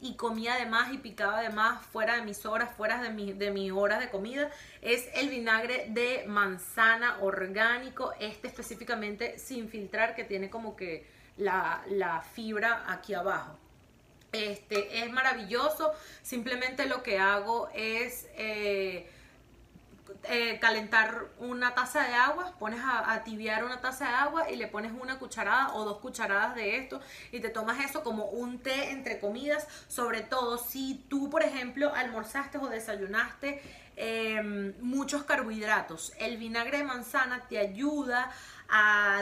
y 0.00 0.14
comía 0.14 0.54
de 0.54 0.64
más 0.64 0.92
y 0.92 0.98
picaba 0.98 1.40
de 1.40 1.50
más 1.50 1.84
fuera 1.84 2.14
de 2.14 2.22
mis 2.22 2.46
horas, 2.46 2.70
fuera 2.76 3.02
de 3.02 3.10
mi, 3.10 3.32
de 3.32 3.50
mi 3.50 3.72
hora 3.72 3.98
de 3.98 4.10
comida, 4.10 4.48
es 4.80 5.08
el 5.14 5.28
vinagre 5.28 5.86
de 5.88 6.24
manzana 6.28 7.18
orgánico, 7.20 8.14
este 8.20 8.46
específicamente 8.46 9.40
sin 9.40 9.68
filtrar, 9.68 10.14
que 10.14 10.22
tiene 10.22 10.50
como 10.50 10.76
que 10.76 11.04
la, 11.36 11.82
la 11.88 12.20
fibra 12.20 12.84
aquí 12.86 13.14
abajo. 13.14 13.58
Este 14.30 15.02
es 15.02 15.10
maravilloso, 15.10 15.92
simplemente 16.22 16.86
lo 16.86 17.02
que 17.02 17.18
hago 17.18 17.68
es... 17.74 18.28
Eh, 18.34 19.10
eh, 20.24 20.58
calentar 20.60 21.26
una 21.38 21.74
taza 21.74 22.02
de 22.02 22.14
agua, 22.14 22.54
pones 22.58 22.80
a, 22.82 23.22
tibiar 23.24 23.64
una 23.64 23.80
taza 23.80 24.08
de 24.08 24.14
agua 24.14 24.50
y 24.50 24.56
le 24.56 24.66
pones 24.66 24.92
una 24.98 25.18
cucharada 25.18 25.74
o 25.74 25.84
dos 25.84 25.98
cucharadas 25.98 26.54
de 26.54 26.76
esto 26.76 27.00
y 27.32 27.40
te 27.40 27.50
tomas 27.50 27.78
eso 27.84 28.02
como 28.02 28.26
un 28.26 28.58
té 28.58 28.90
entre 28.90 29.20
comidas, 29.20 29.66
sobre 29.88 30.22
todo 30.22 30.58
si 30.58 31.04
tú, 31.08 31.30
por 31.30 31.42
ejemplo, 31.42 31.94
almorzaste 31.94 32.58
o 32.58 32.68
desayunaste 32.68 33.62
em, 33.96 34.74
muchos 34.80 35.24
carbohidratos. 35.24 36.12
El 36.18 36.36
vinagre 36.36 36.78
de 36.78 36.84
manzana 36.84 37.46
te 37.48 37.58
ayuda 37.58 38.24
a 38.24 38.32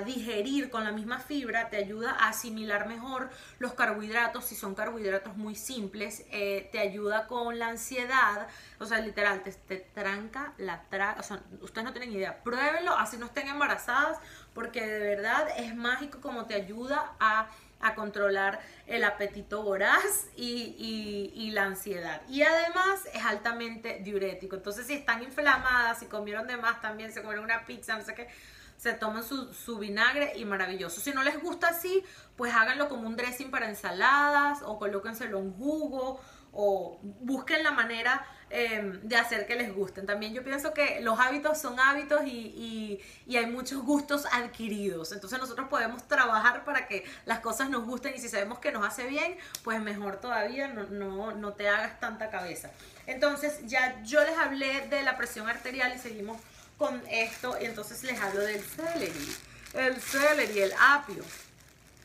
digerir 0.05 0.71
con 0.71 0.83
la 0.85 0.91
misma 0.91 1.21
fibra, 1.21 1.71
te 1.71 1.77
ayuda 1.77 2.11
a 2.11 2.29
asimilar 2.31 2.89
mejor 2.89 3.31
los 3.59 3.75
carbohidratos, 3.75 4.45
si 4.45 4.57
son 4.57 4.75
carbohidratos 4.75 5.37
muy 5.37 5.55
simples, 5.55 6.25
eh, 6.31 6.69
te 6.73 6.81
ayuda 6.81 7.27
con 7.29 7.59
la 7.59 7.69
ansiedad, 7.69 8.49
o 8.81 8.87
sea, 8.87 9.01
literal, 9.01 9.43
te, 9.43 9.77
tranca 9.95 10.53
la 10.59 10.83
tra 10.91 11.17
o 11.19 11.23
sea, 11.23 11.41
ustedes 11.61 11.85
no 11.85 11.93
tienen 11.93 12.13
idea, 12.13 12.43
pruébenlo, 12.43 12.97
así 12.97 13.17
no 13.19 13.27
estén 13.27 13.49
embarazadas, 13.49 14.19
porque 14.53 14.85
de 14.85 14.99
verdad 14.99 15.49
es 15.57 15.75
mágico 15.77 16.21
como 16.21 16.47
te 16.47 16.55
ayuda 16.55 17.13
a 17.21 17.49
controlar 17.95 18.61
el 18.87 19.05
apetito 19.05 19.63
voraz 19.63 20.29
y, 20.37 21.33
y, 21.35 21.51
la 21.53 21.65
ansiedad. 21.65 22.21
Y 22.29 22.43
además 22.43 23.07
es 23.13 23.25
altamente 23.25 24.01
diurético. 24.03 24.57
Entonces, 24.57 24.87
si 24.87 24.95
están 24.95 25.23
inflamadas, 25.23 26.01
si 26.01 26.07
comieron 26.07 26.47
de 26.47 26.57
más 26.57 26.81
también, 26.81 27.13
se 27.13 27.23
comieron 27.23 27.45
una 27.45 27.65
pizza, 27.65 27.97
no 27.97 28.05
sé 28.05 28.15
qué, 28.15 28.29
se 28.77 28.93
toman 28.93 29.25
su, 29.25 29.79
vinagre 29.79 30.33
y 30.37 30.45
maravilloso. 30.45 31.01
Si 31.01 31.13
no 31.13 31.23
les 31.23 31.41
gusta 31.41 31.69
así, 31.69 32.05
pues 32.37 32.55
háganlo 32.55 32.89
como 32.89 33.07
un 33.07 33.17
dressing 33.17 33.51
para 33.51 33.69
ensaladas 33.69 34.63
o 34.63 34.79
colóquenselo 34.79 35.39
en 35.39 35.53
jugo 35.55 36.21
o 36.53 36.99
busquen 37.03 37.63
la 37.63 37.71
manera 37.71 38.27
em, 38.49 39.01
de 39.03 39.17
hacer 39.17 39.47
que 39.47 39.57
les 39.57 39.75
gusten. 39.75 40.07
También 40.07 40.33
yo 40.33 40.43
pienso 40.43 40.73
que 40.73 41.01
los 41.01 41.19
hábitos 41.19 41.59
son 41.59 41.79
hábitos 41.79 42.23
y, 42.27 43.01
hay 43.29 43.47
muchos 43.47 43.83
gustos 43.83 44.25
adquiridos. 44.33 45.13
Entonces 45.13 45.39
nosotros 45.39 45.69
podemos 45.69 46.07
trabajar 46.09 46.65
para 46.65 46.87
que 46.87 47.05
las 47.27 47.41
cosas 47.41 47.69
nos 47.69 47.85
gusten 47.85 48.15
y 48.15 48.19
si 48.19 48.29
sabemos 48.29 48.59
que 48.59 48.73
nos 48.73 48.87
hace 48.87 49.07
bien, 49.07 49.37
pues 49.65 49.81
mejor 49.81 50.17
todavía, 50.17 50.69
no, 50.69 50.85
no, 50.85 51.33
no 51.33 51.53
te 51.53 51.69
hagas 51.69 52.01
tanta 52.01 52.31
cabeza. 52.31 52.71
Entonces 53.07 53.61
ya 53.67 54.03
yo 54.03 54.23
les 54.25 54.37
hablé 54.39 54.89
de 54.89 55.03
la 55.03 55.17
presión 55.17 55.49
arterial 55.49 55.93
y 55.95 55.99
seguimos 55.99 56.39
con 56.79 57.03
esto 57.09 57.57
y 57.61 57.65
entonces 57.65 58.03
les 58.03 58.21
hablo 58.21 58.41
del 58.41 58.63
celery. 58.63 59.37
El 59.75 60.01
celery, 60.01 60.61
el 60.61 60.73
apio. 60.79 61.25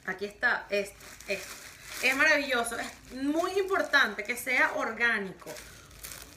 Aquí 0.05 0.25
está, 0.25 0.65
esto. 0.69 0.97
Es 1.27 2.15
maravilloso, 2.15 2.77
es 2.79 3.13
muy 3.23 3.51
importante 3.59 4.23
que 4.23 4.35
sea 4.35 4.71
orgánico. 4.75 5.51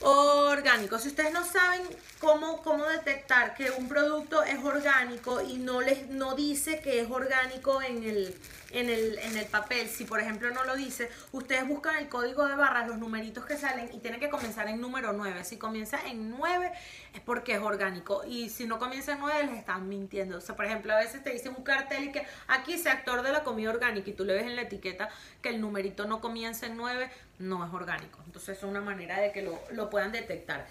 Orgánico. 0.01 0.99
Si 0.99 1.09
ustedes 1.09 1.33
no 1.33 1.45
saben 1.45 1.83
cómo, 2.25 2.63
cómo 2.63 2.87
detectar 2.87 3.55
que 3.55 3.71
un 3.71 3.87
producto 3.87 4.43
es 4.43 4.59
orgánico 4.65 5.43
y 5.43 5.59
no 5.59 5.83
les 5.83 6.09
no 6.09 6.35
dice 6.35 6.81
que 6.81 7.01
es 7.01 7.11
orgánico 7.11 7.83
en 7.83 8.03
el, 8.03 8.35
en 8.71 8.89
el, 8.89 9.19
en 9.19 9.37
el 9.37 9.45
papel, 9.45 9.89
si 9.89 10.05
por 10.05 10.21
ejemplo 10.21 10.51
no 10.51 10.65
lo 10.65 10.75
dice, 10.75 11.11
ustedes 11.33 11.69
buscan 11.69 11.97
el 11.97 12.09
código 12.09 12.47
de 12.47 12.57
barras, 12.57 12.89
los 12.89 12.97
numeritos 12.97 13.45
que 13.45 13.59
salen 13.59 13.91
y 13.93 13.99
tienen 13.99 14.21
que 14.21 14.31
comenzar 14.31 14.69
en 14.69 14.81
número 14.81 15.13
9. 15.13 15.45
Si 15.45 15.59
comienza 15.59 16.01
en 16.07 16.31
9 16.31 16.73
es 17.13 17.21
porque 17.21 17.57
es 17.57 17.61
orgánico 17.61 18.25
y 18.27 18.49
si 18.49 18.67
no 18.67 18.79
comienza 18.79 19.13
en 19.13 19.21
9 19.21 19.45
les 19.45 19.59
están 19.59 19.87
mintiendo. 19.87 20.39
O 20.39 20.41
sea, 20.41 20.57
por 20.57 20.65
ejemplo, 20.65 20.95
a 20.95 20.97
veces 20.97 21.23
te 21.23 21.31
dicen 21.31 21.53
un 21.55 21.63
cartel 21.63 22.05
y 22.05 22.13
que 22.13 22.27
aquí 22.49 22.79
se 22.79 22.89
actor 22.89 23.23
de 23.23 23.33
la 23.33 23.45
comida 23.45 23.69
orgánica 23.69 24.09
y 24.09 24.15
tú 24.15 24.25
le 24.25 24.33
ves 24.33 24.45
en 24.45 24.57
la 24.57 24.63
etiqueta 24.63 25.11
que 25.43 25.51
el 25.51 25.61
numerito 25.61 26.07
no 26.07 26.23
comienza 26.23 26.65
en 26.65 26.79
9, 26.79 27.11
no 27.39 27.67
es 27.67 27.73
orgánico. 27.75 28.19
Entonces 28.25 28.57
es 28.57 28.65
una 28.65 28.81
manera 28.81 29.21
de 29.21 29.31
que 29.31 29.43
lo, 29.43 29.61
lo 29.73 29.91
puedan 29.91 30.11
detectar. 30.11 30.67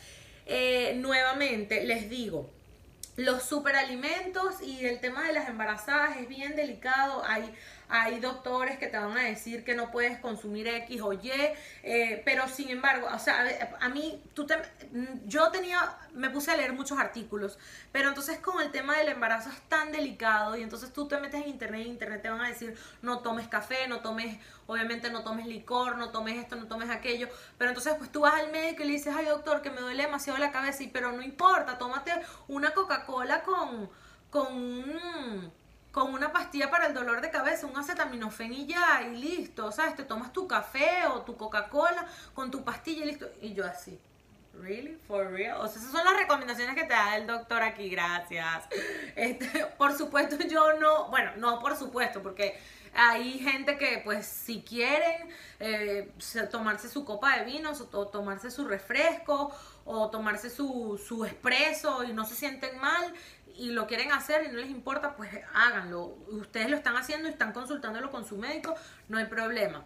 Eh, 0.45 0.95
nuevamente 0.97 1.83
les 1.85 2.09
digo, 2.09 2.49
los 3.15 3.43
superalimentos 3.43 4.61
y 4.61 4.85
el 4.85 4.99
tema 4.99 5.23
de 5.27 5.33
las 5.33 5.47
embarazadas 5.47 6.17
es 6.17 6.27
bien 6.27 6.55
delicado. 6.55 7.23
Hay, 7.25 7.53
hay 7.89 8.19
doctores 8.19 8.77
que 8.77 8.87
te 8.87 8.97
van 8.97 9.17
a 9.17 9.23
decir 9.23 9.63
que 9.63 9.75
no 9.75 9.91
puedes 9.91 10.19
consumir 10.19 10.67
X 10.67 11.01
o 11.01 11.13
Y, 11.13 11.31
eh, 11.83 12.21
pero 12.25 12.47
sin 12.47 12.69
embargo, 12.69 13.07
o 13.13 13.19
sea, 13.19 13.45
a, 13.79 13.89
mí, 13.89 14.23
tú 14.33 14.45
te, 14.45 14.55
yo 15.25 15.49
tenía, 15.51 15.97
me 16.13 16.29
puse 16.29 16.51
a 16.51 16.57
leer 16.57 16.73
muchos 16.73 16.97
artículos, 16.97 17.57
pero 17.91 18.09
entonces 18.09 18.39
con 18.39 18.61
el 18.61 18.71
tema 18.71 18.97
del 18.97 19.09
embarazo 19.09 19.49
es 19.49 19.61
tan 19.69 19.91
delicado 19.91 20.55
y 20.57 20.63
entonces 20.63 20.91
tú 20.93 21.07
te 21.07 21.19
metes 21.19 21.41
en 21.41 21.49
internet 21.49 21.81
y 21.81 21.83
en 21.83 21.89
internet 21.89 22.21
te 22.21 22.29
van 22.29 22.41
a 22.41 22.47
decir 22.47 22.77
no 23.01 23.19
tomes 23.19 23.47
café, 23.47 23.87
no 23.87 23.99
tomes, 23.99 24.37
obviamente 24.67 25.09
no 25.09 25.23
tomes 25.23 25.45
licor, 25.45 25.97
no 25.97 26.09
tomes 26.09 26.37
esto, 26.37 26.55
no 26.55 26.67
tomes 26.67 26.89
aquello, 26.89 27.27
pero 27.57 27.69
entonces 27.69 27.93
pues 27.97 28.11
tú 28.11 28.21
vas 28.21 28.35
al 28.35 28.51
médico 28.51 28.83
y 28.83 28.87
le 28.87 28.93
dices, 28.93 29.13
ay 29.15 29.25
doctor, 29.25 29.61
que 29.61 29.69
me 29.69 29.81
duele 29.81 30.03
demasiado 30.03 30.39
la 30.39 30.51
cabeza, 30.51 30.83
y 30.83 30.87
pero 30.87 31.11
no 31.11 31.21
importa, 31.21 31.77
tómate 31.77 32.11
una 32.47 32.71
Coca-Cola 32.71 33.43
con, 33.43 33.89
con 34.29 34.53
un 34.53 35.62
con 35.93 36.11
una 36.11 36.33
pastilla 36.33 36.71
para 36.71 36.87
el 36.87 36.93
dolor 36.95 37.21
de 37.21 37.29
cabeza, 37.29 37.67
un 37.67 37.77
acetaminofén 37.77 38.51
y 38.51 38.65
ya, 38.65 39.03
y 39.03 39.15
listo, 39.15 39.71
¿sabes? 39.71 39.95
Te 39.95 40.03
tomas 40.03 40.33
tu 40.33 40.47
café 40.47 41.05
o 41.05 41.21
tu 41.21 41.37
Coca-Cola 41.37 42.07
con 42.33 42.49
tu 42.49 42.63
pastilla 42.63 43.03
y 43.03 43.09
listo. 43.09 43.29
Y 43.43 43.53
yo 43.53 43.63
así, 43.63 43.99
¿really? 44.59 44.97
¿For 45.07 45.31
real? 45.31 45.61
O 45.61 45.67
sea, 45.67 45.79
esas 45.79 45.91
son 45.91 46.03
las 46.03 46.17
recomendaciones 46.17 46.73
que 46.73 46.85
te 46.85 46.93
da 46.93 47.15
el 47.15 47.27
doctor 47.27 47.61
aquí, 47.61 47.89
gracias. 47.89 48.65
Este, 49.15 49.65
por 49.77 49.95
supuesto, 49.95 50.35
yo 50.47 50.79
no, 50.79 51.09
bueno, 51.09 51.29
no 51.37 51.59
por 51.59 51.77
supuesto, 51.77 52.23
porque 52.23 52.59
hay 52.95 53.37
gente 53.37 53.77
que 53.77 54.01
pues 54.03 54.25
si 54.25 54.63
quieren 54.63 55.29
eh, 55.59 56.11
tomarse 56.49 56.89
su 56.89 57.05
copa 57.05 57.37
de 57.37 57.45
vino 57.45 57.71
o 57.91 58.07
tomarse 58.07 58.49
su 58.49 58.65
refresco 58.65 59.55
o 59.85 60.09
tomarse 60.09 60.49
su, 60.49 60.99
su 61.05 61.25
espresso 61.25 62.03
y 62.03 62.13
no 62.13 62.25
se 62.25 62.35
sienten 62.35 62.79
mal, 62.79 63.13
y 63.55 63.71
lo 63.71 63.87
quieren 63.87 64.11
hacer 64.11 64.45
y 64.45 64.47
no 64.49 64.59
les 64.59 64.69
importa, 64.69 65.15
pues 65.15 65.29
háganlo. 65.53 66.17
Ustedes 66.29 66.69
lo 66.69 66.77
están 66.77 66.95
haciendo 66.97 67.27
y 67.27 67.31
están 67.31 67.53
consultándolo 67.53 68.11
con 68.11 68.25
su 68.25 68.37
médico, 68.37 68.75
no 69.09 69.17
hay 69.17 69.25
problema. 69.25 69.85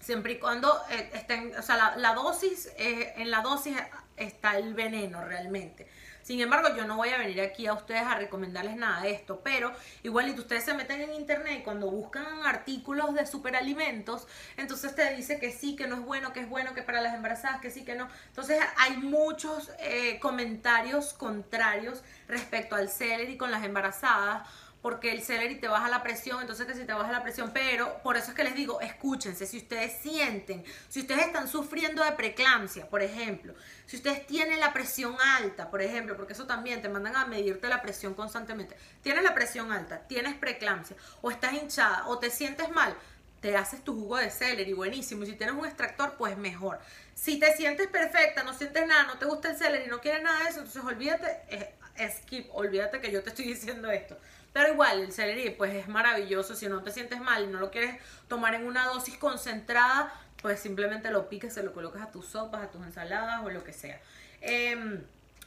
Siempre 0.00 0.34
y 0.34 0.38
cuando 0.38 0.82
eh, 0.90 1.10
estén, 1.14 1.56
o 1.56 1.62
sea, 1.62 1.96
la, 1.96 2.14
dosis, 2.14 2.70
eh, 2.76 3.14
en 3.16 3.30
la 3.30 3.40
dosis 3.42 3.76
está 4.16 4.56
el 4.56 4.74
veneno 4.74 5.24
realmente. 5.24 5.88
Sin 6.22 6.40
embargo, 6.40 6.74
yo 6.76 6.86
no 6.86 6.96
voy 6.96 7.10
a 7.10 7.18
venir 7.18 7.40
aquí 7.40 7.66
a 7.66 7.72
ustedes 7.72 8.02
a 8.02 8.14
recomendarles 8.14 8.76
nada 8.76 9.02
de 9.02 9.10
esto, 9.10 9.40
pero 9.42 9.72
igual 10.02 10.28
y 10.28 10.32
ustedes 10.32 10.64
se 10.64 10.74
meten 10.74 11.00
en 11.00 11.14
internet 11.14 11.58
y 11.60 11.62
cuando 11.62 11.90
buscan 11.90 12.24
artículos 12.44 13.14
de 13.14 13.26
superalimentos, 13.26 14.26
entonces 14.56 14.94
te 14.94 15.14
dice 15.14 15.38
que 15.38 15.50
sí, 15.50 15.76
que 15.76 15.86
no 15.86 15.96
es 15.96 16.02
bueno, 16.02 16.32
que 16.32 16.40
es 16.40 16.48
bueno, 16.48 16.74
que 16.74 16.82
para 16.82 17.00
las 17.00 17.14
embarazadas, 17.14 17.60
que 17.60 17.70
sí, 17.70 17.84
que 17.84 17.94
no. 17.94 18.08
Entonces 18.28 18.60
hay 18.76 18.96
muchos 18.98 19.70
eh, 19.80 20.18
comentarios 20.20 21.12
contrarios 21.12 22.02
respecto 22.28 22.76
al 22.76 22.88
celery 22.88 23.36
con 23.36 23.50
las 23.50 23.64
embarazadas 23.64 24.48
porque 24.82 25.12
el 25.12 25.22
celery 25.22 25.54
te 25.54 25.68
baja 25.68 25.88
la 25.88 26.02
presión, 26.02 26.40
entonces 26.40 26.66
que 26.66 26.74
si 26.74 26.84
te 26.84 26.92
baja 26.92 27.12
la 27.12 27.22
presión, 27.22 27.52
pero 27.54 28.02
por 28.02 28.16
eso 28.16 28.30
es 28.30 28.36
que 28.36 28.42
les 28.42 28.54
digo, 28.54 28.80
escúchense, 28.80 29.46
si 29.46 29.58
ustedes 29.58 29.92
sienten, 30.02 30.64
si 30.88 31.00
ustedes 31.00 31.26
están 31.26 31.46
sufriendo 31.46 32.04
de 32.04 32.12
preeclampsia, 32.12 32.90
por 32.90 33.00
ejemplo, 33.00 33.54
si 33.86 33.96
ustedes 33.96 34.26
tienen 34.26 34.58
la 34.58 34.72
presión 34.72 35.14
alta, 35.38 35.70
por 35.70 35.82
ejemplo, 35.82 36.16
porque 36.16 36.32
eso 36.32 36.46
también 36.46 36.82
te 36.82 36.88
mandan 36.88 37.14
a 37.14 37.26
medirte 37.26 37.68
la 37.68 37.80
presión 37.80 38.14
constantemente, 38.14 38.76
tienes 39.02 39.22
la 39.22 39.34
presión 39.34 39.70
alta, 39.72 40.00
tienes 40.08 40.34
preeclampsia, 40.34 40.96
o 41.20 41.30
estás 41.30 41.52
hinchada, 41.54 42.08
o 42.08 42.18
te 42.18 42.30
sientes 42.30 42.68
mal, 42.70 42.96
te 43.40 43.56
haces 43.56 43.82
tu 43.82 43.94
jugo 43.94 44.16
de 44.16 44.30
celery, 44.30 44.72
buenísimo. 44.72 45.24
Y 45.24 45.26
si 45.26 45.32
tienes 45.32 45.56
un 45.56 45.66
extractor, 45.66 46.14
pues 46.16 46.38
mejor. 46.38 46.78
Si 47.14 47.40
te 47.40 47.54
sientes 47.56 47.88
perfecta, 47.88 48.44
no 48.44 48.54
sientes 48.54 48.86
nada, 48.86 49.02
no 49.02 49.18
te 49.18 49.26
gusta 49.26 49.50
el 49.50 49.56
celery, 49.56 49.88
no 49.88 50.00
quieres 50.00 50.22
nada 50.22 50.44
de 50.44 50.50
eso, 50.50 50.58
entonces 50.60 50.82
olvídate, 50.84 51.74
skip, 52.08 52.48
olvídate 52.52 53.00
que 53.00 53.10
yo 53.10 53.22
te 53.22 53.30
estoy 53.30 53.44
diciendo 53.54 53.90
esto. 53.90 54.16
Pero 54.52 54.72
igual, 54.72 55.00
el 55.00 55.12
celery 55.12 55.50
pues 55.50 55.74
es 55.74 55.88
maravilloso. 55.88 56.54
Si 56.54 56.68
no 56.68 56.82
te 56.82 56.90
sientes 56.90 57.20
mal 57.20 57.44
y 57.44 57.46
no 57.46 57.58
lo 57.58 57.70
quieres 57.70 58.00
tomar 58.28 58.54
en 58.54 58.66
una 58.66 58.86
dosis 58.86 59.16
concentrada, 59.16 60.12
pues 60.42 60.60
simplemente 60.60 61.10
lo 61.10 61.28
piques, 61.28 61.54
se 61.54 61.62
lo 61.62 61.72
colocas 61.72 62.02
a 62.02 62.10
tus 62.10 62.26
sopas, 62.26 62.62
a 62.62 62.70
tus 62.70 62.84
ensaladas 62.84 63.42
o 63.44 63.50
lo 63.50 63.64
que 63.64 63.72
sea. 63.72 64.00
Em, 64.40 65.02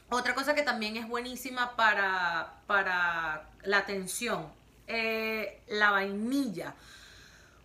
otra 0.08 0.34
cosa 0.34 0.54
que 0.54 0.62
también 0.62 0.96
es 0.96 1.06
buenísima 1.06 1.76
para, 1.76 2.54
para 2.66 3.48
la 3.62 3.84
tensión, 3.86 4.52
eh, 4.86 5.62
la 5.68 5.90
vainilla. 5.90 6.74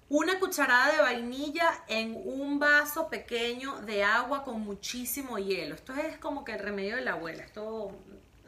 Una 0.10 0.40
cucharada 0.40 0.92
de 0.92 1.02
vainilla 1.02 1.84
en 1.88 2.20
un 2.26 2.60
vaso 2.60 3.08
pequeño 3.10 3.80
de 3.82 4.04
agua 4.04 4.44
con 4.44 4.60
muchísimo 4.60 5.38
hielo. 5.40 5.74
Esto 5.74 5.94
es 5.94 6.18
como 6.18 6.44
que 6.44 6.54
el 6.54 6.60
remedio 6.60 6.98
de 6.98 7.02
la 7.04 7.14
abuela. 7.14 7.44
Esto 7.44 7.98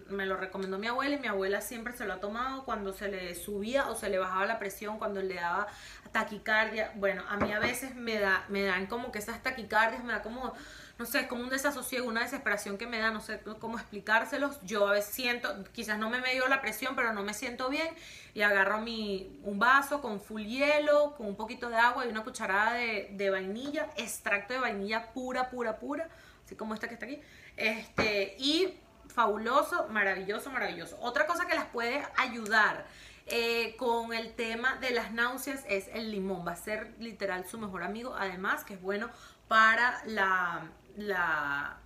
me 0.09 0.25
lo 0.25 0.37
recomendó 0.37 0.77
mi 0.77 0.87
abuela 0.87 1.15
y 1.15 1.19
mi 1.19 1.27
abuela 1.27 1.61
siempre 1.61 1.93
se 1.93 2.05
lo 2.05 2.13
ha 2.13 2.19
tomado 2.19 2.63
cuando 2.65 2.93
se 2.93 3.07
le 3.07 3.35
subía 3.35 3.89
o 3.89 3.95
se 3.95 4.09
le 4.09 4.19
bajaba 4.19 4.45
la 4.45 4.59
presión, 4.59 4.97
cuando 4.97 5.21
le 5.21 5.35
daba 5.35 5.67
taquicardia. 6.11 6.91
Bueno, 6.95 7.23
a 7.27 7.37
mí 7.37 7.51
a 7.51 7.59
veces 7.59 7.95
me, 7.95 8.19
da, 8.19 8.45
me 8.49 8.63
dan 8.63 8.87
como 8.87 9.11
que 9.11 9.19
esas 9.19 9.41
taquicardias, 9.43 10.03
me 10.03 10.13
da 10.13 10.21
como, 10.21 10.53
no 10.97 11.05
sé, 11.05 11.21
es 11.21 11.27
como 11.27 11.43
un 11.43 11.49
desasosiego, 11.49 12.07
una 12.07 12.21
desesperación 12.21 12.77
que 12.77 12.87
me 12.87 12.99
da, 12.99 13.11
no 13.11 13.21
sé 13.21 13.41
cómo 13.59 13.77
explicárselos. 13.77 14.59
Yo 14.63 14.87
a 14.87 14.93
veces 14.93 15.13
siento, 15.13 15.63
quizás 15.71 15.97
no 15.97 16.09
me 16.09 16.19
medio 16.19 16.47
la 16.47 16.61
presión, 16.61 16.95
pero 16.95 17.13
no 17.13 17.23
me 17.23 17.33
siento 17.33 17.69
bien 17.69 17.89
y 18.33 18.41
agarro 18.41 18.81
mi, 18.81 19.39
un 19.43 19.59
vaso 19.59 20.01
con 20.01 20.19
full 20.19 20.43
hielo, 20.43 21.15
con 21.15 21.27
un 21.27 21.35
poquito 21.35 21.69
de 21.69 21.77
agua 21.77 22.05
y 22.05 22.09
una 22.09 22.23
cucharada 22.23 22.73
de, 22.73 23.09
de 23.13 23.29
vainilla, 23.29 23.89
extracto 23.97 24.53
de 24.53 24.59
vainilla 24.59 25.11
pura, 25.13 25.49
pura, 25.49 25.77
pura, 25.79 26.09
así 26.45 26.55
como 26.55 26.73
esta 26.73 26.87
que 26.87 26.95
está 26.95 27.05
aquí. 27.05 27.21
Este, 27.55 28.35
y 28.39 28.79
fabuloso, 29.13 29.87
maravilloso, 29.89 30.51
maravilloso. 30.51 30.97
Otra 31.01 31.27
cosa 31.27 31.45
que 31.45 31.55
las 31.55 31.65
puede 31.65 32.03
ayudar 32.17 32.85
eh, 33.27 33.75
con 33.77 34.13
el 34.13 34.33
tema 34.33 34.75
de 34.77 34.91
las 34.91 35.11
náuseas 35.11 35.63
es 35.69 35.87
el 35.93 36.11
limón. 36.11 36.45
Va 36.45 36.53
a 36.53 36.55
ser 36.55 36.93
literal 36.99 37.45
su 37.45 37.57
mejor 37.57 37.83
amigo. 37.83 38.15
Además, 38.17 38.63
que 38.63 38.73
es 38.73 38.81
bueno 38.81 39.09
para 39.47 40.01
la, 40.05 40.63
la 40.97 41.77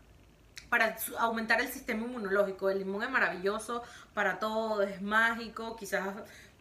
para 0.70 0.98
aumentar 1.20 1.62
el 1.62 1.68
sistema 1.68 2.06
inmunológico. 2.06 2.70
El 2.70 2.80
limón 2.80 3.04
es 3.04 3.10
maravilloso 3.10 3.84
para 4.14 4.40
todo, 4.40 4.82
es 4.82 5.02
mágico. 5.02 5.76
Quizás 5.76 6.08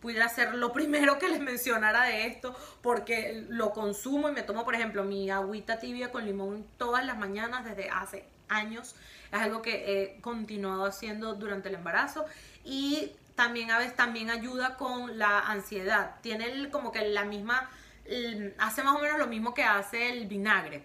pudiera 0.00 0.28
ser 0.28 0.54
lo 0.54 0.72
primero 0.72 1.18
que 1.18 1.28
les 1.28 1.40
mencionara 1.40 2.02
de 2.04 2.26
esto, 2.26 2.54
porque 2.82 3.46
lo 3.48 3.72
consumo 3.72 4.28
y 4.28 4.32
me 4.32 4.42
tomo, 4.42 4.64
por 4.64 4.74
ejemplo, 4.74 5.04
mi 5.04 5.30
agüita 5.30 5.78
tibia 5.78 6.12
con 6.12 6.26
limón 6.26 6.66
todas 6.76 7.04
las 7.04 7.16
mañanas 7.16 7.64
desde 7.64 7.88
hace 7.88 8.36
años. 8.49 8.94
Es 9.32 9.40
algo 9.40 9.62
que 9.62 10.03
he 10.03 10.20
continuado 10.20 10.86
haciendo 10.86 11.34
durante 11.34 11.68
el 11.68 11.76
embarazo 11.76 12.24
y 12.64 13.12
también 13.36 13.70
a 13.70 13.78
veces 13.78 13.94
también 13.94 14.30
ayuda 14.30 14.76
con 14.76 15.18
la 15.18 15.40
ansiedad. 15.40 16.16
Tiene 16.22 16.70
como 16.70 16.90
que 16.90 17.09
la 17.09 17.24
misma, 17.24 17.70
hace 18.59 18.82
más 18.82 18.97
o 18.97 18.99
menos 18.99 19.18
lo 19.18 19.26
mismo 19.26 19.55
que 19.55 19.62
hace 19.62 20.11
el 20.11 20.26
vinagre. 20.26 20.84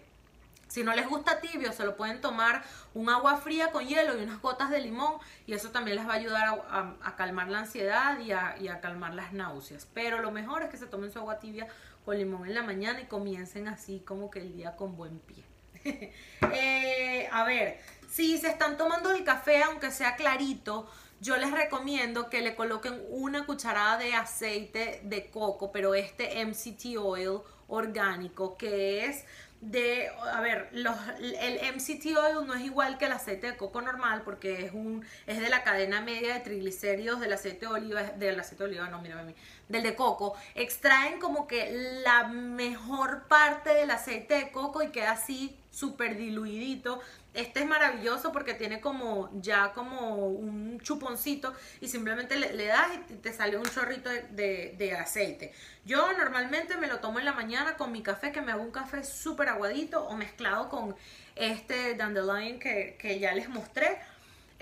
Si 0.68 0.82
no 0.82 0.94
les 0.94 1.06
gusta 1.06 1.40
tibio, 1.40 1.70
se 1.72 1.84
lo 1.84 1.96
pueden 1.96 2.22
tomar 2.22 2.62
un 2.94 3.10
agua 3.10 3.36
fría 3.36 3.72
con 3.72 3.86
hielo 3.86 4.18
y 4.18 4.24
unas 4.24 4.40
gotas 4.40 4.70
de 4.70 4.80
limón 4.80 5.16
y 5.46 5.52
eso 5.52 5.70
también 5.70 5.98
les 5.98 6.08
va 6.08 6.12
a 6.12 6.16
ayudar 6.16 6.64
a, 7.02 7.16
calmar 7.16 7.48
la 7.48 7.58
ansiedad 7.58 8.18
y 8.20 8.32
a, 8.32 8.56
y 8.58 8.68
a, 8.68 8.80
calmar 8.80 9.12
las 9.12 9.34
náuseas. 9.34 9.86
Pero 9.92 10.20
lo 10.20 10.30
mejor 10.30 10.62
es 10.62 10.70
que 10.70 10.78
se 10.78 10.86
tomen 10.86 11.12
su 11.12 11.18
agua 11.18 11.40
tibia 11.40 11.68
con 12.06 12.16
limón 12.16 12.46
en 12.46 12.54
la 12.54 12.62
mañana 12.62 13.02
y 13.02 13.04
comiencen 13.04 13.68
así 13.68 14.00
como 14.00 14.30
que 14.30 14.40
el 14.40 14.54
día 14.54 14.76
con 14.76 14.96
buen 14.96 15.18
pie. 15.18 15.44
Eh, 16.54 17.28
a 17.30 17.44
ver, 17.44 17.78
si 18.10 18.36
se 18.36 18.48
están 18.48 18.76
tomando 18.76 19.10
el 19.12 19.24
café, 19.24 19.62
aunque 19.62 19.90
sea 19.90 20.16
clarito, 20.16 20.90
yo 21.20 21.36
les 21.36 21.50
recomiendo 21.50 22.28
que 22.28 22.42
le 22.42 22.54
coloquen 22.56 23.00
una 23.08 23.46
cucharada 23.46 23.96
de 23.96 24.12
aceite 24.14 25.00
de 25.04 25.30
coco, 25.30 25.70
pero 25.72 25.94
este 25.94 26.44
MCT 26.44 26.98
oil 26.98 27.38
orgánico, 27.68 28.56
que 28.58 29.06
es 29.06 29.24
de, 29.62 30.08
a 30.08 30.40
ver, 30.40 30.70
el 30.72 31.74
MCT 31.74 32.06
oil 32.18 32.46
no 32.46 32.54
es 32.54 32.62
igual 32.62 32.98
que 32.98 33.04
el 33.04 33.12
aceite 33.12 33.46
de 33.46 33.56
coco 33.56 33.80
normal 33.80 34.22
porque 34.24 34.66
es 34.66 34.72
un 34.72 35.06
es 35.28 35.40
de 35.40 35.48
la 35.48 35.62
cadena 35.62 36.00
media 36.00 36.34
de 36.34 36.40
triglicéridos 36.40 37.20
del 37.20 37.32
aceite 37.32 37.66
de 37.66 37.72
oliva, 37.72 38.02
del 38.02 38.40
aceite 38.40 38.64
de 38.64 38.70
oliva, 38.70 38.88
no, 38.88 39.00
mira, 39.00 39.24
del 39.68 39.82
de 39.84 39.94
coco. 39.94 40.34
Extraen 40.56 41.20
como 41.20 41.46
que 41.46 42.00
la 42.04 42.24
mejor 42.24 43.28
parte 43.28 43.72
del 43.72 43.92
aceite 43.92 44.34
de 44.34 44.50
coco 44.50 44.82
y 44.82 44.90
queda 44.90 45.12
así 45.12 45.56
súper 45.72 46.16
diluidito. 46.16 47.00
Este 47.34 47.60
es 47.60 47.66
maravilloso 47.66 48.30
porque 48.30 48.54
tiene 48.54 48.80
como 48.80 49.30
ya 49.40 49.72
como 49.72 50.28
un 50.28 50.78
chuponcito 50.80 51.52
y 51.80 51.88
simplemente 51.88 52.36
le, 52.36 52.66
das 52.66 52.88
y 53.08 53.14
te 53.14 53.32
sale 53.32 53.56
un 53.56 53.64
chorrito 53.64 54.10
de, 54.10 54.96
aceite. 55.00 55.52
Yo 55.84 56.12
normalmente 56.12 56.76
me 56.76 56.86
lo 56.86 57.00
tomo 57.00 57.18
en 57.18 57.24
la 57.24 57.32
mañana 57.32 57.76
con 57.76 57.90
mi 57.90 58.02
café, 58.02 58.30
que 58.30 58.42
me 58.42 58.52
hago 58.52 58.62
un 58.62 58.70
café 58.70 59.02
súper 59.02 59.48
aguadito 59.48 60.04
o 60.04 60.14
mezclado 60.14 60.68
con 60.68 60.94
este 61.34 61.94
dandelion 61.94 62.58
que, 62.58 62.96
que 63.00 63.18
ya 63.18 63.32
les 63.32 63.48
mostré 63.48 63.98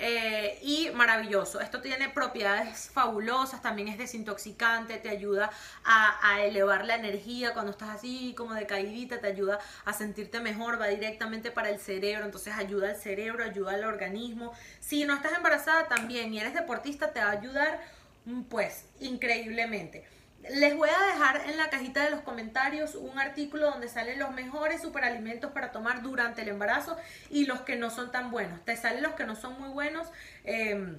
eh, 0.02 0.58
y 0.62 0.88
maravilloso. 0.94 1.60
Esto 1.60 1.82
tiene 1.82 2.08
propiedades 2.08 2.88
fabulosas, 2.88 3.60
también 3.60 3.88
es 3.88 3.98
desintoxicante, 3.98 4.96
te 4.96 5.10
ayuda 5.10 5.50
a, 5.84 6.40
elevar 6.40 6.86
la 6.86 6.94
energía 6.94 7.52
cuando 7.52 7.72
estás 7.72 7.90
así 7.90 8.32
como 8.34 8.54
decaidita, 8.54 9.20
te 9.20 9.26
ayuda 9.26 9.58
a 9.84 9.92
sentirte 9.92 10.40
mejor, 10.40 10.80
va 10.80 10.86
directamente 10.86 11.50
para 11.50 11.68
el 11.68 11.78
cerebro, 11.78 12.24
entonces 12.24 12.54
ayuda 12.54 12.88
al 12.88 12.96
cerebro, 12.96 13.44
ayuda 13.44 13.72
al 13.72 13.84
organismo. 13.84 14.54
Si 14.80 15.04
no 15.04 15.14
estás 15.14 15.34
embarazada 15.34 15.86
también 15.86 16.32
y 16.32 16.40
eres 16.40 16.54
deportista, 16.54 17.12
te 17.12 17.20
va 17.20 17.26
a 17.26 17.32
ayudar 17.32 17.80
mm, 18.24 18.44
pues 18.44 18.86
increíblemente. 19.00 20.06
Les 20.48 20.74
voy 20.74 20.88
a 20.88 21.12
dejar 21.12 21.42
en 21.48 21.58
la 21.58 21.68
cajita 21.68 22.02
de 22.04 22.10
los 22.10 22.20
comentarios 22.20 22.94
un 22.94 23.18
artículo 23.18 23.70
donde 23.70 23.88
salen 23.88 24.18
los 24.18 24.30
mejores 24.30 24.80
superalimentos 24.80 25.52
para 25.52 25.70
tomar 25.70 26.02
durante 26.02 26.42
el 26.42 26.48
embarazo 26.48 26.96
y 27.28 27.44
los 27.44 27.60
que 27.60 27.76
no 27.76 27.90
son 27.90 28.10
tan 28.10 28.30
buenos. 28.30 28.64
Te 28.64 28.76
salen 28.76 29.02
los 29.02 29.12
que 29.12 29.24
no 29.24 29.36
son 29.36 29.60
muy 29.60 29.68
buenos. 29.68 30.08
Em, 30.44 30.98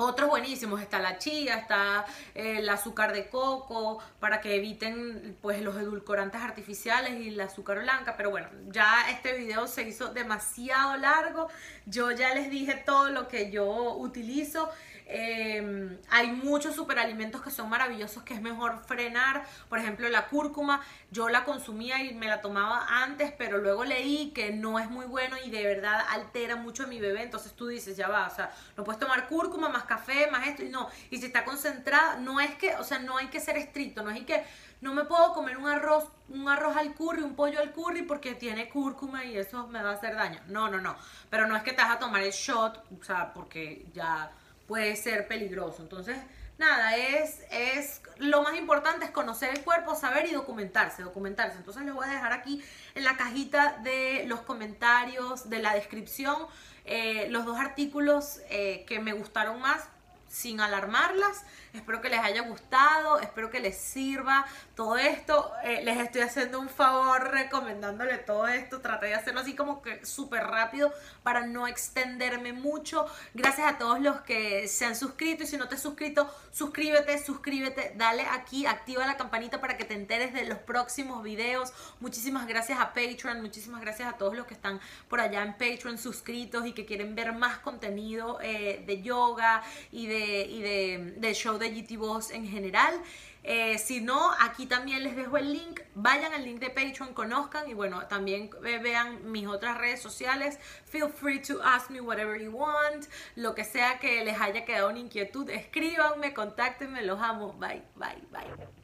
otros 0.00 0.30
buenísimos, 0.30 0.80
está 0.80 0.98
la 0.98 1.18
chía, 1.18 1.56
está 1.56 2.06
eh, 2.34 2.58
el 2.58 2.68
azúcar 2.70 3.12
de 3.12 3.28
coco, 3.28 4.02
para 4.18 4.40
que 4.40 4.56
eviten 4.56 5.36
pues 5.42 5.60
los 5.60 5.76
edulcorantes 5.76 6.40
artificiales 6.40 7.20
y 7.20 7.28
el 7.28 7.40
azúcar 7.40 7.80
blanca, 7.80 8.16
pero 8.16 8.30
bueno, 8.30 8.48
ya 8.68 9.10
este 9.10 9.36
video 9.36 9.66
se 9.66 9.82
hizo 9.82 10.12
demasiado 10.12 10.96
largo, 10.96 11.48
yo 11.84 12.10
ya 12.12 12.34
les 12.34 12.50
dije 12.50 12.82
todo 12.86 13.10
lo 13.10 13.28
que 13.28 13.50
yo 13.50 13.94
utilizo, 13.96 14.70
Em, 15.12 15.98
hay 16.08 16.30
muchos 16.30 16.76
superalimentos 16.76 17.42
que 17.42 17.50
son 17.50 17.68
maravillosos 17.68 18.22
que 18.22 18.32
es 18.32 18.40
mejor 18.40 18.84
frenar. 18.86 19.44
Por 19.68 19.80
ejemplo, 19.80 20.08
la 20.08 20.28
cúrcuma, 20.28 20.82
yo 21.10 21.28
la 21.28 21.44
consumía 21.44 22.00
y 22.04 22.14
me 22.14 22.28
la 22.28 22.40
tomaba 22.40 22.86
antes, 23.02 23.32
pero 23.36 23.58
luego 23.58 23.84
leí 23.84 24.30
que 24.30 24.52
no 24.52 24.78
es 24.78 24.88
muy 24.88 25.06
bueno 25.06 25.36
y 25.44 25.50
de 25.50 25.64
verdad 25.64 26.00
altera 26.10 26.54
mucho 26.54 26.84
a 26.84 26.86
mi 26.86 27.00
bebé. 27.00 27.24
Entonces 27.24 27.54
tú 27.54 27.66
dices, 27.66 27.96
ya 27.96 28.08
va, 28.08 28.28
o 28.28 28.34
sea, 28.34 28.52
no 28.76 28.84
puedes 28.84 29.00
tomar 29.00 29.26
cúrcuma, 29.26 29.68
más 29.68 29.82
café, 29.82 30.30
más 30.30 30.46
esto 30.46 30.62
y 30.62 30.68
no. 30.68 30.88
Y 31.10 31.18
si 31.18 31.26
está 31.26 31.44
concentrada, 31.44 32.16
no 32.16 32.40
es 32.40 32.54
que, 32.54 32.76
o 32.76 32.84
sea, 32.84 33.00
no 33.00 33.16
hay 33.16 33.26
que 33.26 33.40
ser 33.40 33.56
estricto, 33.56 34.04
no 34.04 34.10
hay 34.10 34.24
que, 34.24 34.44
no 34.80 34.94
me 34.94 35.04
puedo 35.04 35.32
comer 35.32 35.56
un 35.56 35.66
arroz, 35.66 36.08
un 36.28 36.48
arroz 36.48 36.76
al 36.76 36.94
curry, 36.94 37.22
un 37.22 37.34
pollo 37.34 37.58
al 37.58 37.72
curry 37.72 38.02
porque 38.02 38.34
tiene 38.36 38.68
cúrcuma 38.68 39.24
y 39.24 39.36
eso 39.36 39.66
me 39.66 39.82
va 39.82 39.90
a 39.90 39.94
hacer 39.94 40.14
daño. 40.14 40.40
No, 40.46 40.70
no, 40.70 40.80
no. 40.80 40.96
Pero 41.30 41.48
no 41.48 41.56
es 41.56 41.64
que 41.64 41.72
te 41.72 41.82
vas 41.82 41.96
a 41.96 41.98
tomar 41.98 42.22
el 42.22 42.30
shot, 42.30 42.84
o 43.00 43.02
sea, 43.02 43.32
porque 43.34 43.86
ya 43.92 44.30
puede 44.70 44.94
ser 44.94 45.26
peligroso. 45.26 45.82
Entonces, 45.82 46.16
nada, 46.56 46.96
es, 46.96 47.40
es 47.50 48.00
lo 48.18 48.44
más 48.44 48.56
importante 48.56 49.04
es 49.04 49.10
conocer 49.10 49.50
el 49.50 49.64
cuerpo, 49.64 49.96
saber 49.96 50.28
y 50.28 50.32
documentarse, 50.32 51.02
documentarse. 51.02 51.56
Entonces 51.56 51.82
les 51.82 51.92
voy 51.92 52.06
a 52.06 52.12
dejar 52.12 52.32
aquí 52.32 52.62
en 52.94 53.02
la 53.02 53.16
cajita 53.16 53.78
de 53.82 54.26
los 54.28 54.42
comentarios, 54.42 55.50
de 55.50 55.58
la 55.58 55.74
descripción, 55.74 56.36
eh, 56.84 57.26
los 57.30 57.46
dos 57.46 57.58
artículos 57.58 58.42
eh, 58.48 58.84
que 58.86 59.00
me 59.00 59.12
gustaron 59.12 59.60
más 59.60 59.88
sin 60.28 60.60
alarmarlas. 60.60 61.42
Espero 61.72 62.00
que 62.00 62.08
les 62.08 62.18
haya 62.18 62.42
gustado, 62.42 63.20
espero 63.20 63.48
que 63.48 63.60
les 63.60 63.76
sirva 63.76 64.44
todo 64.74 64.96
esto. 64.96 65.52
Eh, 65.62 65.82
les 65.84 65.98
estoy 65.98 66.22
haciendo 66.22 66.58
un 66.58 66.68
favor 66.68 67.30
recomendándole 67.30 68.18
todo 68.18 68.48
esto. 68.48 68.80
Traté 68.80 69.06
de 69.06 69.14
hacerlo 69.14 69.40
así 69.40 69.54
como 69.54 69.80
que 69.80 70.04
súper 70.04 70.42
rápido 70.44 70.92
para 71.22 71.46
no 71.46 71.68
extenderme 71.68 72.52
mucho. 72.52 73.06
Gracias 73.34 73.72
a 73.72 73.78
todos 73.78 74.00
los 74.00 74.20
que 74.22 74.66
se 74.66 74.84
han 74.84 74.96
suscrito 74.96 75.44
y 75.44 75.46
si 75.46 75.56
no 75.56 75.68
te 75.68 75.76
has 75.76 75.82
suscrito, 75.82 76.28
suscríbete, 76.50 77.22
suscríbete, 77.22 77.92
dale 77.96 78.26
aquí, 78.26 78.66
activa 78.66 79.06
la 79.06 79.16
campanita 79.16 79.60
para 79.60 79.76
que 79.76 79.84
te 79.84 79.94
enteres 79.94 80.32
de 80.32 80.46
los 80.46 80.58
próximos 80.58 81.22
videos. 81.22 81.72
Muchísimas 82.00 82.48
gracias 82.48 82.80
a 82.80 82.88
Patreon, 82.88 83.40
muchísimas 83.42 83.80
gracias 83.80 84.12
a 84.12 84.16
todos 84.16 84.36
los 84.36 84.46
que 84.46 84.54
están 84.54 84.80
por 85.08 85.20
allá 85.20 85.42
en 85.42 85.52
Patreon 85.52 85.98
suscritos 85.98 86.66
y 86.66 86.72
que 86.72 86.84
quieren 86.84 87.14
ver 87.14 87.32
más 87.32 87.58
contenido 87.58 88.40
eh, 88.42 88.82
de 88.86 89.02
yoga 89.02 89.62
y 89.92 90.08
de, 90.08 90.42
y 90.46 90.62
de, 90.62 91.14
de 91.16 91.34
show 91.34 91.59
de 91.60 91.70
GT 91.70 91.98
en 92.32 92.48
general. 92.48 92.94
Eh, 93.42 93.78
si 93.78 94.00
no, 94.00 94.32
aquí 94.40 94.66
también 94.66 95.02
les 95.02 95.16
dejo 95.16 95.36
el 95.38 95.52
link. 95.52 95.80
Vayan 95.94 96.32
al 96.34 96.44
link 96.44 96.60
de 96.60 96.70
Patreon, 96.70 97.14
conozcan 97.14 97.68
y 97.70 97.74
bueno, 97.74 98.06
también 98.06 98.50
vean 98.60 99.30
mis 99.30 99.46
otras 99.46 99.78
redes 99.78 100.00
sociales. 100.00 100.58
Feel 100.84 101.08
free 101.08 101.40
to 101.40 101.62
ask 101.62 101.90
me 101.90 102.00
whatever 102.00 102.40
you 102.40 102.50
want. 102.50 103.06
Lo 103.36 103.54
que 103.54 103.64
sea 103.64 103.98
que 103.98 104.24
les 104.24 104.40
haya 104.40 104.64
quedado 104.64 104.90
una 104.90 104.98
inquietud, 104.98 105.48
escríbanme, 105.48 106.34
contáctenme, 106.34 107.02
los 107.02 107.20
amo. 107.20 107.54
Bye, 107.54 107.82
bye, 107.96 108.22
bye. 108.30 108.79